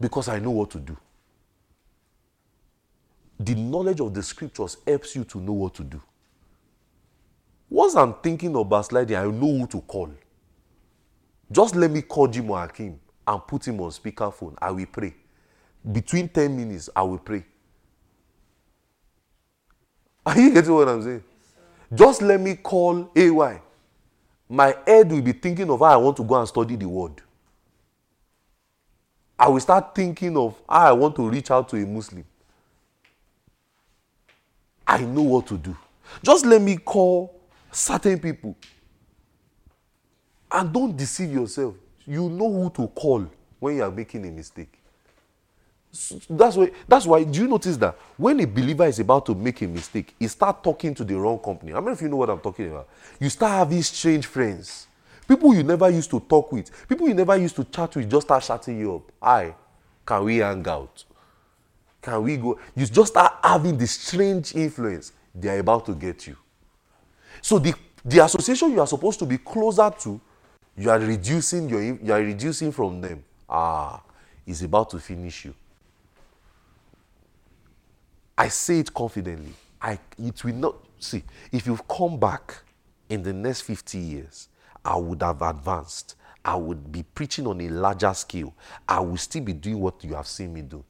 [0.00, 0.96] Because I know what to do.
[3.40, 6.00] The knowledge of the scriptures helps you to know what to do.
[7.70, 10.10] Once I'm thinking of backsliding, I know who to call.
[11.50, 14.54] Just let me call Jim or Hakim and put him on speakerphone.
[14.60, 15.14] I will pray.
[15.90, 17.44] Between 10 minutes, I will pray.
[20.24, 21.24] Are you getting what I'm saying?
[21.94, 23.62] Just let me call AY.
[24.48, 27.22] My head will be thinking of how I want to go and study the word.
[29.38, 32.24] I will start thinking of how I want to reach out to a Muslim.
[34.86, 35.76] I know what to do.
[36.22, 37.37] Just let me call
[37.78, 38.56] certain people.
[40.50, 41.74] And don't deceive yourself.
[42.06, 43.26] You know who to call
[43.58, 44.72] when you are making a mistake.
[46.28, 49.62] That's why that's why do you notice that when a believer is about to make
[49.62, 51.72] a mistake, he start talking to the wrong company.
[51.72, 52.88] I mean if you know what I'm talking about.
[53.18, 54.86] You start having strange friends.
[55.26, 58.26] People you never used to talk with, people you never used to chat with just
[58.26, 59.12] start shutting you up.
[59.22, 59.54] Hi,
[60.06, 61.04] can we hang out?
[62.00, 62.58] Can we go?
[62.74, 65.12] You just start having this strange influence.
[65.34, 66.36] They are about to get you.
[67.42, 67.74] So the,
[68.04, 70.20] the association you are supposed to be closer to,
[70.76, 73.24] you are reducing your you are reducing from them.
[73.48, 74.00] Ah,
[74.46, 75.54] is about to finish you.
[78.36, 79.52] I say it confidently.
[79.80, 82.54] I it will not see if you've come back
[83.08, 84.48] in the next 50 years,
[84.84, 86.16] I would have advanced.
[86.44, 88.54] I would be preaching on a larger scale.
[88.88, 90.84] I will still be doing what you have seen me do.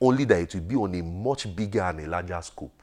[0.00, 2.82] Only that it will be on a much bigger and a larger scope.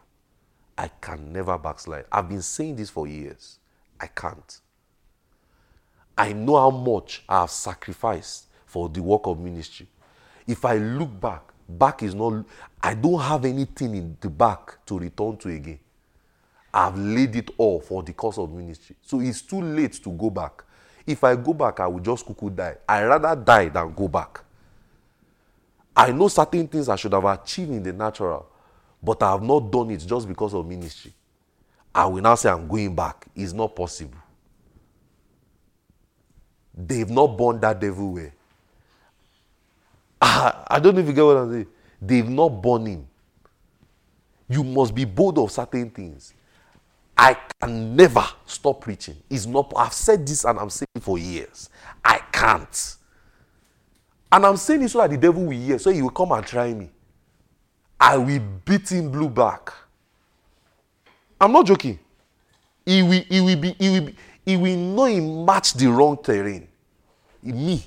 [0.77, 2.05] I can never backslide.
[2.11, 3.59] I've been saying this for years.
[3.99, 4.59] I can't.
[6.17, 9.87] I know how much I have sacrificed for the work of ministry.
[10.47, 12.45] If I look back, back is not,
[12.81, 15.79] I don't have anything in the back to return to again.
[16.73, 18.95] I've laid it all for the cause of ministry.
[19.01, 20.63] So it's too late to go back.
[21.05, 22.77] If I go back, I will just cuckoo die.
[22.87, 24.41] I rather die than go back.
[25.95, 28.47] I know certain things I should have achieved in the natural,
[29.03, 31.13] but I have not done it just because of ministry.
[31.93, 33.27] I will now say I'm going back.
[33.35, 34.17] It's not possible.
[36.75, 38.31] They've not born that devil way.
[40.19, 41.67] I, I don't know if you get what I'm saying.
[42.01, 43.07] They've not born him.
[44.49, 46.33] You must be bold of certain things.
[47.15, 49.15] I can never stop preaching.
[49.29, 49.71] It's not.
[49.75, 51.69] I've said this and I'm saying it for years.
[52.03, 52.95] I can't.
[54.31, 56.45] And I'm saying it so that the devil will hear, so he will come and
[56.45, 56.89] try me.
[57.99, 59.71] I will beat him blue back.
[61.39, 61.99] I'm not joking.
[62.85, 64.15] He will, he will be, he will be,
[64.45, 66.67] he will know he matched the wrong terrain.
[67.41, 67.85] Me.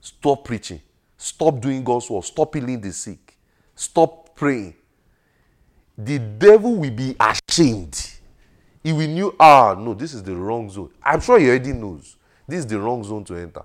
[0.00, 0.80] Stop preaching.
[1.16, 2.24] Stop doing God's work.
[2.24, 3.36] Stop healing the sick.
[3.74, 4.74] Stop praying.
[5.96, 8.10] The devil will be ashamed.
[8.82, 10.90] He will know, ah, no, this is the wrong zone.
[11.02, 12.16] I'm sure he already knows.
[12.46, 13.62] This is the wrong zone to enter.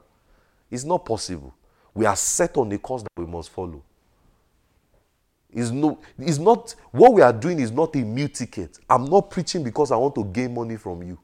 [0.72, 1.54] It's not possible.
[1.94, 3.84] We are set on the course that we must follow.
[5.52, 8.78] It's, no, it's not what we are doing is not a meal ticket.
[8.90, 11.18] I'm not preaching because I want to gain money from you.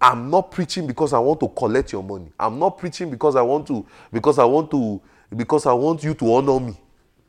[0.00, 2.30] I'm not preaching because I want to collect your money.
[2.38, 5.00] I'm not preaching because I want to because I want to
[5.34, 6.78] because I want you to honor me.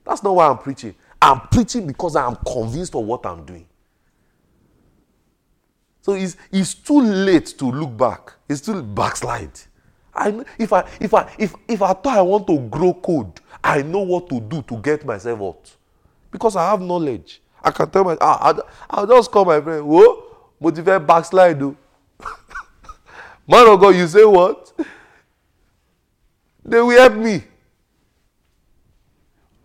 [0.06, 0.94] That's not why I'm preaching.
[1.22, 3.66] I'm preaching because I am convinced of what I'm doing.
[6.02, 8.34] So it's, it's too late to look back.
[8.48, 9.60] It's too backslide.
[10.14, 13.82] I if I if I if if I thought I want to grow code, I
[13.82, 15.76] know what to do to get myself out.
[16.32, 17.42] Because I have knowledge.
[17.62, 19.86] I can tell my ah, I'll, I'll just call my friend.
[19.86, 20.24] Whoa,
[20.60, 21.76] motivate backslide though.
[23.48, 24.72] Man of God, you say what?
[26.64, 27.44] They will help me.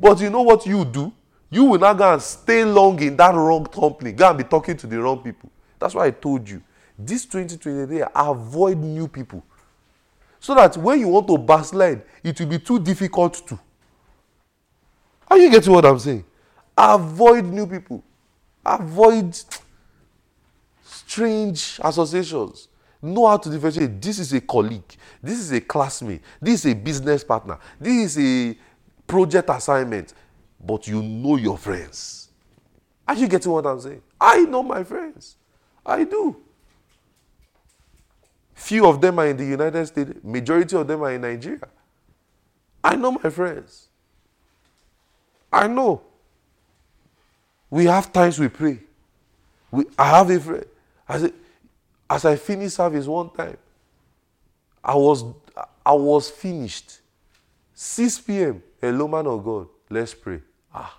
[0.01, 1.13] But you know what you do?
[1.51, 4.13] You will not go and stay long in that wrong company.
[4.13, 5.51] Go and be talking to the wrong people.
[5.79, 6.63] That's why I told you.
[6.99, 9.45] This 2023, avoid new people.
[10.41, 13.59] So that when you want to backslide, it will be too difficult to.
[15.35, 16.25] Are you getting what I'm saying?
[16.79, 18.05] Avoid new people.
[18.65, 19.37] Avoid.
[20.85, 22.69] strange associations.
[23.03, 24.01] Know how to differentiate.
[24.01, 24.95] This is a colleague.
[25.21, 26.23] This is a classmate.
[26.41, 27.59] This is a business partner.
[27.81, 28.57] This is a
[29.09, 30.15] project assignment.
[30.65, 32.29] But you know your friends.
[33.09, 34.03] Are you getting what I'm saying?
[34.21, 35.35] I know my friends.
[35.85, 36.37] I do.
[38.55, 41.69] Few of them are in the United States, majority of them are in Nigeria.
[42.85, 43.89] I know my friends.
[45.55, 46.03] I know.
[47.71, 48.81] We have times we pray.
[49.71, 50.67] We, I have a friend.
[51.09, 51.33] Said,
[52.11, 53.57] as I finished service one time,
[54.83, 55.25] I was
[55.87, 56.99] I was finished.
[57.73, 58.63] 6 p.m.
[58.81, 59.69] Hello, man of God.
[59.91, 60.41] Let's pray.
[60.75, 60.99] Ah.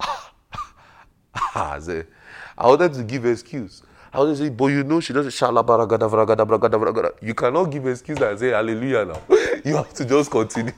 [1.54, 2.08] I said,
[2.58, 3.82] I wanted to give excuse.
[4.12, 7.12] I wanted to say, but you know she doesn't shalabaragada vragada vragada vragada.
[7.22, 9.20] You cannot give excuse and say hallelujah now.
[9.64, 10.72] you have to just continue.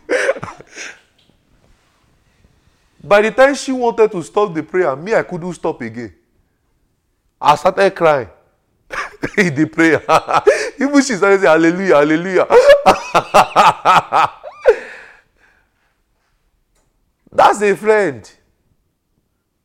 [3.02, 6.12] By the time she wanted to stop the prayer, me, I couldn't stop again.
[7.40, 8.28] I started crying
[9.38, 10.02] in the prayer.
[10.80, 12.46] Even she started saying, Hallelujah, Hallelujah.
[17.30, 18.28] That's a friend.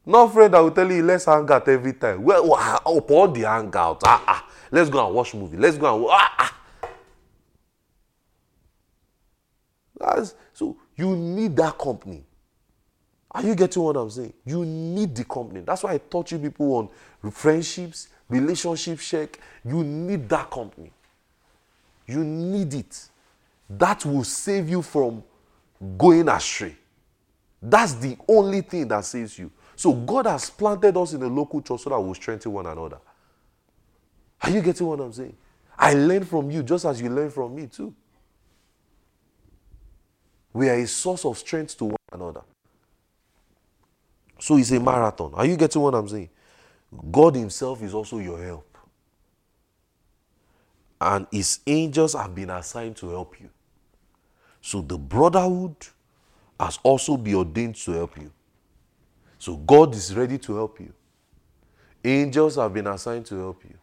[0.06, 2.24] Not friend that will tell you, let's hang out every time.
[2.24, 2.54] Well
[2.86, 5.58] upon the hangout, ah, ah, let's go and watch movie.
[5.58, 6.60] Let's go and ah, ah.
[9.98, 12.26] That's, so you need that company.
[13.34, 14.34] Are you getting what I'm saying?
[14.46, 15.62] You need the company.
[15.62, 19.40] That's why I taught you people on friendships, relationship check.
[19.66, 20.92] You need that company.
[22.06, 23.10] You need it.
[23.70, 25.24] That will save you from
[25.98, 26.76] going astray.
[27.62, 29.50] That's the only thing that saves you.
[29.76, 33.00] So God has planted us in a local church so that we'll strengthen one another.
[34.42, 35.36] Are you getting what I'm saying?
[35.78, 37.96] I learn from you just as you learn from me too.
[40.52, 42.42] We are a source of strength to one another.
[44.44, 45.32] So it's a marathon.
[45.36, 46.30] Are you getting what I'm saying?
[47.10, 48.78] God Himself is also your help.
[51.00, 53.50] And His angels have been assigned to help you.
[54.60, 55.78] So the brotherhood
[56.60, 58.34] has also been ordained to help you.
[59.40, 60.92] So God is ready to help you.
[62.04, 63.78] Angels have been assigned to help you.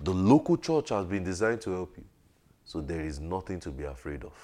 [0.00, 2.04] The local church has been designed to help you.
[2.66, 4.34] So there is nothing to be afraid of.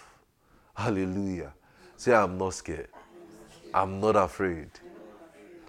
[0.73, 1.53] Hallelujah.
[1.99, 2.89] Say, I'm not scared.
[3.75, 4.71] I'm not afraid.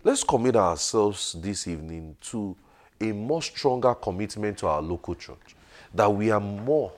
[0.04, 2.56] Let's commit ourselves this evening to
[3.00, 5.56] a more stronger commitment to our local church.
[5.94, 6.92] That we are more,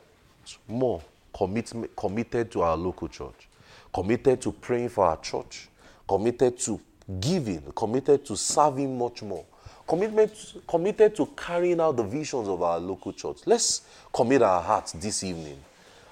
[0.69, 1.01] more
[1.35, 3.49] commitment, committed to our local church,
[3.93, 5.67] committed to praying for our church,
[6.07, 6.79] committed to
[7.19, 9.43] giving, committed to serving much more,
[9.85, 10.31] commitment,
[10.65, 13.39] committed to carrying out the visions of our local church.
[13.45, 13.81] Let's
[14.13, 15.59] commit our hearts this evening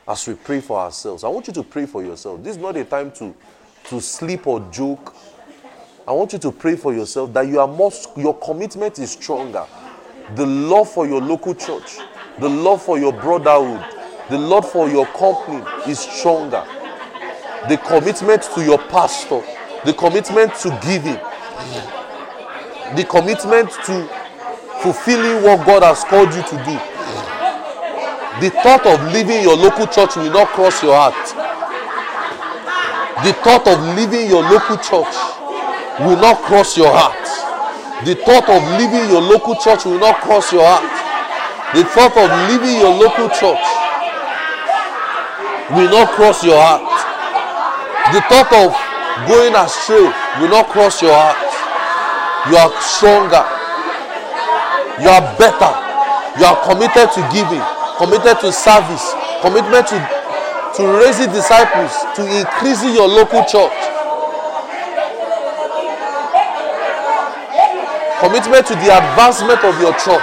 [0.05, 1.23] as we pray for ourselves.
[1.23, 2.43] I want you to pray for yourself.
[2.43, 3.33] This is not a time to,
[3.85, 5.15] to sleep or joke
[6.11, 9.65] I want you to pray for yourself that you are more, your commitment is stronger.
[10.35, 11.99] The love for your local church,
[12.37, 13.81] the love for your brotherhood,
[14.29, 16.65] the love for your company is stronger.
[17.69, 19.41] The commitment to your pastor,
[19.85, 21.15] the commitment to giving,
[22.97, 24.05] the commitment to
[24.83, 26.75] fulfilling what God has called you to do.
[28.43, 31.15] The thought of leaving your local church will not cross your heart.
[33.23, 35.15] The thought of leaving your local church
[35.99, 37.19] will not cross your heart.
[38.07, 40.87] The thought of leaving your local church will not cross your heart.
[41.75, 43.61] The thought of leaving your local church
[45.75, 46.87] will not cross your heart.
[48.15, 48.73] The thought of
[49.27, 50.09] going astray
[50.41, 51.37] will not cross your heart.
[52.49, 53.43] You are stronger.
[55.03, 55.71] You are better.
[56.39, 57.61] You are committed to giving,
[57.99, 59.13] committed to service,
[59.43, 59.99] commitment to,
[60.79, 63.90] to raising disciples, to increasing your local church.
[68.21, 70.21] Commitment to the advancement of your church.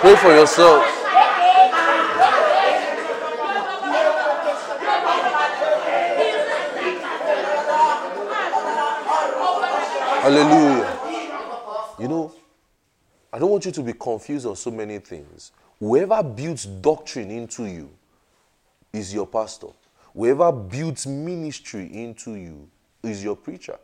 [0.00, 0.84] Pray for yourself.
[10.22, 10.98] Hallelujah.
[12.00, 12.32] You know,
[13.32, 15.52] I don't want you to be confused on so many things.
[15.82, 17.90] Whoever builds doctrine into you
[18.92, 19.66] is your pastor.
[20.14, 22.70] Whoever builds ministry into you
[23.02, 23.76] is your preacher.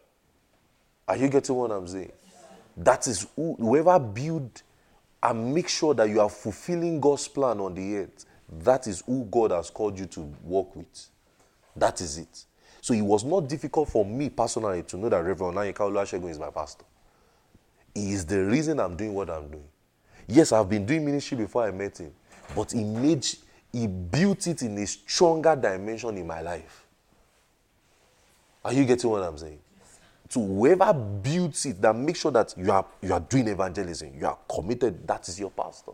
[1.09, 2.13] Are you getting what I'm saying?
[2.77, 4.63] That is who, whoever build
[5.21, 8.27] and make sure that you are fulfilling God's plan on the earth.
[8.49, 11.09] That is who God has called you to work with.
[11.75, 12.45] That is it.
[12.81, 16.39] So it was not difficult for me personally to know that Reverend Nayika Oluwasegun is
[16.39, 16.85] my pastor.
[17.93, 19.69] He is the reason I'm doing what I'm doing.
[20.29, 22.13] Yes, I've been doing ministry before I met him,
[22.55, 23.27] but he made
[23.73, 26.87] He built it in a stronger dimension in my life.
[28.65, 29.61] Are you getting what I'm saying?
[30.31, 34.27] To whoever builds it, that make sure that you are you are doing evangelism, you
[34.27, 35.07] are committed.
[35.07, 35.93] That is your pastor.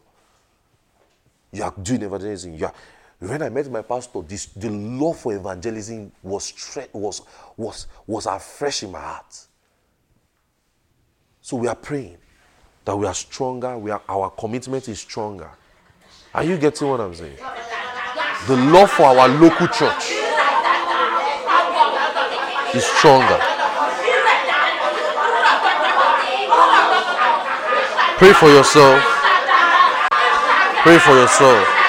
[1.52, 2.54] You are doing evangelism.
[2.54, 2.74] You are,
[3.20, 6.52] when I met my pastor, this the love for evangelism was
[6.92, 7.22] was
[7.56, 9.46] was was afresh in my heart.
[11.40, 12.18] So we are praying
[12.84, 13.78] that we are stronger.
[13.78, 15.50] We are our commitment is stronger.
[16.34, 17.36] Are you getting what I'm saying?
[18.46, 20.10] The love for our local church
[22.74, 23.38] is stronger.
[28.18, 29.02] Pray for yourself.
[30.82, 31.83] Pray for yourself.